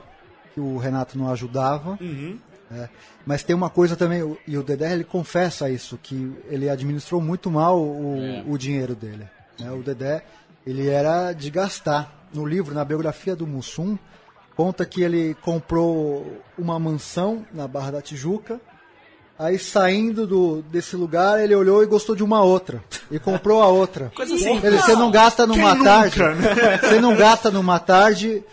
que 0.53 0.59
o 0.59 0.77
Renato 0.77 1.17
não 1.17 1.29
ajudava. 1.29 1.97
Uhum. 2.01 2.39
Né? 2.69 2.89
Mas 3.25 3.43
tem 3.43 3.55
uma 3.55 3.69
coisa 3.69 3.95
também, 3.95 4.37
e 4.47 4.57
o 4.57 4.63
Dedé 4.63 4.93
ele 4.93 5.03
confessa 5.03 5.69
isso, 5.69 5.97
que 6.01 6.31
ele 6.49 6.69
administrou 6.69 7.19
muito 7.21 7.49
mal 7.51 7.79
o, 7.79 8.17
É. 8.21 8.43
o 8.47 8.57
dinheiro 8.57 8.95
dele. 8.95 9.27
né? 9.59 9.71
O 9.71 9.81
Dedé, 9.83 10.23
ele 10.65 10.87
era 10.87 11.33
de 11.33 11.49
gastar. 11.49 12.27
No 12.33 12.45
livro, 12.45 12.75
na 12.75 12.83
biografia 12.83 13.35
do 13.35 13.47
Mussum, 13.47 13.97
conta 14.55 14.85
que 14.85 15.01
ele 15.01 15.33
comprou 15.41 16.41
uma 16.57 16.77
mansão 16.77 17.45
na 17.53 17.67
Barra 17.67 17.91
da 17.91 18.01
Tijuca. 18.01 18.59
Aí 19.39 19.57
saindo 19.59 20.25
do, 20.27 20.61
desse 20.63 20.95
lugar, 20.95 21.39
ele 21.39 21.53
olhou 21.55 21.83
e 21.83 21.85
gostou 21.85 22.15
de 22.15 22.23
uma 22.23 22.41
outra. 22.41 22.83
E 23.11 23.17
comprou 23.19 23.61
a 23.61 23.67
outra. 23.67 24.11
Coisa 24.15 24.35
simples. 24.37 24.63
Ele, 24.63 24.77
você 24.77 24.93
não 24.95 25.09
gasta 25.11 25.45
numa 25.47 25.75
Quem 25.75 25.83
tarde. 25.83 26.19
nunca, 26.19 26.35
né? 26.53 26.77
Você 26.79 26.99
não 26.99 27.15
gasta 27.15 27.51
numa 27.51 27.79
tarde 27.79 28.43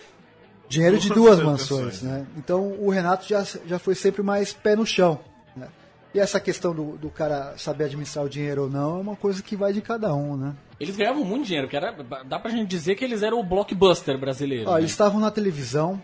dinheiro 0.68 0.98
de 0.98 1.08
duas 1.08 1.40
mansões, 1.40 2.02
né? 2.02 2.26
Então 2.36 2.72
o 2.78 2.90
Renato 2.90 3.26
já, 3.26 3.44
já 3.66 3.78
foi 3.78 3.94
sempre 3.94 4.22
mais 4.22 4.52
pé 4.52 4.74
no 4.76 4.86
chão. 4.86 5.20
né? 5.56 5.68
E 6.14 6.18
essa 6.20 6.38
questão 6.40 6.74
do, 6.74 6.96
do 6.96 7.10
cara 7.10 7.54
saber 7.58 7.84
administrar 7.84 8.24
o 8.24 8.28
dinheiro 8.28 8.62
ou 8.62 8.70
não 8.70 8.98
é 8.98 9.00
uma 9.00 9.16
coisa 9.16 9.42
que 9.42 9.56
vai 9.56 9.72
de 9.72 9.80
cada 9.80 10.14
um, 10.14 10.36
né? 10.36 10.54
Eles 10.80 10.96
ganhavam 10.96 11.24
muito 11.24 11.46
dinheiro, 11.46 11.68
que 11.68 11.76
era, 11.76 11.92
dá 12.24 12.38
pra 12.38 12.50
gente 12.50 12.68
dizer 12.68 12.94
que 12.94 13.04
eles 13.04 13.22
eram 13.22 13.38
o 13.40 13.44
blockbuster 13.44 14.18
brasileiro. 14.18 14.68
Ó, 14.68 14.74
né? 14.74 14.80
eles 14.80 14.90
estavam 14.90 15.20
na 15.20 15.30
televisão, 15.30 16.02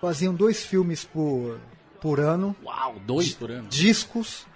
faziam 0.00 0.34
dois 0.34 0.64
filmes 0.64 1.04
por, 1.04 1.60
por 2.00 2.18
ano, 2.20 2.54
Uau, 2.64 2.96
dois 3.06 3.32
por 3.34 3.50
ano. 3.50 3.68
discos, 3.68 4.46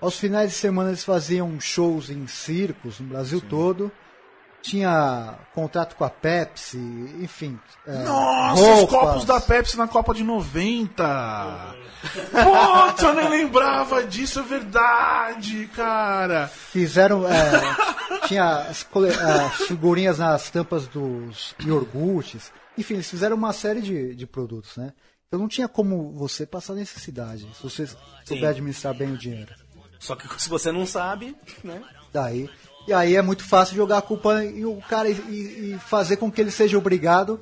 Aos 0.00 0.18
finais 0.18 0.50
de 0.50 0.56
semana 0.56 0.90
eles 0.90 1.04
faziam 1.04 1.60
shows 1.60 2.10
em 2.10 2.26
circos 2.26 2.98
no 2.98 3.06
Brasil 3.06 3.40
todo. 3.40 3.92
Tinha 4.62 5.34
contrato 5.54 5.96
com 5.96 6.04
a 6.04 6.10
Pepsi, 6.10 6.78
enfim. 7.20 7.58
é, 7.86 8.04
Nossa, 8.04 8.62
os 8.62 8.68
roupas. 8.68 8.88
copos 8.90 9.24
da 9.24 9.40
Pepsi 9.40 9.76
na 9.76 9.88
Copa 9.88 10.14
de 10.14 10.22
90. 10.22 11.74
Puta, 12.30 13.04
eu 13.06 13.14
nem 13.14 13.28
lembrava 13.28 14.04
disso, 14.04 14.40
é 14.40 14.42
verdade, 14.42 15.66
cara. 15.74 16.46
Fizeram. 16.48 17.26
é, 17.26 17.50
tinha 18.28 18.58
as, 18.60 18.86
as 19.20 19.66
figurinhas 19.66 20.18
nas 20.18 20.48
tampas 20.50 20.86
dos 20.86 21.54
iogurtes. 21.64 22.52
Enfim, 22.78 22.94
eles 22.94 23.10
fizeram 23.10 23.36
uma 23.36 23.52
série 23.52 23.80
de, 23.80 24.14
de 24.14 24.26
produtos, 24.26 24.76
né? 24.76 24.92
Então 25.26 25.40
não 25.40 25.48
tinha 25.48 25.66
como 25.66 26.12
você 26.12 26.44
passar 26.46 26.74
necessidade, 26.74 27.48
se 27.56 27.62
você 27.62 27.86
souber 28.24 28.50
administrar 28.50 28.94
bem 28.94 29.12
o 29.12 29.18
dinheiro. 29.18 29.52
Só 29.98 30.14
que 30.14 30.28
se 30.40 30.48
você 30.48 30.70
não 30.70 30.84
sabe, 30.84 31.34
né? 31.64 31.80
Daí. 32.12 32.50
E 32.86 32.92
aí 32.92 33.14
é 33.16 33.22
muito 33.22 33.44
fácil 33.44 33.76
jogar 33.76 33.98
a 33.98 34.02
culpa 34.02 34.44
em 34.44 34.64
o 34.64 34.80
cara 34.88 35.08
e, 35.08 35.12
e- 35.12 35.78
fazer 35.86 36.16
com 36.16 36.30
que 36.30 36.40
ele 36.40 36.50
seja 36.50 36.76
obrigado 36.76 37.40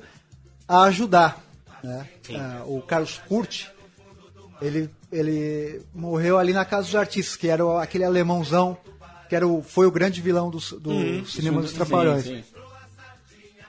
a 0.67 0.83
ajudar. 0.83 1.41
Né? 1.83 2.07
Ah, 2.35 2.61
o 2.67 2.81
Carlos 2.81 3.19
Curti, 3.27 3.69
ele, 4.61 4.89
ele 5.11 5.81
morreu 5.95 6.37
ali 6.37 6.53
na 6.53 6.63
Casa 6.63 6.83
dos 6.83 6.95
Artistas, 6.95 7.35
que 7.35 7.47
era 7.47 7.81
aquele 7.81 8.03
alemãozão, 8.03 8.77
que 9.27 9.35
era 9.35 9.47
o, 9.47 9.63
foi 9.63 9.87
o 9.87 9.91
grande 9.91 10.21
vilão 10.21 10.51
do, 10.51 10.59
do 10.79 10.91
Uhum. 10.91 11.25
cinema 11.25 11.59
dos 11.61 11.71
Sim, 11.71 11.75
Trapalhões. 11.77 12.23
sim. 12.23 12.43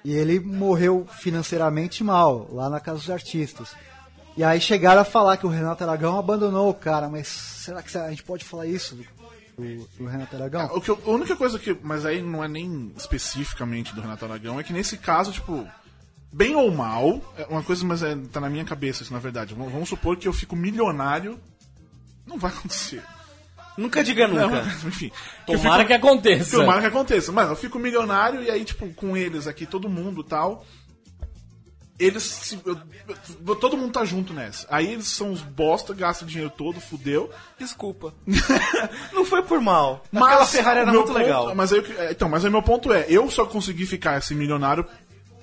E 0.04 0.12
ele 0.14 0.40
morreu 0.40 1.06
financeiramente 1.20 2.02
mal, 2.04 2.48
lá 2.52 2.68
na 2.68 2.80
Casa 2.80 2.98
dos 2.98 3.08
Artistas. 3.10 3.68
E 4.36 4.42
aí 4.44 4.60
chegaram 4.60 5.00
a 5.00 5.04
falar 5.04 5.36
que 5.36 5.46
o 5.46 5.48
Renato 5.48 5.84
Aragão 5.84 6.18
abandonou 6.18 6.68
o 6.68 6.74
cara, 6.74 7.08
mas 7.08 7.28
será 7.28 7.82
que 7.82 7.96
a 7.96 8.10
gente 8.10 8.22
pode 8.24 8.44
falar 8.44 8.66
isso 8.66 8.98
do, 9.58 9.88
do- 9.98 10.06
Renato 10.06 10.36
Aragão? 10.36 10.66
O 10.74 10.80
que 10.80 10.88
eu- 10.90 11.00
a 11.06 11.10
única 11.10 11.36
coisa 11.36 11.58
que. 11.58 11.76
Mas 11.82 12.04
aí 12.06 12.20
não 12.22 12.42
é 12.42 12.48
nem 12.48 12.92
especificamente 12.96 13.94
do 13.94 14.00
Renato 14.00 14.24
Aragão, 14.24 14.58
é 14.58 14.62
que 14.62 14.72
nesse 14.72 14.96
caso, 14.98 15.32
tipo. 15.32 15.66
Bem 16.34 16.54
ou 16.56 16.70
mal, 16.70 17.20
é 17.36 17.44
uma 17.44 17.62
coisa, 17.62 17.84
mas 17.84 18.02
é, 18.02 18.16
tá 18.32 18.40
na 18.40 18.48
minha 18.48 18.64
cabeça 18.64 19.02
isso, 19.02 19.12
na 19.12 19.18
verdade. 19.18 19.52
Vamos, 19.54 19.70
vamos 19.70 19.88
supor 19.90 20.16
que 20.16 20.26
eu 20.26 20.32
fico 20.32 20.56
milionário. 20.56 21.38
Não 22.26 22.38
vai 22.38 22.50
acontecer. 22.50 23.02
Nunca 23.76 24.02
diga 24.02 24.26
nunca. 24.26 24.46
Não, 24.48 24.66
enfim. 24.88 25.10
Tomara 25.46 25.84
que 25.84 25.92
aconteça. 25.92 26.56
Tomara 26.56 26.80
que 26.80 26.86
aconteça. 26.86 27.30
Mas 27.32 27.50
eu 27.50 27.56
fico 27.56 27.78
milionário 27.78 28.42
e 28.42 28.50
aí, 28.50 28.64
tipo, 28.64 28.88
com 28.94 29.14
eles 29.14 29.46
aqui, 29.46 29.66
todo 29.66 29.90
mundo 29.90 30.22
e 30.22 30.24
tal. 30.24 30.64
Eles. 32.02 32.22
se- 32.22 32.56
todo 33.60 33.76
mundo 33.76 33.92
tá 33.92 34.04
junto 34.04 34.32
nessa. 34.32 34.66
Aí 34.70 34.92
eles 34.92 35.06
são 35.06 35.30
os 35.32 35.40
bosta, 35.40 35.94
gastam 35.94 36.26
o 36.26 36.30
dinheiro 36.30 36.52
todo, 36.56 36.80
fudeu. 36.80 37.30
Desculpa. 37.58 38.12
Não 39.12 39.24
foi 39.24 39.42
por 39.42 39.60
mal. 39.60 40.02
Aquela 40.12 40.46
Ferrari 40.46 40.80
era 40.80 40.92
muito 40.92 41.06
ponto- 41.08 41.18
legal. 41.18 41.54
Mas 41.54 41.72
aí, 41.72 41.84
é, 41.98 42.10
então, 42.12 42.28
mas 42.28 42.44
aí 42.44 42.50
meu 42.50 42.62
ponto 42.62 42.92
é, 42.92 43.06
eu 43.08 43.30
só 43.30 43.46
consegui 43.46 43.86
ficar 43.86 44.18
esse 44.18 44.34
milionário 44.34 44.84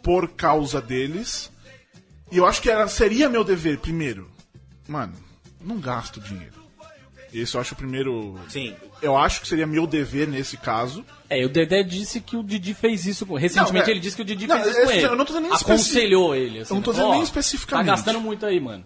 por 0.03 0.27
causa 0.29 0.81
deles. 0.81 1.51
E 2.31 2.37
eu 2.37 2.45
acho 2.45 2.61
que 2.61 2.69
era, 2.69 2.87
seria 2.87 3.29
meu 3.29 3.43
dever, 3.43 3.79
primeiro. 3.79 4.29
Mano, 4.87 5.13
não 5.61 5.79
gasto 5.79 6.19
dinheiro. 6.19 6.58
Esse 7.33 7.55
eu 7.55 7.61
acho 7.61 7.73
o 7.73 7.77
primeiro. 7.77 8.39
Sim. 8.49 8.75
Eu 9.01 9.15
acho 9.15 9.41
que 9.41 9.47
seria 9.47 9.67
meu 9.67 9.85
dever 9.85 10.27
nesse 10.27 10.57
caso. 10.57 11.05
É, 11.29 11.45
o 11.45 11.49
Dedé 11.49 11.83
disse 11.83 12.19
que 12.19 12.35
o 12.35 12.43
Didi 12.43 12.73
fez 12.73 13.05
isso 13.05 13.25
com 13.25 13.35
Recentemente 13.35 13.85
Não, 13.85 13.87
é. 13.87 13.91
ele 13.91 13.99
disse 13.99 14.15
que 14.15 14.21
o 14.23 14.25
Didi 14.25 14.47
Não, 14.47 14.55
fez 14.55 14.67
isso 14.69 14.75
com 14.77 14.83
esse- 14.91 14.97
ele. 14.97 15.05
eu 15.07 15.15
não 15.15 15.25
tô 15.25 15.39
nem 15.39 15.51
Aconselhou 15.51 16.33
especi- 16.35 16.49
ele. 16.49 16.59
Assim, 16.61 16.73
Eu 16.73 16.75
não 16.75 16.81
tô 16.81 16.91
né? 16.91 16.97
dizendo 16.97 17.11
nem 17.13 17.21
especificamente. 17.23 17.85
Tá 17.85 17.91
gastando 17.95 18.19
muito 18.19 18.45
aí, 18.45 18.59
mano. 18.59 18.83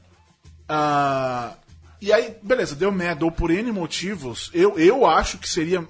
Ah, 0.68 1.56
e 2.02 2.12
aí, 2.12 2.36
beleza, 2.44 2.76
deu 2.76 2.92
merda, 2.92 3.26
ou 3.26 3.32
por 3.32 3.50
N 3.52 3.72
motivos, 3.72 4.50
eu, 4.54 4.78
eu 4.78 5.06
acho 5.06 5.38
que 5.38 5.48
seria. 5.48 5.88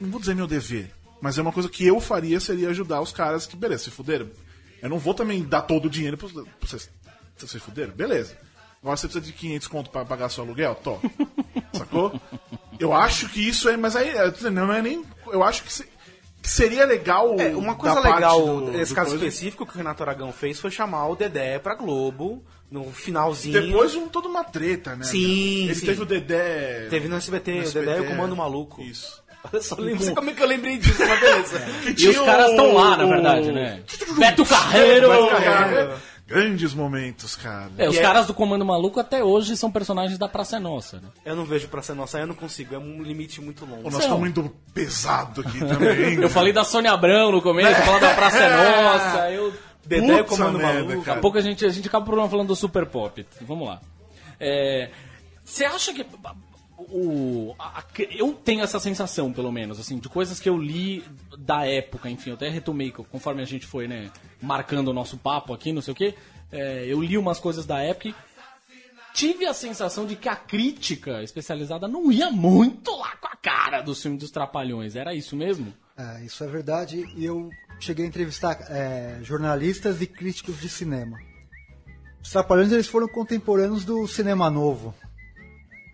Não 0.00 0.10
vou 0.10 0.20
dizer 0.20 0.34
meu 0.34 0.46
dever, 0.46 0.90
mas 1.20 1.38
é 1.38 1.42
uma 1.42 1.52
coisa 1.52 1.68
que 1.68 1.86
eu 1.86 2.00
faria 2.00 2.38
seria 2.40 2.68
ajudar 2.70 3.00
os 3.00 3.12
caras 3.12 3.46
que, 3.46 3.56
beleza, 3.56 3.84
se 3.84 3.90
fuderam. 3.90 4.30
Eu 4.80 4.88
não 4.88 4.98
vou 4.98 5.12
também 5.12 5.42
dar 5.42 5.62
todo 5.62 5.86
o 5.86 5.90
dinheiro 5.90 6.16
pra, 6.16 6.28
vocês. 6.60 6.88
Vocês 7.36 7.50
se 7.50 7.58
fuderam? 7.58 7.92
Beleza. 7.92 8.36
Agora 8.88 8.96
você 8.96 9.06
precisa 9.06 9.24
de 9.26 9.32
500 9.34 9.68
conto 9.68 9.90
pra 9.90 10.02
pagar 10.02 10.30
seu 10.30 10.42
aluguel? 10.44 10.74
Tó. 10.76 10.98
Sacou? 11.74 12.18
Eu 12.80 12.94
acho 12.94 13.28
que 13.28 13.46
isso 13.46 13.68
é. 13.68 13.76
Mas 13.76 13.94
aí, 13.94 14.12
tô 14.32 14.48
não 14.50 14.72
é 14.72 14.80
nem. 14.80 15.04
Eu 15.30 15.42
acho 15.44 15.62
que, 15.62 15.70
se- 15.70 15.84
que 16.40 16.48
seria 16.48 16.86
legal. 16.86 17.36
É, 17.38 17.48
uma 17.54 17.74
coisa 17.74 18.00
legal 18.00 18.40
do- 18.42 18.70
nesse 18.72 18.92
do 18.92 18.96
caso 18.96 19.10
coisa- 19.10 19.26
específico 19.26 19.66
que 19.66 19.74
o 19.74 19.76
Renato 19.76 20.02
Aragão 20.02 20.32
fez 20.32 20.58
foi 20.58 20.70
chamar 20.70 21.06
o 21.08 21.14
Dedé 21.16 21.58
pra 21.58 21.74
Globo 21.74 22.42
no 22.70 22.90
finalzinho. 22.90 23.60
Depois 23.60 23.94
um, 23.94 24.08
toda 24.08 24.26
uma 24.26 24.42
treta, 24.44 24.96
né? 24.96 25.04
Sim, 25.04 25.64
Ele 25.64 25.74
sim. 25.74 25.84
teve 25.86 26.02
o 26.02 26.06
Dedé. 26.06 26.86
Teve 26.88 27.08
no 27.08 27.16
SBT, 27.16 27.60
o 27.66 27.70
Dedé 27.72 27.98
e 27.98 28.00
o 28.00 28.06
Comando 28.06 28.34
Maluco. 28.34 28.80
Isso. 28.80 29.22
Olha 29.52 29.62
só, 29.62 29.76
não 29.76 29.98
sei 30.00 30.14
como 30.14 30.30
é 30.30 30.32
que 30.32 30.42
eu 30.42 30.46
lembrei 30.46 30.78
disso, 30.78 30.98
mas 31.06 31.20
beleza. 31.20 31.62
E 31.96 32.08
os 32.08 32.16
caras 32.20 32.50
estão 32.50 32.72
lá, 32.74 32.96
na 32.96 33.04
verdade, 33.04 33.52
né? 33.52 33.82
Beto 34.18 34.46
Carreiro! 34.46 35.08
Beto 35.10 35.28
Carreiro. 35.28 35.92
Grandes 36.28 36.74
momentos, 36.74 37.34
cara. 37.34 37.70
É, 37.78 37.88
os 37.88 37.96
é- 37.96 38.02
caras 38.02 38.26
do 38.26 38.34
Comando 38.34 38.62
Maluco 38.62 39.00
até 39.00 39.24
hoje 39.24 39.56
são 39.56 39.72
personagens 39.72 40.18
da 40.18 40.28
Praça 40.28 40.56
é 40.56 40.60
Nossa, 40.60 41.00
né? 41.00 41.08
Eu 41.24 41.34
não 41.34 41.46
vejo 41.46 41.68
pra 41.68 41.80
ser 41.80 41.94
nossa, 41.94 42.18
eu 42.18 42.26
não 42.26 42.34
consigo, 42.34 42.74
é 42.74 42.78
um 42.78 43.02
limite 43.02 43.40
muito 43.40 43.64
longo. 43.64 43.84
Pô, 43.84 43.90
nós 43.90 44.02
estamos 44.02 44.28
indo 44.28 44.54
pesado 44.74 45.40
aqui 45.40 45.58
também. 45.58 46.16
Eu 46.20 46.28
falei 46.28 46.52
da 46.52 46.64
Sônia 46.64 46.92
Abrão 46.92 47.32
no 47.32 47.40
começo, 47.40 47.80
falando 47.80 48.02
da 48.02 48.14
Praça 48.14 48.36
é 48.36 48.82
Nossa, 48.82 49.30
eu... 49.30 49.54
Dedé 49.86 50.20
o 50.20 50.24
Puta 50.24 50.36
Comando 50.36 50.58
merda, 50.58 50.74
Maluco. 50.74 50.98
Daqui 50.98 51.10
a 51.10 51.16
pouco 51.16 51.38
a 51.38 51.40
gente, 51.40 51.64
a 51.64 51.70
gente 51.70 51.88
acaba 51.88 52.02
o 52.02 52.06
programa 52.06 52.28
falando 52.28 52.48
do 52.48 52.56
Super 52.56 52.84
Pop. 52.84 53.26
Vamos 53.40 53.66
lá. 53.66 53.80
É, 54.38 54.90
Você 55.42 55.64
acha 55.64 55.94
que. 55.94 56.04
O, 56.90 57.54
a- 57.58 57.80
a- 57.80 57.84
eu 58.10 58.32
tenho 58.32 58.62
essa 58.62 58.80
sensação, 58.80 59.32
pelo 59.32 59.52
menos, 59.52 59.78
assim, 59.78 59.98
de 59.98 60.08
coisas 60.08 60.40
que 60.40 60.48
eu 60.48 60.56
li 60.56 61.04
da 61.38 61.66
época, 61.66 62.08
enfim, 62.08 62.30
eu 62.30 62.34
até 62.36 62.48
retomei, 62.48 62.90
conforme 62.90 63.42
a 63.42 63.44
gente 63.44 63.66
foi, 63.66 63.86
né, 63.86 64.10
marcando 64.40 64.88
o 64.88 64.92
nosso 64.94 65.16
papo 65.18 65.52
aqui, 65.52 65.72
não 65.72 65.82
sei 65.82 65.92
o 65.92 65.96
quê. 65.96 66.14
é, 66.50 66.86
eu 66.86 67.02
li 67.02 67.18
umas 67.18 67.38
coisas 67.38 67.66
da 67.66 67.78
época 67.82 68.08
e 68.08 68.14
tive 69.12 69.44
a 69.46 69.52
sensação 69.52 70.06
de 70.06 70.16
que 70.16 70.28
a 70.28 70.36
crítica 70.36 71.22
especializada 71.22 71.86
não 71.86 72.10
ia 72.10 72.30
muito 72.30 72.90
lá 72.96 73.16
com 73.16 73.26
a 73.26 73.36
cara 73.36 73.82
do 73.82 73.94
filme 73.94 74.16
dos 74.16 74.30
Trapalhões. 74.30 74.96
Era 74.96 75.14
isso 75.14 75.36
mesmo? 75.36 75.74
É, 75.96 76.24
isso 76.24 76.42
é 76.42 76.46
verdade. 76.46 77.04
E 77.16 77.24
eu 77.24 77.50
cheguei 77.80 78.04
a 78.04 78.08
entrevistar 78.08 78.56
é, 78.70 79.18
jornalistas 79.22 80.00
e 80.00 80.06
críticos 80.06 80.58
de 80.60 80.68
cinema. 80.68 81.18
Os 82.22 82.30
Trapalhões 82.30 82.72
eles 82.72 82.86
foram 82.86 83.08
contemporâneos 83.08 83.84
do 83.84 84.06
cinema 84.08 84.48
novo. 84.48 84.94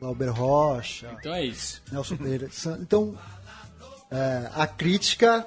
Glauber 0.05 0.28
Rocha, 0.28 1.16
Então 1.18 1.32
é 1.34 1.46
isso. 1.46 1.80
Nelson 1.90 2.16
Pereira. 2.18 2.50
Então, 2.78 3.16
é, 4.11 4.50
a 4.55 4.66
crítica 4.66 5.46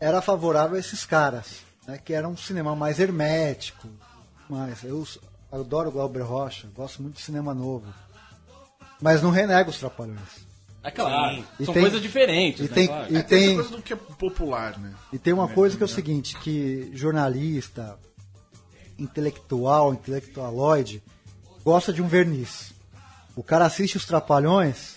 era 0.00 0.20
favorável 0.20 0.74
a 0.76 0.80
esses 0.80 1.04
caras, 1.06 1.60
né, 1.86 1.96
que 1.96 2.12
era 2.12 2.26
um 2.28 2.36
cinema 2.36 2.74
mais 2.74 2.98
hermético. 2.98 3.86
Mas 4.50 4.82
eu 4.82 5.06
adoro 5.52 5.92
Glauber 5.92 6.22
Rocha, 6.22 6.66
gosto 6.74 7.00
muito 7.00 7.14
de 7.18 7.22
cinema 7.22 7.54
novo. 7.54 7.86
Mas 9.00 9.22
não 9.22 9.30
renego 9.30 9.70
os 9.70 9.78
Trapalhões. 9.78 10.48
É 10.82 10.90
claro. 10.90 11.44
E 11.60 11.64
São 11.64 11.72
tem- 11.74 11.82
coisas 11.84 12.02
diferentes, 12.02 12.60
e 12.66 12.68
né? 12.68 12.74
tem- 12.74 12.86
claro. 12.88 13.12
e 13.12 13.16
É, 13.16 13.22
tem- 13.22 13.44
essa 13.46 13.54
coisa 13.62 13.76
do 13.76 13.82
que 13.82 13.92
é 13.92 13.96
popular, 13.96 14.76
né? 14.76 14.92
E 15.12 15.18
tem 15.20 15.32
uma 15.32 15.46
coisa 15.46 15.76
que 15.76 15.82
é 15.84 15.86
o 15.86 15.88
seguinte, 15.88 16.36
que 16.40 16.90
jornalista, 16.94 17.96
intelectual, 18.98 19.92
intelectualoide, 19.94 21.00
gosta 21.62 21.92
de 21.92 22.02
um 22.02 22.08
verniz. 22.08 22.76
O 23.38 23.42
cara 23.44 23.66
assiste 23.66 23.96
os 23.96 24.04
Trapalhões, 24.04 24.96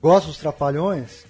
gosta 0.00 0.28
dos 0.28 0.38
Trapalhões 0.38 1.26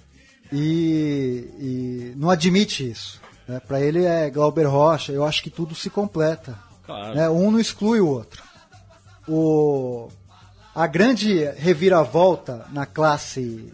e, 0.49 1.49
e 1.59 2.13
não 2.15 2.29
admite 2.29 2.89
isso. 2.89 3.19
Né? 3.45 3.59
Para 3.59 3.81
ele 3.81 4.05
é 4.05 4.29
Glauber 4.29 4.63
Rocha, 4.63 5.11
eu 5.11 5.25
acho 5.25 5.43
que 5.43 5.49
tudo 5.49 5.75
se 5.75 5.89
completa. 5.89 6.57
Claro. 6.85 7.15
né? 7.15 7.29
Um 7.29 7.51
não 7.51 7.59
exclui 7.59 7.99
o 7.99 8.07
outro. 8.07 8.41
O, 9.27 10.07
a 10.73 10.87
grande 10.87 11.43
reviravolta 11.57 12.65
na 12.71 12.85
classe 12.85 13.73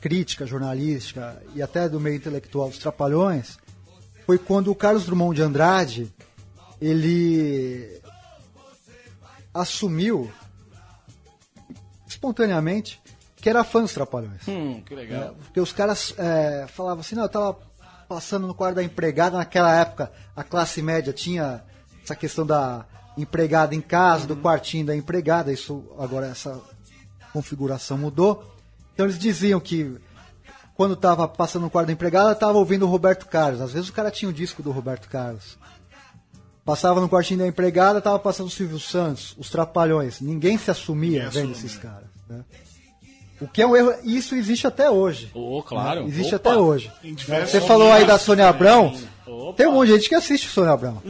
crítica, 0.00 0.46
jornalística 0.46 1.42
e 1.54 1.60
até 1.60 1.90
do 1.90 2.00
meio 2.00 2.16
intelectual 2.16 2.70
dos 2.70 2.78
Trapalhões 2.78 3.58
foi 4.24 4.38
quando 4.38 4.70
o 4.70 4.74
Carlos 4.74 5.04
Drummond 5.04 5.36
de 5.36 5.42
Andrade 5.42 6.10
ele 6.80 8.00
assumiu 9.52 10.32
espontaneamente 12.14 13.00
que 13.36 13.50
era 13.50 13.62
fã 13.62 13.82
dos 13.82 13.92
Trapalhões. 13.92 14.48
Hum, 14.48 14.80
que 14.80 14.94
legal. 14.94 15.22
É, 15.22 15.26
porque 15.32 15.60
os 15.60 15.70
caras 15.70 16.14
é, 16.16 16.66
falavam 16.66 17.00
assim, 17.00 17.14
não, 17.14 17.24
eu 17.24 17.28
tava 17.28 17.58
passando 18.08 18.46
no 18.46 18.54
quarto 18.54 18.76
da 18.76 18.82
empregada, 18.82 19.36
naquela 19.36 19.74
época 19.74 20.10
a 20.34 20.42
classe 20.42 20.80
média 20.80 21.12
tinha 21.12 21.62
essa 22.02 22.16
questão 22.16 22.46
da 22.46 22.86
empregada 23.18 23.74
em 23.74 23.82
casa, 23.82 24.26
do 24.26 24.36
quartinho 24.36 24.86
da 24.86 24.96
empregada, 24.96 25.52
isso 25.52 25.84
agora 25.98 26.26
essa 26.28 26.58
configuração 27.34 27.98
mudou. 27.98 28.44
Então 28.94 29.04
eles 29.04 29.18
diziam 29.18 29.60
que 29.60 29.94
quando 30.74 30.96
tava 30.96 31.28
passando 31.28 31.64
no 31.64 31.70
quarto 31.70 31.88
da 31.88 31.92
empregada, 31.92 32.34
tava 32.34 32.56
ouvindo 32.58 32.86
o 32.86 32.88
Roberto 32.88 33.26
Carlos. 33.26 33.60
Às 33.60 33.72
vezes 33.72 33.88
o 33.88 33.92
cara 33.92 34.10
tinha 34.10 34.28
o 34.28 34.32
disco 34.32 34.62
do 34.62 34.72
Roberto 34.72 35.08
Carlos. 35.08 35.58
Passava 36.64 37.00
no 37.00 37.08
quartinho 37.08 37.40
da 37.40 37.46
empregada, 37.46 38.00
tava 38.00 38.18
passando 38.18 38.46
o 38.46 38.50
Silvio 38.50 38.80
Santos, 38.80 39.34
os 39.38 39.50
Trapalhões. 39.50 40.20
Ninguém 40.20 40.56
se 40.56 40.70
assumia 40.70 41.24
Ninguém 41.24 41.42
vendo 41.42 41.52
assume. 41.52 41.66
esses 41.66 41.76
caras. 41.78 42.06
Né? 42.28 42.40
O 43.40 43.46
que 43.48 43.60
é 43.60 43.66
um 43.66 43.76
erro, 43.76 43.92
e 44.02 44.16
isso 44.16 44.34
existe 44.34 44.66
até 44.66 44.88
hoje. 44.88 45.30
Oh, 45.34 45.62
claro. 45.62 46.02
né? 46.02 46.08
Existe 46.08 46.34
Opa. 46.34 46.50
até 46.50 46.58
hoje. 46.58 46.90
Você 47.46 47.60
falou 47.60 47.92
aí 47.92 48.06
da 48.06 48.18
Sônia 48.18 48.48
Abrão. 48.48 48.96
Opa. 49.26 49.56
Tem 49.58 49.66
um 49.66 49.72
monte 49.72 49.88
de 49.88 49.94
gente 49.96 50.08
que 50.08 50.14
assiste 50.14 50.48
Sônia 50.48 50.72
Abrão. 50.72 51.02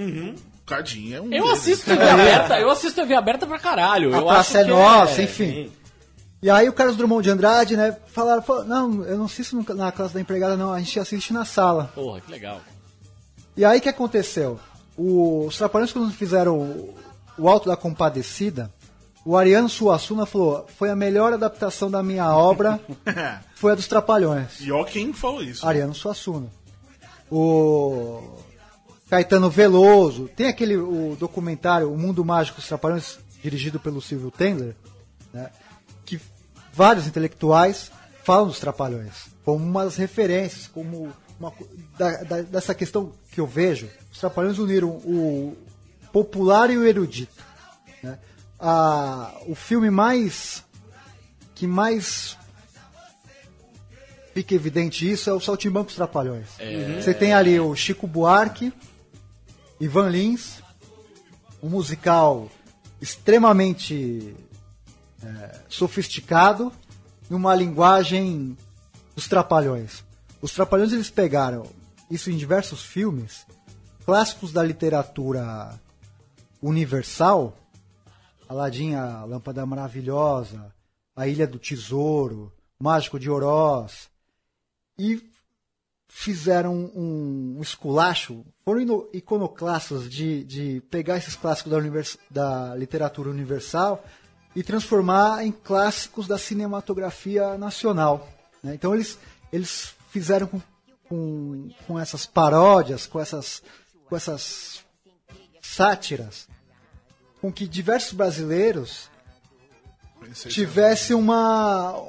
Cadinho 0.67 1.17
é 1.17 1.21
um 1.21 1.25
Eu 1.27 1.45
deles. 1.45 1.51
assisto 1.53 1.85
TV 1.91 2.03
aberta, 2.09 2.59
eu 2.59 2.71
assisto 2.71 3.01
TV 3.01 3.15
aberta 3.15 3.47
pra 3.47 3.59
caralho. 3.59 4.13
A 4.15 4.19
eu 4.19 4.25
Praça 4.27 4.61
é 4.61 4.65
Nossa, 4.65 5.23
enfim. 5.23 5.71
E 6.43 6.51
aí 6.51 6.69
o 6.69 6.73
Carlos 6.73 6.97
Drummond 6.97 7.23
de 7.23 7.31
Andrade, 7.31 7.77
né, 7.77 7.97
falaram, 8.09 8.43
falou, 8.43 8.65
não, 8.65 9.05
eu 9.05 9.17
não 9.17 9.27
assisto 9.27 9.57
na 9.75 9.93
classe 9.93 10.13
da 10.15 10.21
empregada, 10.21 10.57
não, 10.57 10.73
a 10.73 10.79
gente 10.81 10.99
assiste 10.99 11.33
na 11.33 11.45
sala. 11.45 11.93
Porra, 11.95 12.21
que 12.21 12.31
legal. 12.31 12.61
E 13.57 13.65
aí 13.65 13.79
o 13.79 13.81
que 13.81 13.89
aconteceu? 13.89 14.59
O- 14.97 15.47
os 15.47 15.57
Trapalhões, 15.59 15.93
quando 15.93 16.13
fizeram 16.13 16.57
o, 17.39 17.49
Alto 17.49 17.69
da 17.69 17.77
Compadecida, 17.77 18.71
o 19.25 19.37
Ariano 19.37 19.69
Suassuna 19.69 20.27
falou, 20.27 20.67
foi 20.77 20.91
a 20.91 20.97
melhor 20.97 21.33
adaptação 21.33 21.91
da 21.91 22.03
minha 22.03 22.31
obra, 22.37 22.79
foi 23.57 23.73
a 23.73 23.75
dos 23.75 23.89
Trapalhões. 23.89 24.61
E 24.61 24.71
ó 24.71 24.85
quem 24.85 25.13
falou 25.13 25.43
isso. 25.43 25.67
Ariano 25.67 25.95
Suassuna. 25.95 26.47
O 27.31 28.21
Caetano 29.09 29.51
Veloso. 29.51 30.29
Tem 30.37 30.47
aquele 30.49 30.77
o 30.77 31.17
documentário 31.19 31.93
O 31.93 31.97
Mundo 31.99 32.25
Mágico 32.25 32.59
dos 32.59 32.69
Trapalhões, 32.69 33.19
dirigido 33.43 33.81
pelo 33.81 34.01
Silvio 34.01 34.31
Tendler, 34.31 34.77
né, 35.33 35.51
que 36.05 36.21
vários 36.73 37.07
intelectuais 37.07 37.91
falam 38.23 38.47
dos 38.47 38.59
Trapalhões 38.61 39.33
como 39.45 39.63
umas 39.63 39.97
referências, 39.97 40.67
como 40.67 41.13
uma, 41.39 41.53
da- 41.99 42.23
da- 42.23 42.41
dessa 42.43 42.75
questão 42.75 43.13
que 43.35 43.41
eu 43.41 43.47
vejo. 43.47 43.89
Os 44.13 44.21
Trapalhões 44.21 44.59
uniram 44.59 44.89
o 44.89 45.57
popular 46.13 46.71
e 46.71 46.77
o 46.79 46.87
erudito. 46.87 47.43
né. 48.03 48.19
A- 48.61 49.33
o 49.49 49.55
filme 49.57 49.91
mais 49.91 50.63
que 51.55 51.67
mais 51.67 52.37
fica 54.33 54.55
evidente 54.55 55.09
isso 55.11 55.29
é 55.29 55.33
o 55.33 55.41
Saltimbancos 55.41 55.95
Trapalhões. 55.97 56.47
Você 57.03 57.13
tem 57.15 57.33
ali 57.35 57.59
o 57.59 57.75
Chico 57.75 58.07
Buarque, 58.07 58.73
Ivan 59.81 60.09
Lins, 60.09 60.63
um 61.63 61.69
musical 61.69 62.49
extremamente 63.01 64.35
é, 65.23 65.59
sofisticado, 65.69 66.73
numa 67.31 67.55
linguagem 67.55 68.57
dos 69.17 69.27
Trapalhões. 69.29 70.05
Os 70.43 70.53
Trapalhões 70.53 70.93
eles 70.93 71.11
pegaram 71.11 71.67
isso 72.11 72.31
em 72.31 72.37
diversos 72.37 72.83
filmes, 72.85 73.47
clássicos 74.05 74.53
da 74.53 74.63
literatura 74.63 75.79
universal, 76.63 77.57
Aladim, 78.49 78.95
a 78.95 79.25
Lâmpada 79.25 79.65
Maravilhosa, 79.65 80.73
A 81.17 81.27
Ilha 81.27 81.47
do 81.47 81.59
Tesouro, 81.59 82.53
Mágico 82.79 83.19
de 83.19 83.31
Oroz, 83.31 84.09
e 84.99 85.31
fizeram 86.09 86.93
um, 86.95 87.59
esculacho, 87.61 88.45
foram 88.65 89.09
iconoclastas 89.13 90.09
de, 90.09 90.45
de 90.45 90.81
pegar 90.91 91.17
esses 91.17 91.35
clássicos 91.35 91.73
da, 91.73 91.79
univers- 91.79 92.19
da 92.31 92.75
literatura 92.77 93.31
universal 93.31 94.05
e 94.55 94.63
transformar 94.63 95.45
em 95.45 95.51
clássicos 95.51 96.29
da 96.29 96.39
cinematografia 96.39 97.59
nacional. 97.59 98.29
né? 98.63 98.75
Então 98.75 98.95
eles, 98.95 99.19
eles 99.53 99.95
fizeram 100.11 100.47
com, 100.47 100.61
com, 101.15 101.71
com 101.87 101.99
essas 101.99 102.27
paródias, 102.27 103.07
com 103.07 103.21
essas, 103.21 103.63
com 104.09 104.17
essas 104.17 104.85
sátiras, 105.63 106.49
com 107.41 107.53
que 107.53 107.67
diversos 107.69 108.13
brasileiros 108.15 109.09
tivesse 110.49 111.15
uma 111.15 112.01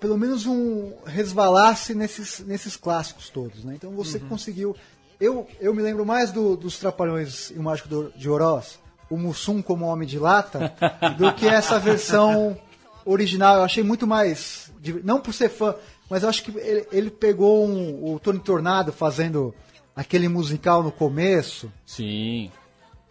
pelo 0.00 0.16
menos 0.18 0.46
um 0.46 0.94
resvalasse 1.06 1.94
nesses, 1.94 2.40
nesses 2.40 2.76
clássicos 2.76 3.28
todos, 3.28 3.62
né? 3.62 3.74
Então 3.76 3.92
você 3.92 4.18
conseguiu 4.18 4.74
eu, 5.20 5.46
eu 5.60 5.72
me 5.72 5.80
lembro 5.82 6.04
mais 6.04 6.32
do- 6.32 6.56
dos 6.56 6.78
Trapalhões 6.78 7.50
e 7.50 7.54
o 7.58 7.62
Mágico 7.62 7.88
do- 7.88 8.10
de 8.16 8.28
Oroz, 8.28 8.80
o 9.08 9.16
Mussum 9.16 9.62
como 9.62 9.84
Homem 9.86 10.08
de 10.08 10.18
Lata, 10.18 10.74
do 11.16 11.32
que 11.34 11.46
essa 11.46 11.78
versão 11.78 12.58
original. 13.06 13.56
Eu 13.58 13.62
achei 13.62 13.84
muito 13.84 14.04
mais. 14.04 14.72
Não 15.04 15.20
por 15.20 15.32
ser 15.32 15.48
fã, 15.48 15.76
mas 16.12 16.22
eu 16.22 16.28
acho 16.28 16.42
que 16.44 16.56
ele, 16.58 16.86
ele 16.92 17.10
pegou 17.10 17.66
um- 17.66 18.14
o 18.14 18.20
Tony 18.20 18.38
Tornado 18.38 18.92
fazendo 18.92 19.54
aquele 19.96 20.28
musical 20.28 20.82
no 20.82 20.92
começo. 20.92 21.72
Sim. 21.86 22.50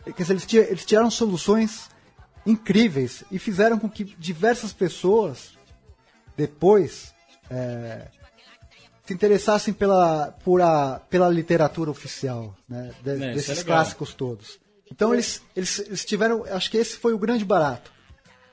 Quer 0.06 0.14
dizer, 0.24 0.34
eles, 0.34 0.46
ti- 0.46 0.58
eles 0.58 0.86
tiraram 0.86 1.12
soluções 1.12 1.90
incríveis 2.46 3.24
e 3.32 3.38
fizeram 3.38 3.78
com 3.78 3.90
que 3.90 4.04
diversas 4.04 4.74
pessoas 4.74 5.52
depois 6.36 7.14
é, 7.50 8.08
se 9.06 9.14
interessassem 9.14 9.74
pela, 9.74 10.32
por 10.44 10.62
a, 10.62 11.00
pela 11.10 11.28
literatura 11.30 11.92
oficial 11.92 12.56
né, 12.68 12.92
de- 13.04 13.10
É, 13.12 13.14
é 13.32 13.34
desses 13.34 13.50
legal. 13.60 13.66
clássicos 13.78 14.14
todos. 14.14 14.60
Então 14.92 15.14
eles, 15.14 15.42
eles, 15.56 15.80
eles 15.80 16.06
tiveram, 16.06 16.44
acho 16.46 16.70
que 16.72 16.78
esse 16.78 16.96
foi 16.98 17.14
o 17.14 17.18
grande 17.20 17.46
barato, 17.46 17.92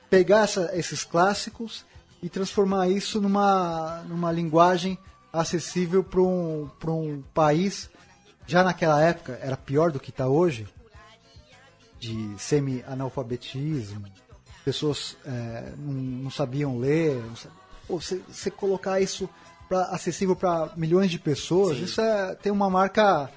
pegar 0.09 0.43
essa- 0.43 0.69
esses 0.73 1.03
clássicos 1.03 1.85
e 2.21 2.29
transformar 2.29 2.89
isso 2.89 3.21
numa, 3.21 4.03
numa 4.07 4.31
linguagem 4.31 4.97
acessível 5.31 6.03
para 6.03 6.21
um, 6.21 6.69
pra 6.79 6.91
um 6.91 7.21
país, 7.33 7.89
já 8.47 8.63
naquela 8.63 9.01
época 9.01 9.39
era 9.41 9.55
pior 9.55 9.91
do 9.91 9.99
que 9.99 10.09
está 10.09 10.27
hoje, 10.27 10.67
de 11.99 12.33
semi-analfabetismo, 12.37 14.05
pessoas 14.63 15.17
é, 15.25 15.73
não, 15.77 15.93
não 15.93 16.31
sabiam 16.31 16.77
ler. 16.77 17.15
não 17.15 17.35
Pô, 17.87 17.99
você, 17.99 18.21
você 18.27 18.51
colocar 18.51 18.99
isso 19.01 19.29
pra, 19.67 19.83
acessível 19.85 20.35
para 20.35 20.73
milhões 20.75 21.11
de 21.11 21.19
pessoas, 21.19 21.77
isso 21.79 21.99
é, 22.01 22.35
tem 22.35 22.51
uma 22.51 22.69
marca 22.69 23.29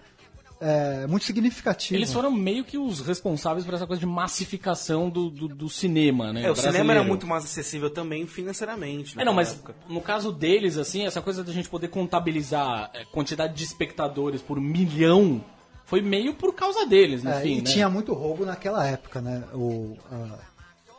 é, 0.65 1.07
muito 1.09 1.25
significativa. 1.27 1.99
Eles 1.99 2.13
foram 2.13 2.31
meio 2.31 2.63
que 2.65 2.79
os 2.79 3.01
responsáveis 3.01 3.65
por 3.65 3.75
essa 3.75 3.87
coisa 3.87 3.99
de 3.99 4.07
massificação 4.07 5.11
do, 5.11 5.29
do, 5.29 5.49
do 5.49 5.69
cinema, 5.69 6.33
né? 6.33 6.45
É, 6.45 6.51
o 6.51 6.55
cinema 6.55 6.73
brasileiro. 6.75 7.01
era 7.01 7.09
muito 7.09 7.27
mais 7.27 7.45
acessível 7.45 7.91
também 7.91 8.27
financeiramente. 8.29 9.19
É, 9.21 9.25
não, 9.25 9.35
mas 9.35 9.53
época. 9.53 9.75
no 9.89 10.01
caso 10.01 10.31
deles, 10.31 10.79
assim, 10.79 11.05
essa 11.05 11.21
coisa 11.21 11.43
da 11.43 11.53
gente 11.53 11.69
poder 11.69 11.89
contabilizar 11.89 12.91
é, 12.95 13.05
quantidade 13.07 13.55
de 13.55 13.65
espectadores 13.65 14.41
por 14.41 14.61
milhão 14.61 15.45
foi 15.85 16.01
meio 16.01 16.35
por 16.35 16.55
causa 16.55 16.87
deles, 16.87 17.23
no 17.25 17.31
É, 17.31 17.41
fim, 17.43 17.55
e 17.59 17.63
né? 17.63 17.65
tinha 17.71 17.89
muito 17.89 18.15
roubo 18.15 18.47
naquela 18.47 18.87
época, 18.87 19.21
né? 19.21 19.43
O, 19.53 19.97
a- 20.11 20.39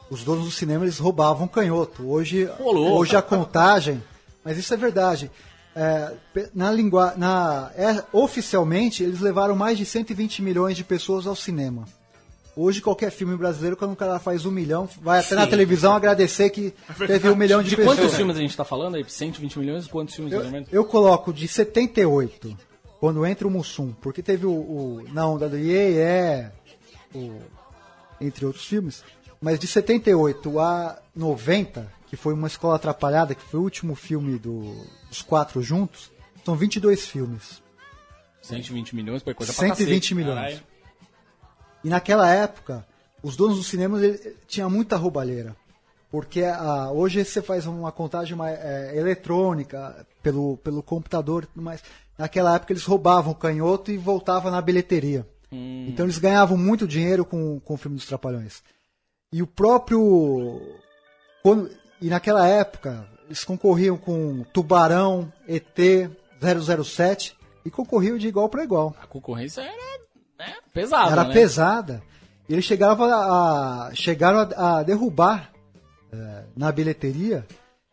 os 0.10 0.24
donos 0.24 0.46
do 0.46 0.52
cinema 0.52 0.84
eles 0.86 1.00
roubavam 1.00 1.48
canhoto. 1.48 2.08
Hoje, 2.08 2.48
hoje 2.60 3.16
a 3.16 3.22
contagem, 3.22 4.04
mas 4.44 4.58
isso 4.58 4.72
é 4.74 4.78
verdade. 4.78 5.32
É, 5.76 6.14
na 6.54 6.72
língua, 6.72 7.14
na, 7.18 7.72
é, 7.76 8.04
oficialmente 8.14 9.02
eles 9.04 9.20
levaram 9.20 9.56
mais 9.56 9.78
de 9.78 9.86
120 9.86 10.42
milhões 10.42 10.78
de 10.78 10.84
pessoas 10.84 11.26
ao 11.26 11.36
cinema. 11.36 11.86
Hoje 12.56 12.80
qualquer 12.82 13.10
filme 13.10 13.36
brasileiro 13.36 13.76
quando 13.76 13.94
o 13.94 13.96
cara 13.96 14.20
faz 14.20 14.46
um 14.46 14.52
milhão 14.52 14.88
vai 15.02 15.20
até 15.20 15.34
na 15.34 15.46
Sim. 15.46 15.50
televisão 15.50 15.94
agradecer 15.96 16.52
que 16.52 16.72
teve 17.08 17.28
um 17.28 17.36
milhão 17.36 17.64
de, 17.64 17.70
De 17.72 17.76
pessoas. 17.78 17.98
quantos 17.98 18.16
filmes 18.16 18.38
a 18.38 18.40
gente 18.40 18.56
tá 18.56 18.64
falando 18.64 18.94
aí? 18.96 19.04
120 19.08 19.58
milhões? 19.58 19.88
Quantos 19.88 20.14
filmes, 20.14 20.32
Eu, 20.32 20.44
eu 20.72 20.86
coloco 20.86 21.34
de 21.34 21.48
78, 21.48 22.56
quando 23.00 23.26
entra 23.26 23.48
o 23.48 23.52
Mussum, 23.52 23.92
porque 24.00 24.22
teve 24.22 24.46
o, 24.46 24.52
o 24.52 25.04
Na 25.12 25.28
Onda 25.28 25.50
do 25.50 25.58
Iê, 25.58 25.98
é, 25.98 26.52
o, 27.16 27.40
entre 28.22 28.46
outros 28.46 28.66
filmes, 28.68 29.04
mas 29.42 29.58
de 29.58 29.66
78 29.66 30.60
a 30.60 31.00
90, 31.16 31.92
que 32.08 32.16
foi 32.16 32.36
uma 32.36 32.46
escola 32.48 32.76
atrapalhada, 32.76 33.34
que 33.34 33.42
foi 33.42 33.60
o 33.60 33.64
último 33.64 33.96
filme 33.96 34.38
do- 34.38 34.76
dos 35.14 35.22
quatro 35.22 35.62
juntos, 35.62 36.12
são 36.44 36.56
22 36.56 37.06
filmes. 37.06 37.62
120 38.42 38.96
milhões, 38.96 39.22
foi 39.22 39.34
coisa 39.34 39.54
pra 39.54 39.68
120 39.68 39.86
cacete, 39.86 40.16
milhões. 40.16 40.64
E 41.84 41.90
naquela 41.90 42.30
época, 42.34 42.86
os 43.22 43.36
donos 43.38 43.58
dos 43.58 43.68
cinemas 43.68 44.02
ele, 44.02 44.36
tinha 44.48 44.68
muita 44.68 44.98
roubalheira. 44.98 45.56
Porque 46.10 46.44
ah, 46.44 46.92
hoje 46.92 47.24
você 47.24 47.42
faz 47.42 47.66
uma 47.66 47.92
contagem 47.92 48.36
mais, 48.36 48.60
é, 48.60 48.98
eletrônica 48.98 50.06
pelo, 50.22 50.58
pelo 50.58 50.84
computador, 50.84 51.48
mas 51.56 51.84
naquela 52.18 52.56
época 52.56 52.74
eles 52.74 52.84
roubavam 52.84 53.32
o 53.32 53.36
canhoto 53.36 53.92
e 53.92 53.98
voltavam 53.98 54.52
na 54.52 54.62
bilheteria. 54.62 55.28
Então 55.52 56.08
eles 56.08 56.18
ganhavam 56.18 56.58
muito 56.58 56.88
dinheiro 56.88 57.24
com, 57.24 57.60
com 57.60 57.76
o 57.76 57.78
filme 57.78 57.98
dos 57.98 58.08
Trapalhões. 58.08 58.64
E 59.32 59.42
o 59.42 59.48
próprio. 59.48 60.62
Quando, 61.44 61.70
e 62.02 62.10
naquela 62.10 62.48
época, 62.48 63.08
eles 63.26 63.44
concorriam 63.44 63.98
com 63.98 64.44
Tubarão, 64.54 65.32
ET, 65.48 65.78
007 66.42 67.36
e 67.66 67.72
concorriam 67.72 68.18
de 68.18 68.28
igual 68.28 68.50
para 68.50 68.64
igual. 68.64 68.96
A 69.02 69.08
concorrência 69.08 69.62
era 69.62 70.00
né, 70.38 70.56
pesada, 70.74 71.12
Era 71.12 71.24
né? 71.24 71.34
pesada. 71.34 72.04
E 72.48 72.54
eles 72.54 72.66
chegavam 72.66 73.06
a, 73.12 73.92
chegaram 73.94 74.40
a, 74.40 74.80
a 74.80 74.84
derrubar 74.84 75.52
eh, 76.12 76.44
na 76.56 76.72
bilheteria 76.72 77.48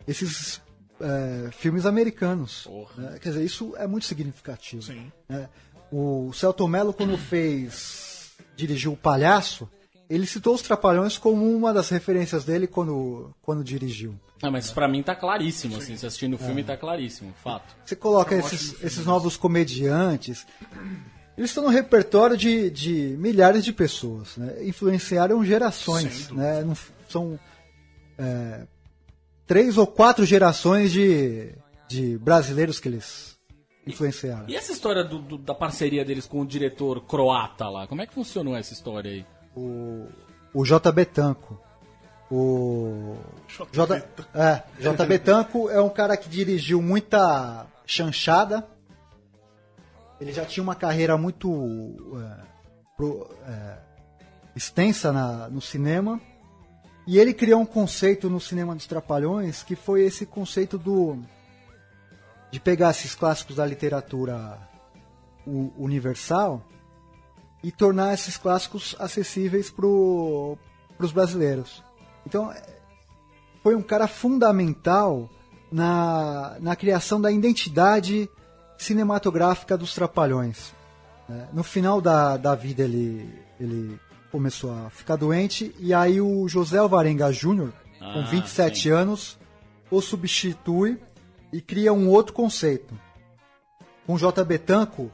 esses 0.09 0.61
eh, 1.01 1.51
filmes 1.53 1.87
americanos. 1.87 2.69
né? 2.97 3.19
Quer 3.21 3.29
dizer, 3.31 3.45
isso 3.45 3.75
é 3.77 3.87
muito 3.87 4.07
significativo. 4.07 4.83
Sim. 4.83 5.13
né? 5.29 5.49
O 5.93 6.33
Celton 6.33 6.67
Mello, 6.69 6.93
quando 6.93 7.17
fez. 7.17 8.33
dirigiu 8.57 8.93
O 8.93 8.97
Palhaço, 8.97 9.69
ele 10.11 10.27
citou 10.27 10.55
os 10.55 10.61
Trapalhões 10.63 11.17
como 11.17 11.49
uma 11.51 11.73
das 11.73 11.89
referências 11.89 12.45
dele 12.45 12.67
quando, 12.67 13.33
quando 13.41 13.63
dirigiu. 13.65 14.15
Ah, 14.43 14.51
mas 14.51 14.71
pra 14.73 14.89
mim 14.89 15.03
tá 15.03 15.15
claríssimo, 15.15 15.77
assim, 15.77 15.97
se 15.97 16.05
assistindo 16.05 16.35
o 16.35 16.39
filme 16.39 16.65
tá 16.65 16.77
claríssimo, 16.77 17.33
fato. 17.43 17.75
Você 17.85 17.95
coloca 17.95 18.35
esses, 18.35 18.83
esses 18.83 19.07
novos 19.07 19.37
comediantes, 19.37 20.47
eles 21.39 21.51
estão 21.51 21.63
no 21.65 21.71
repertório 21.71 22.37
de, 22.37 22.69
de 22.71 23.17
milhares 23.19 23.65
de 23.65 23.73
pessoas, 23.73 24.37
né? 24.37 24.65
influenciaram 24.65 25.45
gerações, 25.45 26.29
né? 26.31 26.63
Não 26.65 26.77
são 27.09 27.39
é, 28.19 28.67
três 29.47 29.79
ou 29.79 29.87
quatro 29.87 30.25
gerações 30.25 30.91
de, 30.91 31.55
de 31.89 32.19
brasileiros 32.19 32.81
que 32.81 32.89
eles 32.89 33.39
influenciaram. 33.87 34.49
E 34.49 34.55
essa 34.57 34.73
história 34.73 35.03
do- 35.05 35.19
do- 35.21 35.39
da 35.39 35.55
parceria 35.55 36.05
deles 36.05 36.27
com 36.27 36.41
o 36.41 36.47
diretor 36.47 37.01
croata 37.05 37.69
lá, 37.69 37.87
como 37.87 38.01
é 38.03 38.07
que 38.07 38.15
funcionou 38.15 38.57
essa 38.57 38.73
história 38.73 39.11
aí? 39.11 39.25
O, 39.57 40.07
o 40.55 40.65
JB 40.65 41.05
Tanco. 41.07 41.61
O 42.31 43.17
J, 43.73 44.05
é, 44.35 44.63
JB 44.79 45.19
Tanco 45.25 45.69
é 45.69 45.81
um 45.81 45.89
cara 45.89 46.17
que 46.17 46.29
dirigiu 46.29 46.81
muita 46.81 47.67
chanchada. 47.85 48.67
Ele 50.21 50.33
já 50.33 50.45
tinha 50.45 50.63
uma 50.63 50.75
carreira 50.77 51.17
muito 51.17 51.51
é, 52.23 52.43
pro- 52.97 53.27
é, 53.49 53.79
extensa 54.55 55.11
na- 55.13 55.49
no 55.49 55.61
cinema. 55.61 56.21
E 57.07 57.19
ele 57.19 57.35
criou 57.35 57.61
um 57.61 57.67
conceito 57.67 58.31
no 58.31 58.39
cinema 58.39 58.75
dos 58.77 58.87
Trapalhões 58.87 59.63
que 59.65 59.75
foi 59.75 60.03
esse 60.03 60.25
conceito 60.25 60.79
do 60.79 61.19
de 62.53 62.61
pegar 62.61 62.91
esses 62.91 63.15
clássicos 63.15 63.57
da 63.57 63.65
literatura 63.67 64.59
universal 65.79 66.63
e 67.63 67.71
tornar 67.71 68.15
esses 68.15 68.37
clássicos 68.37 68.97
acessíveis 68.99 69.71
para 69.71 69.87
os 69.87 71.13
brasileiros. 71.13 71.83
Então, 72.27 72.51
é, 72.53 72.63
foi 73.63 73.75
um 73.75 73.83
cara 73.83 74.07
fundamental 74.09 75.29
na, 75.71 76.57
na 76.61 76.75
criação 76.75 77.21
da 77.21 77.31
identidade 77.31 78.29
cinematográfica 78.79 79.77
dos 79.77 79.95
Trapalhões. 79.95 80.73
né? 81.29 81.49
No 81.53 81.63
final 81.63 82.01
da, 82.01 82.37
da 82.37 82.55
vida, 82.55 82.83
ele, 82.83 83.31
ele 83.61 84.01
começou 84.33 84.73
a 84.73 84.89
ficar 84.91 85.17
doente, 85.17 85.75
e 85.79 85.93
aí 85.93 86.21
o 86.21 86.49
José 86.49 86.79
Alvarenga 86.79 87.31
Júnior, 87.33 87.73
com 87.99 88.21
Ah, 88.21 88.27
27 88.31 88.79
sim. 88.85 88.89
anos, 88.91 89.39
o 89.91 90.01
substitui 90.01 90.99
e 91.53 91.61
cria 91.61 91.93
um 91.93 92.09
outro 92.09 92.33
conceito. 92.33 92.95
Com 94.07 94.15
o 94.15 94.19
JB 94.19 94.59
Tanco, 94.59 95.11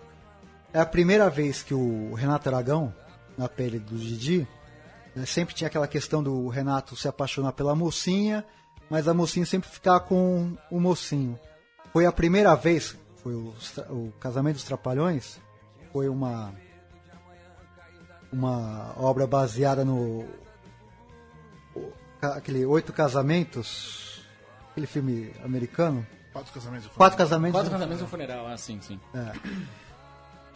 é 0.72 0.80
a 0.80 0.86
primeira 0.86 1.30
vez 1.30 1.62
que 1.62 1.74
o 1.74 2.14
Renato 2.14 2.48
Aragão, 2.48 2.94
na 3.36 3.48
pele 3.48 3.78
do 3.78 3.96
Didi, 3.96 4.46
né, 5.14 5.24
sempre 5.24 5.54
tinha 5.54 5.68
aquela 5.68 5.88
questão 5.88 6.22
do 6.22 6.48
Renato 6.48 6.96
se 6.96 7.08
apaixonar 7.08 7.52
pela 7.52 7.74
mocinha, 7.74 8.44
mas 8.90 9.08
a 9.08 9.14
mocinha 9.14 9.46
sempre 9.46 9.68
ficar 9.68 10.00
com 10.00 10.56
o 10.70 10.78
mocinho. 10.78 11.38
Foi 11.92 12.04
a 12.04 12.12
primeira 12.12 12.54
vez, 12.54 12.96
foi 13.22 13.34
o, 13.34 13.54
o 13.88 14.12
Casamento 14.20 14.56
dos 14.56 14.64
Trapalhões, 14.64 15.40
foi 15.92 16.08
uma 16.08 16.52
uma 18.32 18.92
obra 18.98 19.26
baseada 19.26 19.84
no 19.84 20.26
aquele 22.20 22.66
Oito 22.66 22.92
Casamentos, 22.92 24.22
aquele 24.72 24.86
filme 24.86 25.32
americano. 25.42 26.06
Quatro 26.32 26.52
casamentos. 26.52 26.88
Quatro 26.88 27.16
casamentos. 27.16 27.58
Quatro 27.58 27.70
casamentos 27.70 28.00
e 28.02 28.04
um 28.04 28.08
funeral, 28.08 28.46
ah, 28.46 28.58
sim, 28.58 28.78
sim. 28.82 29.00
É 29.14 29.85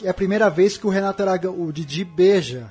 a 0.08 0.14
primeira 0.14 0.48
vez 0.50 0.76
que 0.76 0.86
o 0.86 0.90
Renato 0.90 1.22
Aragão, 1.22 1.60
o 1.60 1.72
Didi 1.72 2.04
beija 2.04 2.66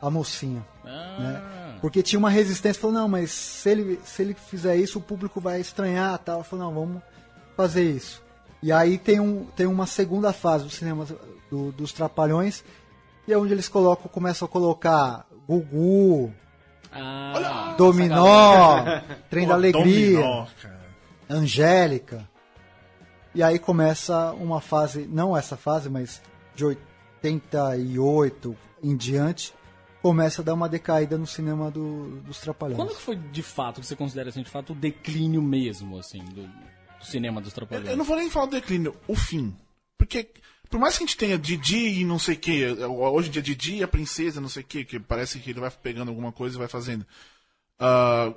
a 0.00 0.10
mocinha. 0.10 0.64
Ah, 0.84 1.16
né? 1.18 1.42
Porque 1.80 2.02
tinha 2.02 2.18
uma 2.18 2.30
resistência, 2.30 2.80
falou, 2.80 2.94
não, 2.96 3.08
mas 3.08 3.30
se 3.32 3.68
ele, 3.68 4.00
se 4.04 4.22
ele 4.22 4.34
fizer 4.34 4.76
isso, 4.76 4.98
o 4.98 5.02
público 5.02 5.40
vai 5.40 5.60
estranhar 5.60 6.16
tal. 6.18 6.44
Falou, 6.44 6.66
não, 6.66 6.74
vamos 6.74 7.02
fazer 7.56 7.82
isso. 7.90 8.22
E 8.62 8.70
aí 8.70 8.98
tem, 8.98 9.18
um, 9.18 9.44
tem 9.56 9.66
uma 9.66 9.86
segunda 9.86 10.32
fase 10.32 10.64
do 10.64 10.70
cinema 10.70 11.04
do- 11.50 11.72
dos 11.72 11.92
Trapalhões, 11.92 12.62
e 13.26 13.32
é 13.32 13.38
onde 13.38 13.52
eles 13.52 13.68
colocam, 13.68 14.08
começam 14.08 14.46
a 14.46 14.48
colocar 14.48 15.26
Gugu, 15.48 16.32
Ah, 16.92 17.74
Dominó. 17.76 18.84
Trem 19.28 19.46
da 19.48 19.54
Alegria, 19.54 20.18
Dominó. 20.20 20.46
Angélica. 21.28 22.28
E 23.34 23.42
aí 23.42 23.58
começa 23.58 24.32
uma 24.32 24.60
fase, 24.60 25.08
não 25.10 25.36
essa 25.36 25.56
fase, 25.56 25.88
mas 25.88 26.20
de 26.54 26.64
88 26.64 28.56
em 28.82 28.96
diante, 28.96 29.54
começa 30.02 30.42
a 30.42 30.44
dar 30.44 30.54
uma 30.54 30.68
decaída 30.68 31.16
no 31.16 31.26
cinema 31.26 31.70
do- 31.70 32.20
dos 32.22 32.38
Trapalhões. 32.40 32.76
Quando 32.76 32.94
que 32.96 33.00
foi 33.02 33.16
de 33.16 33.42
fato, 33.42 33.80
que 33.80 33.86
você 33.86 33.94
considera 33.96 34.28
assim, 34.30 34.42
de 34.42 34.50
fato, 34.50 34.72
o 34.72 34.76
declínio 34.76 35.40
mesmo, 35.40 35.98
assim, 35.98 36.24
do, 36.24 36.42
do 36.46 37.04
cinema 37.04 37.40
dos 37.40 37.50
Eu, 37.50 37.54
Trapalhões? 37.54 37.88
eu 37.88 37.96
não 37.96 38.04
vou 38.04 38.16
nem 38.16 38.28
falar 38.28 38.46
do 38.46 38.52
declínio, 38.52 38.96
o 39.06 39.14
fim. 39.14 39.54
Porque, 39.96 40.28
por 40.68 40.80
mais 40.80 40.96
que 40.98 41.04
a 41.04 41.06
gente 41.06 41.16
tenha 41.16 41.38
Didi 41.38 42.00
e 42.00 42.04
não 42.04 42.18
sei 42.18 42.34
o 42.34 42.38
que, 42.38 42.66
hoje 42.66 43.28
em 43.28 43.32
dia 43.32 43.42
Didi 43.42 43.76
e 43.76 43.82
a 43.84 43.88
princesa, 43.88 44.40
não 44.40 44.48
sei 44.48 44.62
o 44.62 44.66
que, 44.66 44.84
que 44.84 44.98
parece 44.98 45.38
que 45.38 45.50
ele 45.50 45.60
vai 45.60 45.70
pegando 45.70 46.08
alguma 46.08 46.32
coisa 46.32 46.56
e 46.56 46.58
vai 46.58 46.66
fazendo. 46.68 47.06
Ah, 47.78 48.34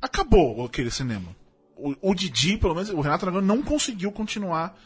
acabou 0.00 0.64
aquele 0.64 0.90
cinema. 0.90 1.34
O, 1.76 1.94
o 2.10 2.14
Didi, 2.14 2.56
pelo 2.56 2.74
menos, 2.74 2.90
o 2.90 3.00
Renato 3.00 3.24
Aragão 3.26 3.42
não 3.42 3.62
conseguiu 3.62 4.10
continuar 4.12 4.78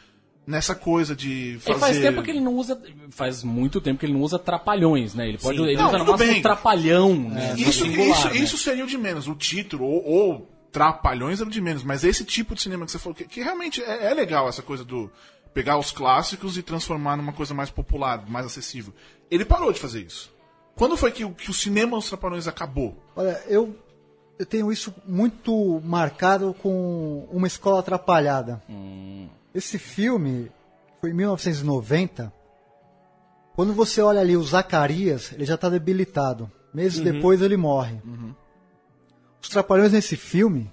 nessa 0.46 0.74
coisa 0.74 1.14
de 1.14 1.58
fazer. 1.60 1.76
É, 1.76 1.78
faz 1.80 1.98
tempo 2.00 2.22
que 2.22 2.30
ele 2.30 2.40
não 2.40 2.54
usa. 2.54 2.80
Faz 3.10 3.42
muito 3.44 3.80
tempo 3.80 4.00
que 4.00 4.06
ele 4.06 4.12
não 4.14 4.20
usa 4.22 4.38
trapalhões, 4.38 5.14
né? 5.14 5.28
Ele 5.28 5.38
pode. 5.38 5.58
Sim. 5.58 5.64
ele 5.64 5.76
Não, 5.76 5.88
usa 5.88 5.98
no 5.98 6.04
máximo 6.06 6.32
bem. 6.32 6.42
trapalhão, 6.42 7.14
né? 7.14 7.52
no 7.52 7.58
Isso, 7.58 7.84
singular, 7.84 8.18
isso, 8.18 8.28
né? 8.28 8.36
isso 8.36 8.58
seria 8.58 8.84
o 8.84 8.86
de 8.88 8.98
menos. 8.98 9.28
O 9.28 9.34
título, 9.34 9.84
ou, 9.84 10.04
ou 10.06 10.50
Trapalhões 10.72 11.40
era 11.40 11.48
o 11.48 11.52
de 11.52 11.60
menos. 11.60 11.82
Mas 11.82 12.04
esse 12.04 12.24
tipo 12.24 12.54
de 12.54 12.62
cinema 12.62 12.84
que 12.86 12.92
você 12.92 12.98
falou, 12.98 13.14
que, 13.14 13.24
que 13.24 13.40
realmente 13.42 13.82
é, 13.82 14.06
é 14.10 14.14
legal 14.14 14.48
essa 14.48 14.62
coisa 14.62 14.84
do 14.84 15.10
pegar 15.52 15.76
os 15.78 15.90
clássicos 15.90 16.56
e 16.56 16.62
transformar 16.62 17.16
numa 17.16 17.32
coisa 17.32 17.52
mais 17.52 17.70
popular, 17.70 18.24
mais 18.28 18.46
acessível. 18.46 18.92
Ele 19.28 19.44
parou 19.44 19.72
de 19.72 19.80
fazer 19.80 20.02
isso. 20.02 20.32
Quando 20.76 20.96
foi 20.96 21.10
que, 21.10 21.24
o- 21.24 21.34
que 21.34 21.50
o 21.50 21.52
cinema 21.54 21.96
dos 21.96 22.08
Trapalhões 22.08 22.46
acabou? 22.46 22.96
Olha, 23.16 23.42
eu, 23.48 23.74
eu 24.38 24.46
tenho 24.46 24.70
isso 24.72 24.94
muito 25.06 25.80
marcado 25.84 26.54
com 26.62 27.26
uma 27.32 27.48
escola 27.48 27.80
atrapalhada. 27.80 28.62
Esse 29.54 29.78
filme 29.78 30.50
foi 31.00 31.10
em 31.10 31.14
1990. 31.14 32.32
Quando 33.54 33.72
você 33.72 34.00
olha 34.00 34.20
ali 34.20 34.36
o 34.36 34.42
Zacarias, 34.42 35.32
ele 35.32 35.44
já 35.44 35.54
está 35.54 35.68
debilitado. 35.68 36.50
Meses 36.72 36.98
Uhum. 36.98 37.04
depois 37.04 37.42
ele 37.42 37.56
morre. 37.56 37.96
Os 39.42 39.48
trapalhões 39.48 39.92
nesse 39.92 40.16
filme, 40.16 40.72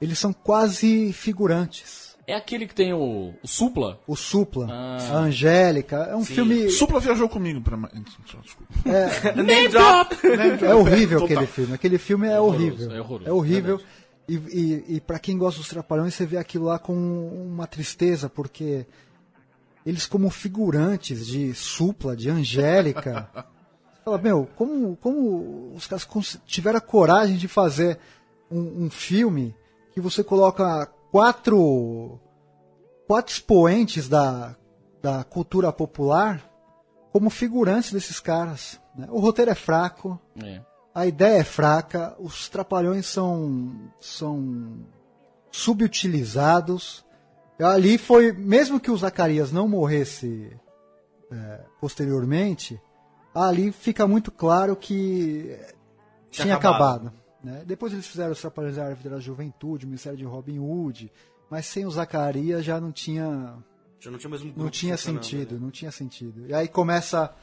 eles 0.00 0.18
são 0.18 0.32
quase 0.32 1.12
figurantes. 1.12 2.16
É 2.26 2.34
aquele 2.34 2.66
que 2.66 2.74
tem 2.74 2.92
o, 2.92 3.34
o 3.40 3.46
Supla? 3.46 4.00
O 4.04 4.16
Supla, 4.16 4.66
Ah. 4.68 4.96
a 5.12 5.16
Angélica, 5.18 6.08
é 6.10 6.16
um 6.16 6.24
filme. 6.24 6.68
Supla 6.70 6.98
viajou 6.98 7.28
comigo 7.28 7.60
pra. 7.60 7.76
Desculpa. 7.76 8.74
Name 9.36 9.68
drop! 9.68 10.16
É 10.66 10.74
horrível 10.74 11.20
Total. 11.20 11.36
aquele 11.36 11.46
filme. 11.46 11.74
Aquele 11.74 11.98
filme 11.98 12.26
é, 12.26 12.40
horrível. 12.40 12.90
é 12.90 13.00
horroroso, 13.00 13.28
É 13.30 13.32
horrível. 13.32 13.80
E, 14.28 14.34
e, 14.34 14.96
e 14.96 15.00
para 15.00 15.18
quem 15.18 15.38
gosta 15.38 15.60
dos 15.60 15.68
Trapalhões, 15.68 16.14
você 16.14 16.26
vê 16.26 16.36
aquilo 16.36 16.64
lá 16.66 16.78
com 16.78 16.92
uma 16.94 17.66
tristeza, 17.66 18.28
porque 18.28 18.86
eles 19.84 20.06
como 20.06 20.28
figurantes 20.30 21.26
de 21.26 21.54
Supla, 21.54 22.16
de 22.16 22.28
Angélica, 22.28 23.28
fala, 24.04 24.18
meu, 24.18 24.48
como, 24.56 24.96
como 24.96 25.72
os 25.74 25.86
caras 25.86 26.08
tiveram 26.44 26.78
a 26.78 26.80
coragem 26.80 27.36
de 27.36 27.46
fazer 27.46 27.98
um, 28.50 28.86
um 28.86 28.90
filme 28.90 29.54
que 29.92 30.00
você 30.00 30.24
coloca 30.24 30.86
quatro, 31.12 32.18
quatro 33.06 33.32
expoentes 33.32 34.08
da, 34.08 34.56
da 35.00 35.22
cultura 35.22 35.72
popular 35.72 36.42
como 37.12 37.30
figurantes 37.30 37.92
desses 37.92 38.18
caras. 38.18 38.80
né? 38.94 39.06
O 39.08 39.20
roteiro 39.20 39.52
é 39.52 39.54
fraco, 39.54 40.20
É. 40.42 40.60
a 40.96 41.06
ideia 41.06 41.40
é 41.40 41.44
fraca, 41.44 42.16
os 42.18 42.48
trapalhões 42.48 43.04
são, 43.04 43.78
são 44.00 44.78
subutilizados. 45.52 47.04
Ali 47.60 47.98
foi, 47.98 48.32
mesmo 48.32 48.80
que 48.80 48.90
o 48.90 48.96
Zacarias 48.96 49.52
não 49.52 49.68
morresse 49.68 50.50
é, 51.30 51.60
posteriormente, 51.78 52.80
ali 53.34 53.72
fica 53.72 54.06
muito 54.06 54.32
claro 54.32 54.74
que 54.74 55.58
Tinha 56.30 56.46
tinha 56.46 56.56
acabado. 56.56 57.08
acabado. 57.08 57.12
né? 57.44 57.62
Depois 57.66 57.92
eles 57.92 58.06
fizeram 58.06 58.32
os 58.32 58.40
Trapalhões 58.40 58.76
da 58.76 58.86
Árvore 58.86 59.10
da 59.10 59.20
Juventude, 59.20 59.84
o 59.84 59.88
Ministério 59.88 60.16
de 60.16 60.24
Robin 60.24 60.58
Hood, 60.58 61.12
mas 61.50 61.66
sem 61.66 61.84
o 61.84 61.90
Zacarias 61.90 62.64
já 62.64 62.80
não 62.80 62.90
tinha 62.90 63.54
Já 64.00 64.10
não 64.10 64.18
tinha 64.18 64.30
mesmo 64.30 64.50
não 64.56 64.70
tinha 64.70 64.96
sentido, 64.96 65.56
né? 65.56 65.60
não 65.60 65.70
tinha 65.70 65.90
sentido. 65.90 66.46
E 66.46 66.54
aí 66.54 66.68
começa 66.68 67.34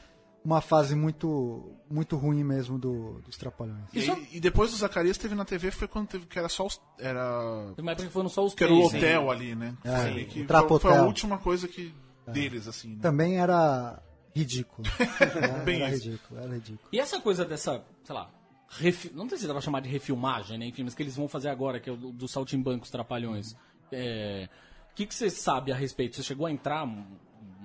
uma 0.44 0.60
fase 0.60 0.94
muito 0.94 1.70
muito 1.90 2.16
ruim 2.16 2.42
mesmo 2.44 2.78
do, 2.78 3.20
dos 3.22 3.36
Trapalhões. 3.36 3.84
E, 3.94 4.36
e 4.36 4.40
depois 4.40 4.70
do 4.70 4.76
Zacarias 4.76 5.16
teve 5.16 5.34
na 5.34 5.44
TV, 5.44 5.70
foi 5.70 5.86
quando 5.88 6.08
teve 6.08 6.26
que 6.26 6.38
era 6.38 6.48
só 6.48 6.66
os. 6.66 6.80
Era. 6.98 7.72
Uma 7.78 7.92
época 7.92 8.06
que 8.08 8.12
foram 8.12 8.28
só 8.28 8.44
os 8.44 8.54
Que 8.54 8.64
era 8.64 8.72
o 8.74 8.88
três, 8.88 9.02
hotel 9.04 9.24
né? 9.24 9.30
ali, 9.30 9.54
né? 9.54 9.76
É, 9.84 9.88
Foi 9.96 10.00
ali 10.10 10.22
o 10.22 10.26
que 10.26 10.44
foi, 10.46 10.78
foi 10.80 10.96
a 10.96 11.02
última 11.04 11.38
coisa 11.38 11.66
que. 11.68 11.94
deles, 12.26 12.66
assim, 12.68 12.88
né? 12.94 12.98
Também 13.02 13.38
era 13.38 14.02
ridículo. 14.34 14.86
Era, 15.20 15.58
Bem 15.64 15.80
era 15.82 15.94
isso. 15.94 16.04
ridículo, 16.06 16.40
era 16.40 16.54
ridículo. 16.54 16.88
E 16.92 16.98
essa 16.98 17.20
coisa 17.20 17.44
dessa, 17.44 17.84
sei 18.02 18.14
lá, 18.14 18.28
refi- 18.68 19.12
não 19.14 19.28
sei 19.28 19.38
se 19.38 19.46
dá 19.46 19.52
pra 19.52 19.62
chamar 19.62 19.78
de 19.80 19.88
refilmagem, 19.88 20.58
né? 20.58 20.66
Enfim, 20.66 20.82
mas 20.82 20.92
que 20.94 21.02
eles 21.04 21.14
vão 21.16 21.28
fazer 21.28 21.48
agora, 21.50 21.78
que 21.78 21.88
é 21.88 21.92
o 21.92 21.96
do, 21.96 22.10
do 22.10 22.26
Saltimbancos 22.26 22.90
Trapalhões. 22.90 23.54
É, 23.92 24.48
O 24.90 24.94
que, 24.96 25.06
que 25.06 25.14
você 25.14 25.30
sabe 25.30 25.70
a 25.70 25.76
respeito? 25.76 26.16
Você 26.16 26.22
chegou 26.24 26.46
a 26.46 26.50
entrar 26.50 26.84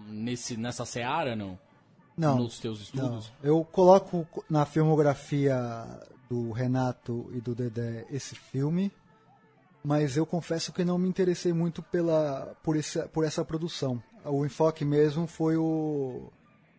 nesse, 0.07 0.55
nessa 0.57 0.85
seara, 0.85 1.35
não? 1.35 1.57
Não. 2.19 2.37
Nos 2.39 2.59
teus 2.59 2.81
estudos? 2.81 3.31
Não. 3.41 3.49
Eu 3.49 3.63
coloco 3.63 4.27
na 4.49 4.65
filmografia 4.65 5.57
do 6.29 6.51
Renato 6.51 7.29
e 7.33 7.39
do 7.39 7.55
Dedé 7.55 8.05
esse 8.11 8.35
filme, 8.35 8.91
mas 9.83 10.17
eu 10.17 10.25
confesso 10.25 10.73
que 10.73 10.83
não 10.83 10.97
me 10.97 11.07
interessei 11.07 11.53
muito 11.53 11.81
pela, 11.81 12.53
por, 12.61 12.75
esse, 12.75 13.01
por 13.07 13.23
essa 13.23 13.43
produção. 13.45 14.03
O 14.25 14.45
enfoque 14.45 14.83
mesmo 14.83 15.25
foi 15.25 15.55
o, 15.55 16.29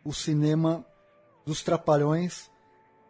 o 0.05 0.13
cinema 0.13 0.85
dos 1.47 1.63
Trapalhões, 1.63 2.51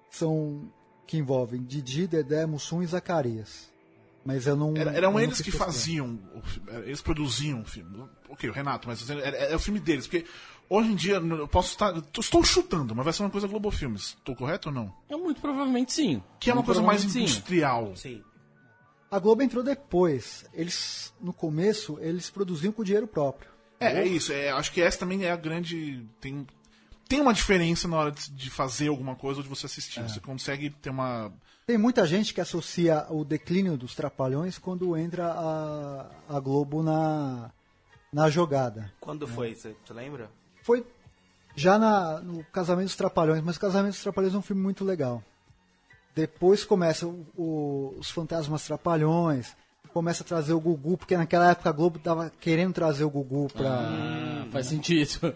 são, 0.08 0.72
que 1.06 1.18
envolvem 1.18 1.62
Didi, 1.64 2.06
Dedé, 2.06 2.46
Mussum 2.46 2.80
e 2.80 2.86
Zacarias. 2.86 3.68
Mas 4.24 4.46
eu 4.46 4.54
não. 4.54 4.76
Era- 4.76 4.92
eram 4.92 5.08
eu 5.08 5.12
não 5.14 5.20
eles 5.20 5.40
que 5.40 5.50
faziam, 5.50 6.18
eles 6.84 7.00
produziam 7.02 7.62
o 7.62 7.64
filme. 7.64 8.04
Ok, 8.28 8.48
o 8.48 8.52
Renato, 8.52 8.86
mas 8.86 9.08
era 9.10 9.56
o 9.56 9.58
filme 9.58 9.80
deles, 9.80 10.06
porque 10.06 10.26
hoje 10.70 10.92
em 10.92 10.94
dia 10.94 11.16
eu 11.16 11.48
posso 11.48 11.72
estar, 11.72 11.92
estou 12.18 12.44
chutando, 12.44 12.94
mas 12.94 13.04
vai 13.04 13.12
ser 13.12 13.22
uma 13.24 13.30
coisa 13.30 13.48
Globo 13.48 13.70
Filmes. 13.70 14.16
Estou 14.16 14.36
correto 14.36 14.68
ou 14.68 14.74
não? 14.74 14.94
É 15.08 15.16
muito 15.16 15.40
provavelmente 15.40 15.92
sim. 15.92 16.22
Que 16.38 16.48
é 16.48 16.52
uma 16.52 16.58
Muito 16.58 16.66
coisa 16.66 16.80
mais 16.80 17.02
provavelmente 17.02 17.28
sim. 17.28 17.34
industrial. 17.34 17.96
Sim. 17.96 18.22
A 19.10 19.18
Globo 19.18 19.42
entrou 19.42 19.64
depois. 19.64 20.46
Eles, 20.54 21.12
no 21.20 21.32
começo, 21.32 21.98
eles 22.00 22.30
produziam 22.30 22.72
com 22.72 22.84
dinheiro 22.84 23.08
próprio. 23.08 23.50
É, 23.80 24.00
é 24.00 24.06
isso. 24.06 24.32
É, 24.32 24.50
acho 24.50 24.70
que 24.72 24.80
essa 24.80 24.98
também 25.00 25.24
é 25.24 25.32
a 25.32 25.36
grande. 25.36 26.06
Tem, 26.20 26.46
tem 27.08 27.20
uma 27.20 27.34
diferença 27.34 27.88
na 27.88 27.96
hora 27.96 28.12
de, 28.12 28.30
de 28.30 28.50
fazer 28.50 28.88
alguma 28.88 29.16
coisa 29.16 29.40
ou 29.40 29.42
de 29.42 29.48
você 29.48 29.66
assistir. 29.66 30.00
Você 30.02 30.20
consegue 30.20 30.70
ter 30.70 30.90
uma. 30.90 31.32
Tem 31.66 31.76
muita 31.76 32.06
gente 32.06 32.32
que 32.32 32.40
associa 32.40 33.06
o 33.10 33.24
declínio 33.24 33.76
dos 33.76 33.94
Trapalhões 33.94 34.58
quando 34.58 34.96
entra 34.96 35.26
a, 35.26 36.06
a 36.28 36.40
Globo 36.40 36.82
na, 36.82 37.50
na 38.12 38.30
jogada. 38.30 38.92
Quando 39.00 39.26
foi? 39.26 39.54
Você 39.54 39.74
você 39.84 39.92
lembra? 39.92 40.30
Foi 40.62 40.86
já 41.56 41.78
na, 41.78 42.20
no 42.20 42.44
Casamento 42.44 42.86
dos 42.86 42.96
Trapalhões, 42.96 43.42
mas 43.42 43.56
o 43.56 43.60
Casamento 43.60 43.92
dos 43.92 44.02
Trapalhões 44.02 44.34
é 44.34 44.38
um 44.38 44.42
filme 44.42 44.62
muito 44.62 44.84
legal. 44.84 45.22
Depois 46.14 46.64
começa 46.64 47.06
o- 47.06 47.26
o- 47.36 47.94
os 47.98 48.10
Fantasmas 48.10 48.64
Trapalhões, 48.66 49.56
começa 49.92 50.22
a 50.22 50.26
trazer 50.26 50.52
o 50.52 50.60
Gugu, 50.60 50.96
porque 50.96 51.16
naquela 51.16 51.50
época 51.50 51.68
a 51.68 51.72
Globo 51.72 51.98
estava 51.98 52.30
querendo 52.40 52.72
trazer 52.72 53.04
o 53.04 53.10
Gugu 53.10 53.48
pra. 53.52 53.70
Ah, 53.70 54.46
faz 54.50 54.66
sentido. 54.66 55.34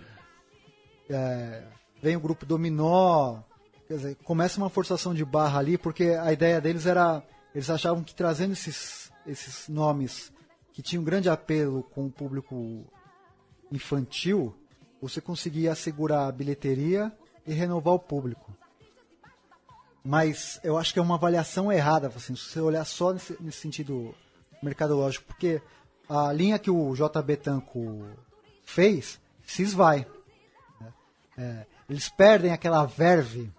é, 1.11 1.63
vem 2.03 2.17
o 2.17 2.21
grupo 2.21 2.47
Dominó, 2.47 3.39
quer 3.89 3.95
dizer, 3.97 4.17
começa 4.25 4.59
uma 4.59 4.71
forçação 4.71 5.13
de 5.15 5.25
barra 5.25 5.59
ali, 5.59 5.77
porque 5.79 6.05
a 6.21 6.33
ideia 6.33 6.61
deles 6.61 6.87
era, 6.87 7.23
eles 7.55 7.69
achavam 7.71 8.03
que 8.03 8.15
trazendo 8.15 8.53
esses, 8.53 9.11
esses 9.27 9.69
nomes 9.69 10.33
que 10.73 10.83
tinham 10.83 11.05
grande 11.05 11.29
apelo 11.29 11.83
com 11.95 12.07
o 12.07 12.11
público 12.11 12.85
infantil, 13.71 14.55
você 15.09 15.21
conseguia 15.21 15.73
assegurar 15.73 16.29
a 16.29 16.33
bilheteria 16.33 17.13
e 17.47 17.53
renovar 17.53 17.95
o 17.95 17.99
público. 17.99 18.53
Mas 20.03 20.61
eu 20.63 20.77
acho 20.79 20.93
que 20.93 20.99
é 20.99 21.03
uma 21.03 21.15
avaliação 21.15 21.71
errada, 21.71 22.09
assim, 22.09 22.35
se 22.35 22.51
você 22.51 22.61
olhar 22.61 22.85
só 22.85 23.13
nesse, 23.13 23.37
nesse 23.41 23.59
sentido 23.59 24.15
mercadológico, 24.63 25.27
porque 25.27 25.63
a 26.09 26.33
linha 26.33 26.59
que 26.59 26.71
o 26.71 26.95
JB 26.95 27.37
Tanco 27.37 28.07
fez 28.65 29.21
se 29.47 29.63
esvai. 29.63 30.07
né? 30.81 30.93
É, 31.37 31.67
eles 31.89 32.09
perdem 32.09 32.53
aquela 32.53 32.85
verve 32.87 33.53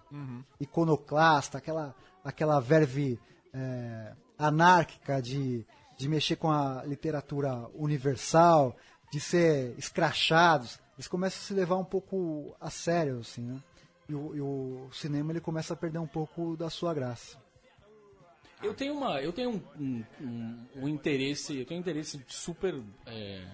iconoclasta, 0.60 1.58
aquela, 1.58 1.94
aquela 2.24 2.60
verve 2.60 3.20
é, 3.54 4.12
anárquica 4.38 5.22
de, 5.22 5.64
de 5.96 6.08
mexer 6.08 6.36
com 6.36 6.50
a 6.50 6.82
literatura 6.84 7.68
universal, 7.74 8.76
de 9.12 9.20
ser 9.20 9.74
escrachados. 9.78 10.80
Eles 10.96 11.08
começam 11.08 11.38
a 11.40 11.42
se 11.42 11.54
levar 11.54 11.76
um 11.76 11.84
pouco 11.84 12.54
a 12.60 12.70
sério, 12.70 13.18
assim, 13.20 13.42
né? 13.42 13.60
E 14.08 14.14
o, 14.14 14.34
e 14.36 14.40
o 14.40 14.88
cinema 14.92 15.32
ele 15.32 15.40
começa 15.40 15.74
a 15.74 15.76
perder 15.76 15.98
um 15.98 16.06
pouco 16.06 16.56
da 16.56 16.70
sua 16.70 16.94
graça. 16.94 17.36
Eu 18.62 18.72
tenho 18.72 18.94
uma, 18.94 19.20
eu 19.20 19.32
tenho 19.32 19.50
um, 19.78 20.04
um, 20.20 20.56
um- 20.76 20.88
interesse, 20.88 21.58
eu 21.58 21.66
tenho 21.66 21.78
um 21.78 21.82
interesse 21.82 22.24
super 22.26 22.74
é, 23.04 23.44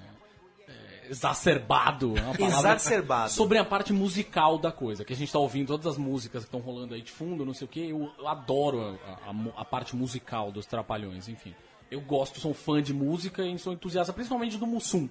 é, 0.68 1.08
exacerbado, 1.10 2.14
é 2.16 2.42
Exacerbado. 2.46 3.30
sobre 3.32 3.58
a 3.58 3.64
parte 3.64 3.92
musical 3.92 4.58
da 4.58 4.70
coisa, 4.70 5.04
que 5.04 5.12
a 5.12 5.16
gente 5.16 5.32
tá 5.32 5.40
ouvindo 5.40 5.66
todas 5.66 5.86
as 5.88 5.96
músicas 5.98 6.44
que 6.44 6.48
estão 6.48 6.60
rolando 6.60 6.94
aí 6.94 7.02
de 7.02 7.10
fundo, 7.10 7.44
não 7.44 7.52
sei 7.54 7.64
o 7.64 7.68
que, 7.68 7.88
eu, 7.88 8.12
eu 8.16 8.28
adoro 8.28 8.96
a, 9.04 9.30
a 9.30 9.62
a 9.62 9.64
parte 9.64 9.96
musical 9.96 10.52
dos 10.52 10.66
Trapalhões, 10.66 11.28
enfim. 11.28 11.52
Eu 11.90 12.00
gosto, 12.00 12.38
sou 12.38 12.54
fã 12.54 12.80
de 12.80 12.94
música 12.94 13.44
e 13.44 13.58
sou 13.58 13.72
entusiasta, 13.72 14.12
principalmente 14.12 14.56
do 14.56 14.66
Mussum. 14.66 15.08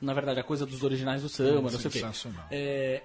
Na 0.00 0.14
verdade, 0.14 0.40
a 0.40 0.44
coisa 0.44 0.64
dos 0.64 0.82
originais 0.82 1.22
do 1.22 1.28
samba, 1.28 1.70
não 1.70 1.78
sei 1.78 1.88
o 1.88 1.90
quê. 1.90 1.98
Sensacional. 2.00 2.46
É, 2.50 3.02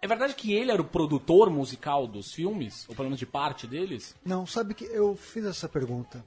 é 0.00 0.06
verdade 0.08 0.34
que 0.34 0.52
ele 0.54 0.70
era 0.70 0.80
o 0.80 0.84
produtor 0.84 1.50
musical 1.50 2.06
dos 2.06 2.32
filmes, 2.32 2.86
ou 2.88 2.94
pelo 2.94 3.08
menos 3.08 3.18
de 3.18 3.26
parte 3.26 3.66
deles? 3.66 4.14
Não, 4.24 4.46
sabe 4.46 4.72
que 4.74 4.84
eu 4.84 5.14
fiz 5.16 5.44
essa 5.44 5.68
pergunta. 5.68 6.24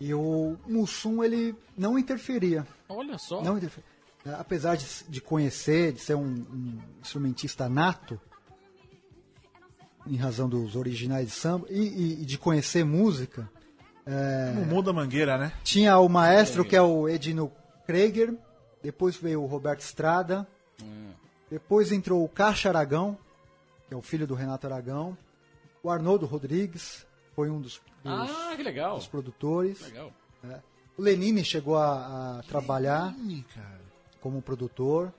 E 0.00 0.12
o 0.14 0.56
Mussum, 0.66 1.22
ele 1.24 1.54
não 1.76 1.98
interferia. 1.98 2.66
Olha 2.88 3.16
só. 3.18 3.42
Não 3.42 3.56
interferia. 3.58 3.84
É, 4.24 4.30
Apesar 4.34 4.76
de, 4.76 4.86
de 5.08 5.20
conhecer, 5.20 5.92
de 5.92 6.00
ser 6.00 6.14
um, 6.14 6.22
um 6.24 6.78
instrumentista 7.00 7.68
nato, 7.68 8.20
em 10.06 10.16
razão 10.16 10.48
dos 10.48 10.76
originais 10.76 11.26
de 11.26 11.32
samba, 11.32 11.66
e, 11.70 11.78
e- 11.80 12.22
e 12.22 12.24
de 12.24 12.38
conhecer 12.38 12.84
música, 12.84 13.50
é, 14.06 14.52
Mumô 14.54 14.80
da 14.82 14.92
Mangueira, 14.92 15.36
né? 15.36 15.52
tinha 15.64 15.98
o 15.98 16.08
maestro 16.08 16.64
que 16.64 16.76
é 16.76 16.82
o 16.82 17.08
Edino 17.08 17.50
Krieger, 17.86 18.34
depois 18.86 19.16
veio 19.16 19.42
o 19.42 19.46
Roberto 19.46 19.80
Estrada, 19.80 20.46
depois 21.50 21.92
entrou 21.92 22.24
o 22.24 22.28
Caixa 22.28 22.68
Aragão, 22.68 23.18
que 23.88 23.94
é 23.94 23.96
o 23.96 24.02
filho 24.02 24.26
do 24.26 24.34
Renato 24.34 24.66
Aragão, 24.66 25.16
o 25.82 25.90
Arnoldo 25.90 26.26
Rodrigues, 26.26 27.06
foi 27.34 27.50
um 27.50 27.60
dos, 27.60 27.80
dos- 28.02 28.30
Ah, 28.30 28.54
que 28.56 28.62
legal. 28.62 28.96
dos 28.96 29.06
produtores. 29.06 29.80
Legal. 29.82 30.12
É. 30.44 30.60
O 30.96 31.02
Lenine 31.02 31.44
chegou 31.44 31.76
a, 31.76 32.38
a 32.38 32.42
trabalhar 32.44 33.14
cara. 33.54 33.80
como 34.20 34.40
produtor, 34.40 35.12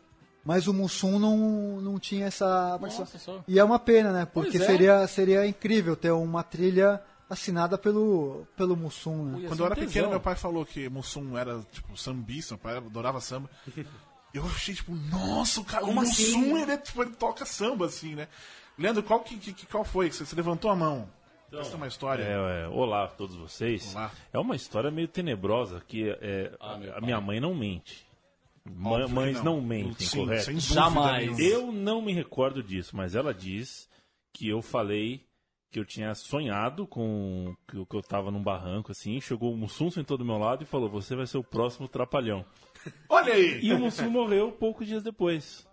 mas 0.44 0.68
o 0.68 0.74
Mussum 0.74 1.20
não, 1.20 1.38
não 1.82 2.00
tinha 2.00 2.26
essa 2.26 2.78
Nossa. 2.82 3.44
E 3.48 3.60
é 3.60 3.64
uma 3.64 3.78
pena, 3.80 4.12
né? 4.12 4.26
Porque 4.26 4.58
é. 4.58 4.66
seria, 4.66 5.08
seria 5.08 5.46
incrível 5.46 5.96
ter 5.96 6.12
uma 6.12 6.42
trilha 6.42 7.02
assinada 7.30 7.78
pelo, 7.78 8.46
pelo 8.56 8.76
Mussum, 8.76 9.24
né? 9.26 9.48
Quando 9.48 9.56
ser 9.58 9.62
eu 9.62 9.66
era 9.66 9.76
tesão. 9.76 9.88
pequeno, 9.88 10.10
meu 10.10 10.20
pai 10.20 10.36
falou 10.36 10.66
que 10.66 10.88
Mussum 10.90 11.38
era, 11.38 11.60
tipo, 11.72 11.96
sambista, 11.98 12.56
meu 12.56 12.60
pai 12.62 12.78
adorava 12.78 13.20
samba. 13.22 13.50
Eu 14.34 14.46
achei, 14.46 14.76
tipo, 14.76 14.94
nossa, 14.94 15.62
o, 15.62 15.66
cara, 15.66 15.84
o 15.84 15.88
Como 15.88 16.02
Mussum, 16.02 16.12
assim? 16.24 16.62
ele, 16.62 16.72
é, 16.72 16.78
tipo, 16.78 17.02
ele 17.02 17.12
toca 17.12 17.46
samba, 17.46 17.86
assim, 17.88 18.16
né? 18.16 18.28
Leandro, 18.78 19.02
qual, 19.04 19.22
que, 19.22 19.38
que- 19.38 19.66
qual 19.66 19.84
foi? 19.84 20.12
Você, 20.12 20.26
você 20.26 20.36
levantou 20.36 20.70
a 20.70 20.76
mão. 20.76 21.10
Essa 21.52 21.72
é 21.74 21.76
uma 21.76 21.88
história. 21.88 22.24
É, 22.24 22.64
é, 22.64 22.68
olá 22.68 23.06
a 23.06 23.08
todos 23.08 23.36
vocês. 23.36 23.96
Olá. 23.96 24.12
É 24.34 24.38
uma 24.38 24.56
história 24.56 24.92
meio 24.92 25.08
tenebrosa 25.08 25.82
que 25.88 26.10
é, 26.22 26.54
Ah, 26.60 26.78
meu 26.78 26.90
a 26.90 26.94
pai. 26.94 27.02
minha 27.02 27.22
mãe 27.22 27.40
não 27.40 27.56
mente. 27.56 28.06
Óbvio 28.84 29.10
mães 29.10 29.38
não, 29.42 29.56
não. 29.56 29.62
mentem, 29.62 30.06
Sim, 30.06 30.26
correto? 30.26 30.60
Jamais. 30.60 31.38
nenhuma. 31.38 31.42
Eu 31.42 31.72
não 31.72 32.02
me 32.02 32.12
recordo 32.12 32.62
disso, 32.62 32.96
mas 32.98 33.16
ela 33.16 33.34
diz 33.34 33.88
que 34.34 34.50
eu 34.50 34.62
falei 34.62 35.26
que 35.72 35.80
eu 35.80 35.86
tinha 35.86 36.14
sonhado 36.16 36.88
com 36.88 37.54
que 37.68 37.78
eu, 37.78 37.86
que 37.86 37.96
eu 37.96 38.02
tava 38.02 38.32
num 38.32 38.42
barranco 38.42 38.92
assim, 38.92 39.20
chegou 39.20 39.54
o 39.54 39.58
Mussum 39.58 39.90
sentou 39.92 40.18
do 40.18 40.26
meu 40.26 40.38
lado 40.38 40.64
e 40.64 40.66
falou: 40.66 40.90
"Você 40.90 41.16
vai 41.16 41.28
ser 41.28 41.38
o 41.38 41.44
próximo 41.44 41.88
trapalhão". 41.88 42.46
Olha 43.10 43.34
aí! 43.34 43.60
E 43.62 43.74
o 43.74 43.80
Mussum 43.80 44.10
morreu 44.10 44.52
poucos 44.52 44.88
dias 44.88 45.04
depois. 45.04 45.68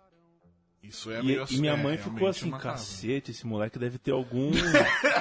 Isso 0.83 1.09
é 1.11 1.19
E, 1.19 1.23
meio 1.23 1.45
e 1.49 1.57
minha 1.57 1.73
é, 1.73 1.81
mãe 1.81 1.97
ficou 1.97 2.27
assim, 2.27 2.51
cacete, 2.51 3.31
esse 3.31 3.47
moleque 3.47 3.79
deve 3.79 3.97
ter 3.97 4.11
algum 4.11 4.51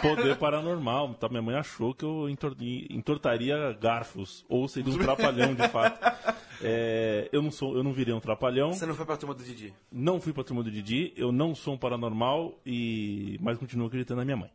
poder 0.03 0.37
paranormal. 0.37 1.15
Então 1.17 1.29
minha 1.31 1.41
mãe 1.41 1.55
achou 1.57 1.95
que 1.95 2.05
eu 2.05 2.29
entor- 2.29 2.55
entortaria 2.91 3.73
garfos, 3.81 4.45
ou 4.47 4.69
seria 4.69 4.93
um 4.93 4.99
trapalhão 4.99 5.55
de 5.55 5.67
fato. 5.69 5.99
É, 6.67 7.29
eu 7.33 7.43
não 7.43 7.51
sou, 7.51 7.77
eu 7.77 7.83
não 7.83 7.93
virei 7.93 8.15
um 8.15 8.21
trapalhão, 8.21 8.73
Você 8.73 8.87
não 8.87 8.95
foi 8.95 9.05
pra 9.05 9.17
turma 9.17 9.35
do 9.35 9.43
Didi? 9.43 9.75
não 9.91 10.21
fui 10.21 10.33
pra 10.33 10.45
turma 10.45 10.63
do 10.63 10.71
Didi, 10.71 11.13
eu 11.17 11.33
não 11.33 11.53
sou 11.55 11.75
um 11.75 11.77
paranormal, 11.77 12.59
e 12.65 13.37
mas 13.43 13.59
continuo 13.59 13.89
acreditando 13.89 14.21
na 14.21 14.25
minha 14.25 14.37
mãe. 14.37 14.51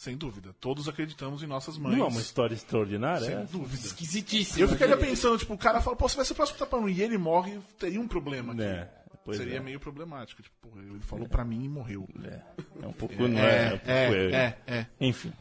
Sem 0.00 0.16
dúvida. 0.16 0.54
Todos 0.58 0.88
acreditamos 0.88 1.42
em 1.42 1.46
nossas 1.46 1.76
mães. 1.76 1.94
Não 1.94 2.06
é 2.06 2.08
uma 2.08 2.22
história 2.22 2.54
extraordinária? 2.54 3.26
Sem 3.26 3.34
é? 3.34 3.44
dúvida. 3.44 3.86
Esquisitíssimo. 3.86 4.64
Eu 4.64 4.68
ficaria 4.68 4.96
pensando, 4.96 5.36
tipo, 5.36 5.52
o 5.52 5.58
cara 5.58 5.82
fala, 5.82 5.94
pô, 5.94 6.08
você 6.08 6.16
vai 6.16 6.24
ser 6.24 6.32
o 6.32 6.36
próximo 6.36 6.58
tapão 6.58 6.88
e 6.88 7.02
ele 7.02 7.18
morre, 7.18 7.58
teria 7.78 8.00
um 8.00 8.08
problema 8.08 8.54
aqui. 8.54 8.62
É, 8.62 8.88
pois 9.22 9.36
Seria 9.36 9.58
é. 9.58 9.60
meio 9.60 9.78
problemático. 9.78 10.42
Tipo, 10.42 10.56
porra, 10.56 10.82
ele 10.82 11.00
falou 11.00 11.28
pra 11.28 11.44
mim 11.44 11.64
e 11.64 11.68
morreu. 11.68 12.08
É, 12.24 12.40
é 12.82 12.86
um 12.86 12.94
pouco, 12.94 13.14
não 13.28 13.38
é, 13.38 13.62
é 13.62 13.66
um 13.66 13.78
pouco, 13.78 13.90
é, 13.90 14.56
é, 14.66 14.74
é. 14.74 14.86
Enfim. 14.98 15.34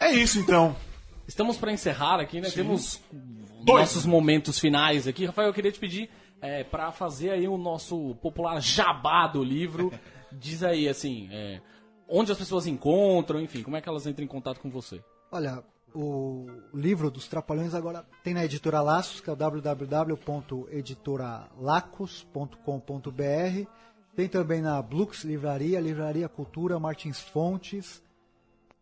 É 0.00 0.10
isso 0.12 0.38
então. 0.38 0.74
Estamos 1.28 1.58
para 1.58 1.70
encerrar 1.70 2.20
aqui, 2.20 2.40
né? 2.40 2.48
Temos 2.48 3.02
Dois. 3.12 3.80
nossos 3.80 4.06
momentos 4.06 4.58
finais 4.58 5.06
aqui. 5.06 5.26
Rafael, 5.26 5.48
eu 5.48 5.54
queria 5.54 5.72
te 5.72 5.78
pedir 5.78 6.08
é, 6.40 6.64
para 6.64 6.90
fazer 6.90 7.32
aí 7.32 7.46
o 7.46 7.58
nosso 7.58 8.14
popular 8.22 8.62
jabá 8.62 9.26
do 9.26 9.44
livro. 9.44 9.92
Diz 10.32 10.62
aí, 10.62 10.88
assim, 10.88 11.28
é, 11.30 11.60
onde 12.10 12.32
as 12.32 12.38
pessoas 12.38 12.66
encontram, 12.66 13.40
enfim, 13.40 13.62
como 13.62 13.76
é 13.76 13.80
que 13.80 13.88
elas 13.88 14.06
entram 14.06 14.24
em 14.24 14.28
contato 14.28 14.60
com 14.60 14.68
você? 14.68 15.02
Olha, 15.32 15.62
o 15.94 16.46
livro 16.74 17.10
dos 17.10 17.26
Trapalhões 17.28 17.74
agora 17.74 18.04
tem 18.22 18.34
na 18.34 18.44
editora 18.44 18.80
Laços, 18.82 19.20
que 19.20 19.30
é 19.30 19.32
o 19.32 19.36
www.editoralacos.com.br. 22.56 23.66
Tem 24.16 24.28
também 24.28 24.60
na 24.60 24.80
Blux 24.82 25.24
Livraria, 25.24 25.80
Livraria 25.80 26.28
Cultura, 26.28 26.78
Martins 26.78 27.20
Fontes. 27.20 28.02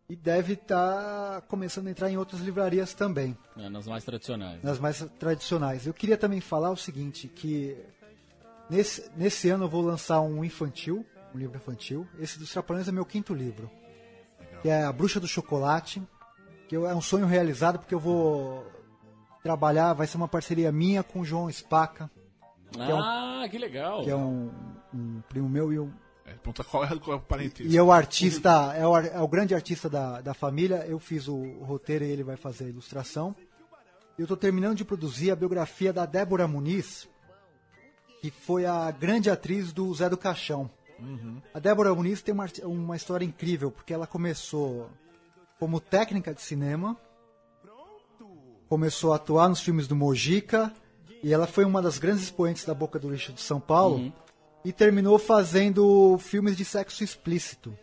E 0.09 0.15
deve 0.15 0.53
estar 0.53 1.41
começando 1.41 1.85
a 1.85 1.91
entrar 1.91 2.09
em 2.09 2.17
outras 2.17 2.41
livrarias 2.41 2.95
também, 2.95 3.37
É, 3.55 3.69
nas 3.69 3.85
mais 3.85 4.03
tradicionais. 4.03 4.63
nas 4.63 4.79
mais 4.79 5.07
tradicionais. 5.19 5.85
Eu 5.85 5.93
queria 5.93 6.17
também 6.17 6.41
falar 6.41 6.71
o 6.71 6.75
seguinte, 6.75 7.27
que 7.27 7.77
nesse, 8.71 9.07
nesse 9.15 9.49
ano 9.51 9.65
eu 9.65 9.69
vou 9.69 9.83
lançar 9.83 10.19
um 10.21 10.43
infantil, 10.43 11.05
um 11.33 11.37
livro 11.37 11.57
infantil. 11.57 12.07
Esse 12.19 12.39
dos 12.39 12.51
Trapalhões 12.51 12.87
é 12.87 12.91
meu 12.91 13.05
quinto 13.05 13.33
livro, 13.33 13.69
que 14.61 14.69
é 14.69 14.83
A 14.83 14.91
Bruxa 14.91 15.19
do 15.19 15.27
Chocolate, 15.27 16.01
que 16.67 16.75
eu- 16.75 16.87
é 16.87 16.93
um 16.95 17.01
sonho 17.01 17.25
realizado 17.25 17.79
porque 17.79 17.93
eu 17.95 17.99
vou 17.99 18.65
trabalhar, 19.43 19.93
vai 19.93 20.05
ser 20.07 20.17
uma 20.17 20.27
parceria 20.27 20.71
minha 20.71 21.01
com 21.03 21.21
o 21.21 21.25
João 21.25 21.51
Spaca, 21.51 22.09
que 22.71 22.81
é 22.81 22.93
um, 22.93 22.99
Ah, 22.99 23.47
que 23.49 23.57
legal. 23.57 24.03
que 24.03 24.09
é 24.09 24.15
um, 24.15 24.51
um 24.93 25.21
primo 25.29 25.47
meu 25.49 25.71
e 25.73 25.79
um, 25.79 25.91
É, 26.25 26.33
pergunta 26.33 26.63
qual 26.63 26.83
é, 26.83 26.87
qual 26.99 27.17
é 27.17 27.19
o 27.19 27.23
parentesco. 27.23 27.71
e 27.71 27.77
é 27.77 27.81
o 27.81 27.91
artista, 27.91 28.73
é 28.75 28.85
o, 28.85 28.97
é 28.97 29.21
o 29.21 29.27
grande 29.27 29.55
artista 29.55 29.89
da, 29.89 30.21
da 30.21 30.33
família. 30.33 30.85
Eu 30.87 30.99
fiz 30.99 31.27
o, 31.27 31.35
o 31.35 31.63
roteiro 31.63 32.03
e 32.05 32.11
ele 32.11 32.23
vai 32.23 32.35
fazer 32.35 32.65
a 32.65 32.69
ilustração. 32.69 33.35
Eu 34.17 34.23
estou 34.25 34.35
terminando 34.37 34.75
de 34.75 34.83
produzir 34.85 35.31
a 35.31 35.35
biografia 35.35 35.93
da 35.93 36.05
Débora 36.05 36.45
Muniz, 36.47 37.09
que 38.21 38.29
foi 38.29 38.65
a 38.65 38.91
grande 38.91 39.29
atriz 39.31 39.71
do 39.71 39.91
Zé 39.93 40.09
do 40.09 40.17
Caixão. 40.17 40.69
A 41.53 41.59
Débora 41.59 41.93
Muniz 41.93 42.21
tem 42.21 42.33
uma, 42.33 42.47
uma 42.63 42.95
história 42.95 43.25
incrível, 43.25 43.71
porque 43.71 43.93
ela 43.93 44.07
começou 44.07 44.89
como 45.59 45.79
técnica 45.79 46.33
de 46.33 46.41
cinema, 46.41 46.97
começou 48.67 49.13
a 49.13 49.17
atuar 49.17 49.49
nos 49.49 49.59
filmes 49.61 49.87
do 49.87 49.95
Mojica, 49.95 50.73
e 51.23 51.33
ela 51.33 51.47
foi 51.47 51.65
uma 51.65 51.81
das 51.81 51.97
grandes 51.97 52.23
expoentes 52.23 52.63
da 52.65 52.73
Boca 52.73 52.97
do 52.99 53.09
Lixo 53.09 53.33
de 53.33 53.41
São 53.41 53.59
Paulo, 53.59 54.13
e 54.63 54.71
terminou 54.71 55.17
fazendo 55.17 56.17
filmes 56.19 56.55
de 56.55 56.63
sexo 56.65 57.03
explícito. 57.03 57.77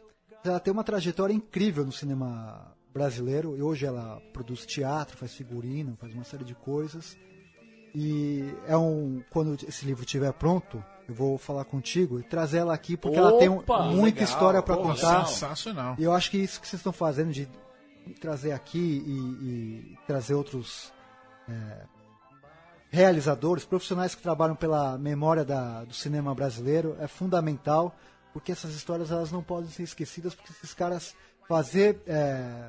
Ela 0.44 0.60
tem 0.60 0.72
uma 0.72 0.84
trajetória 0.84 1.34
incrível 1.34 1.84
no 1.84 1.92
cinema 1.92 2.74
brasileiro, 2.92 3.56
e 3.56 3.62
hoje 3.62 3.84
ela 3.84 4.20
produz 4.32 4.64
teatro, 4.64 5.18
faz 5.18 5.34
figurino, 5.34 5.96
faz 6.00 6.14
uma 6.14 6.24
série 6.24 6.44
de 6.44 6.54
coisas. 6.54 7.16
E 7.98 8.54
é 8.66 8.76
um 8.76 9.22
quando 9.30 9.54
esse 9.66 9.86
livro 9.86 10.04
estiver 10.04 10.30
pronto, 10.34 10.84
eu 11.08 11.14
vou 11.14 11.38
falar 11.38 11.64
contigo 11.64 12.20
e 12.20 12.22
trazer 12.22 12.58
ela 12.58 12.74
aqui 12.74 12.94
porque 12.94 13.16
ela 13.16 13.38
tem 13.38 13.48
um- 13.48 13.56
Opa, 13.60 13.84
muita 13.84 14.20
legal, 14.20 14.24
história 14.24 14.62
para 14.62 14.76
contar. 14.76 15.26
Sensacional. 15.26 15.94
E 15.98 16.04
eu 16.04 16.12
acho 16.12 16.30
que 16.30 16.36
isso 16.36 16.60
que 16.60 16.68
vocês 16.68 16.80
estão 16.80 16.92
fazendo 16.92 17.32
de 17.32 17.48
trazer 18.20 18.52
aqui 18.52 18.78
e, 19.06 19.12
e 19.12 19.98
trazer 20.06 20.34
outros 20.34 20.92
é, 21.48 21.86
realizadores, 22.90 23.64
profissionais 23.64 24.14
que 24.14 24.22
trabalham 24.22 24.54
pela 24.56 24.98
memória 24.98 25.44
da- 25.44 25.84
do 25.84 25.94
cinema 25.94 26.34
brasileiro 26.34 26.96
é 27.00 27.06
fundamental, 27.06 27.96
porque 28.32 28.52
essas 28.52 28.74
histórias 28.74 29.10
elas 29.10 29.32
não 29.32 29.42
podem 29.42 29.70
ser 29.70 29.84
esquecidas, 29.84 30.34
porque 30.34 30.52
esses 30.52 30.74
caras 30.74 31.14
fazer 31.48 32.02
é, 32.06 32.68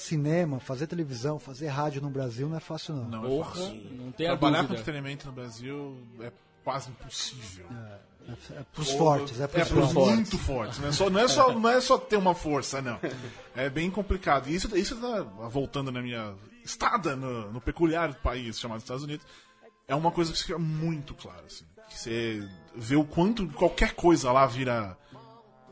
cinema, 0.00 0.58
fazer 0.60 0.86
televisão, 0.86 1.38
fazer 1.38 1.68
rádio 1.68 2.00
no 2.00 2.10
Brasil 2.10 2.48
não 2.48 2.56
é 2.56 2.60
fácil 2.60 2.94
não. 2.94 3.04
Não 3.04 3.24
é 3.24 3.28
Porra, 3.28 3.50
fácil. 3.50 3.74
não 3.92 4.12
tem 4.12 4.26
Trabalhar 4.26 4.66
com 4.66 4.72
entretenimento 4.72 5.26
no 5.26 5.32
Brasil 5.32 5.96
é 6.20 6.32
quase 6.64 6.90
impossível. 6.90 7.66
É 8.50 8.62
pros 8.72 8.92
fortes, 8.92 9.40
é 9.40 9.46
pros, 9.46 9.62
É 9.62 9.64
pros 9.64 9.92
fortes. 9.92 10.14
muito 10.14 10.38
fortes. 10.38 10.78
Não 10.78 10.88
é, 10.88 10.92
só, 10.92 11.10
não, 11.10 11.20
é 11.20 11.28
só, 11.28 11.52
não 11.52 11.68
é 11.70 11.80
só 11.80 11.98
ter 11.98 12.16
uma 12.16 12.34
força, 12.34 12.80
não. 12.80 12.98
É 13.56 13.68
bem 13.68 13.90
complicado. 13.90 14.48
E 14.48 14.54
isso, 14.54 14.76
isso 14.76 14.96
tá 14.96 15.22
voltando 15.48 15.90
na 15.90 16.00
minha 16.00 16.34
estada 16.64 17.16
no, 17.16 17.50
no 17.50 17.60
peculiar 17.60 18.14
país 18.14 18.60
chamado 18.60 18.78
Estados 18.80 19.02
Unidos. 19.02 19.26
É 19.88 19.94
uma 19.94 20.12
coisa 20.12 20.32
que 20.32 20.38
fica 20.38 20.58
muito 20.58 21.14
clara. 21.14 21.42
Assim, 21.46 21.64
que 21.88 21.98
você 21.98 22.48
vê 22.76 22.94
o 22.94 23.04
quanto 23.04 23.48
qualquer 23.48 23.94
coisa 23.94 24.30
lá 24.30 24.46
vira. 24.46 24.96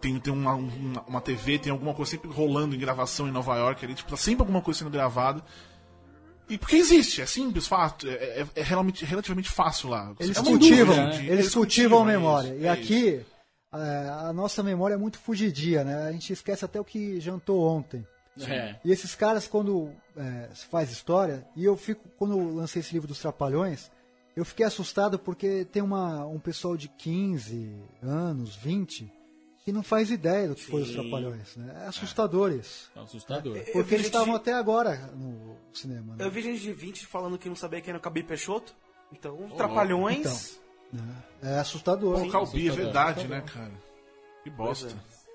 Tem, 0.01 0.19
tem 0.21 0.33
uma, 0.33 0.55
uma, 0.55 1.03
uma 1.03 1.21
TV, 1.21 1.59
tem 1.59 1.73
alguma 1.73 1.93
coisa 1.93 2.11
sempre 2.13 2.31
rolando 2.31 2.75
em 2.75 2.79
gravação 2.79 3.27
em 3.27 3.33
Nova 3.33 3.57
York 3.57 3.85
ali, 3.85 3.95
tipo, 3.95 4.11
tá 4.11 4.17
sempre 4.17 4.43
alguma 4.43 4.63
coisa 4.63 4.79
sendo 4.79 4.91
gravada. 4.91 5.43
E 6.49 6.57
porque 6.57 6.77
existe, 6.77 7.21
é 7.21 7.27
simples, 7.27 7.67
fato, 7.67 8.09
é, 8.09 8.41
é- 8.41 8.47
é 8.55 8.63
realmente, 8.63 9.05
relativamente 9.05 9.51
fácil 9.51 9.91
lá. 9.91 10.15
Eles 10.19 10.37
É 10.39 10.43
cultivam, 10.43 10.95
dúvida, 10.97 11.19
né? 11.23 11.27
eles 11.27 11.53
cultivam 11.55 11.99
a 11.99 12.03
é 12.03 12.07
memória. 12.17 12.49
isso, 12.49 12.59
e 12.63 12.67
é 12.67 12.71
aqui, 12.71 13.21
a 13.71 14.33
nossa 14.33 14.63
memória 14.63 14.95
é 14.95 14.97
muito 14.97 15.19
fugidia, 15.19 15.85
né? 15.85 16.07
A 16.07 16.13
gente 16.13 16.33
esquece 16.33 16.65
até 16.65 16.81
o 16.81 16.85
que 16.85 17.21
jantou 17.21 17.61
ontem. 17.69 18.07
É. 18.41 18.77
E 18.85 18.93
esses 18.93 19.15
caras, 19.15 19.47
quando 19.49 19.91
é, 20.17 20.49
se 20.55 20.65
faz 20.67 20.91
história, 20.91 21.45
e 21.57 21.65
eu 21.65 21.77
fico, 21.77 22.09
quando 22.17 22.39
eu 22.39 22.55
lancei 22.55 22.81
esse 22.81 22.93
livro 22.95 23.09
dos 23.09 23.19
Trapalhões, 23.19 23.91
eu 24.37 24.45
fiquei 24.45 24.65
assustado 24.65 25.19
porque 25.19 25.67
tem 25.71 25.83
uma, 25.83 26.25
um 26.25 26.39
pessoal 26.39 26.77
de 26.77 26.89
15 26.89 27.75
anos, 28.03 28.55
20, 28.55 29.13
que 29.69 29.73
não 29.73 29.83
faz 29.83 30.11
ideia 30.11 30.49
do 30.49 30.55
que 30.55 30.65
foi 30.65 30.81
os 30.81 30.93
Trapalhões. 30.93 31.55
Né? 31.57 31.83
É 31.85 31.89
assustador 31.89 32.53
isso. 32.53 32.91
É 32.97 33.01
assustador. 33.01 33.59
Porque 33.71 33.95
eles 33.97 34.07
estavam 34.07 34.31
de- 34.31 34.37
até 34.37 34.55
agora 34.55 34.97
no 35.15 35.57
cinema. 35.75 36.17
Né? 36.17 36.25
Eu 36.25 36.31
vi 36.31 36.41
gente 36.41 36.61
de 36.63 36.73
20 36.73 37.05
falando 37.05 37.37
que 37.37 37.51
não 37.51 37.57
sabia 37.57 37.79
quem 37.83 37.91
era 37.91 37.99
o 37.99 38.01
Cabi 38.01 38.23
Peixoto. 38.23 38.73
Então, 39.13 39.37
Trapalhões. 39.59 40.59
É 41.43 41.59
assustador. 41.59 42.19
Pô, 42.19 42.31
Calbi, 42.31 42.69
é 42.69 42.73
verdade, 42.73 43.29
né, 43.29 43.43
cara? 43.43 43.73
Que 44.43 44.49
bosta. 44.49 44.89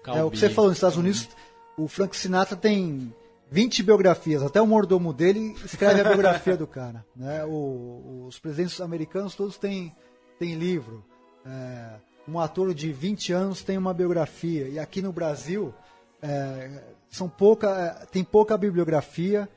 É 0.08 0.24
o 0.24 0.32
que 0.32 0.38
você 0.40 0.50
falou, 0.50 0.70
nos 0.72 0.78
Estados 0.78 0.98
Unidos, 0.98 1.30
o 1.78 1.88
Frank 1.88 2.16
Sinatra 2.18 2.56
tem 2.58 3.14
20 3.52 3.84
biografias, 3.84 4.42
até 4.42 4.60
o 4.60 4.66
mordomo 4.66 5.14
dele 5.14 5.56
escreve 5.64 6.02
a 6.02 6.06
biografia 6.06 6.58
do 6.58 6.66
cara. 6.66 7.06
Né? 7.16 7.46
O- 7.46 8.26
os 8.28 8.40
presidentes 8.40 8.82
americanos 8.82 9.36
todos 9.36 9.58
têm, 9.60 9.96
têm 10.40 10.56
livro. 10.56 11.06
É, 11.46 12.00
um 12.28 12.40
ator 12.40 12.74
de 12.74 12.92
20 12.92 13.34
anos 13.34 13.64
tem 13.64 13.78
uma 13.78 13.94
biografia. 13.94 14.68
E 14.70 14.80
aqui 14.80 15.02
no 15.02 15.12
Brasil 15.12 15.74
é, 16.22 16.82
são 17.10 17.28
pouca, 17.28 17.70
é, 18.02 18.06
tem 18.06 18.24
pouca 18.24 18.58
bibliografia, 18.58 19.48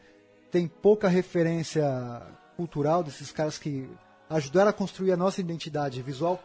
tem 0.51 0.67
pouca 0.67 1.09
referência 1.09 1.85
cultural 2.57 3.03
desses 3.03 3.31
caras 3.31 3.59
que 3.59 3.89
ajudaram 4.29 4.71
a 4.71 4.73
construir 4.73 5.13
a 5.13 5.17
nossa 5.17 5.41
identidade 5.41 6.01
visual. 6.03 6.43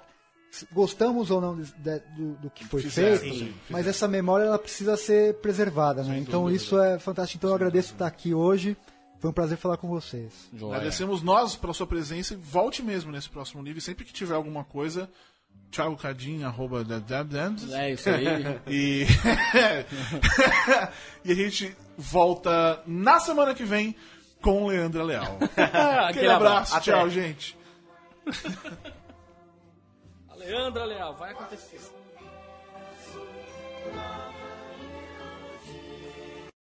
Gostamos 0.73 1.31
ou 1.31 1.39
não 1.39 1.55
de- 1.55 1.71
de- 1.77 1.99
do, 2.17 2.33
do 2.33 2.49
que 2.49 2.65
foi 2.65 2.81
Fizeram, 2.81 3.17
feito, 3.17 3.37
sim, 3.37 3.53
mas 3.69 3.87
essa 3.87 4.05
memória 4.05 4.43
ela 4.43 4.59
precisa 4.59 4.97
ser 4.97 5.35
preservada, 5.35 6.03
né? 6.03 6.17
Então 6.19 6.41
dúvida. 6.41 6.57
isso 6.57 6.77
é 6.77 6.99
fantástico. 6.99 7.37
Então 7.39 7.51
eu 7.51 7.55
agradeço 7.55 7.93
estar 7.93 8.05
aqui 8.05 8.33
hoje. 8.33 8.75
Foi 9.19 9.29
um 9.29 9.33
prazer 9.33 9.57
falar 9.57 9.77
com 9.77 9.87
vocês. 9.87 10.33
Agradecemos 10.53 11.21
nós 11.21 11.55
pela 11.55 11.73
sua 11.73 11.87
presença 11.87 12.33
e 12.33 12.37
volte 12.37 12.83
mesmo 12.83 13.11
nesse 13.13 13.29
próximo. 13.29 13.65
E 13.65 13.79
Sempre 13.79 14.03
que 14.03 14.11
tiver 14.11 14.33
alguma 14.35 14.63
coisa, 14.65 15.09
Thiago 15.71 15.95
Cadinho, 15.95 16.45
arroba. 16.45 16.85
É 17.71 17.91
isso 17.91 18.09
aí. 18.09 18.25
e... 18.67 19.05
e 21.23 21.31
a 21.31 21.35
gente 21.35 21.75
volta 21.97 22.81
na 22.85 23.19
semana 23.19 23.53
que 23.55 23.63
vem 23.63 23.95
com 24.41 24.67
Leandra 24.67 25.03
Leal. 25.03 25.37
Aquele 26.09 26.29
abraço, 26.29 26.75
Até. 26.75 26.91
tchau, 26.91 27.09
gente. 27.09 27.57
Leandra 30.35 30.85
Leal, 30.85 31.15
vai 31.15 31.31
acontecer. 31.31 31.79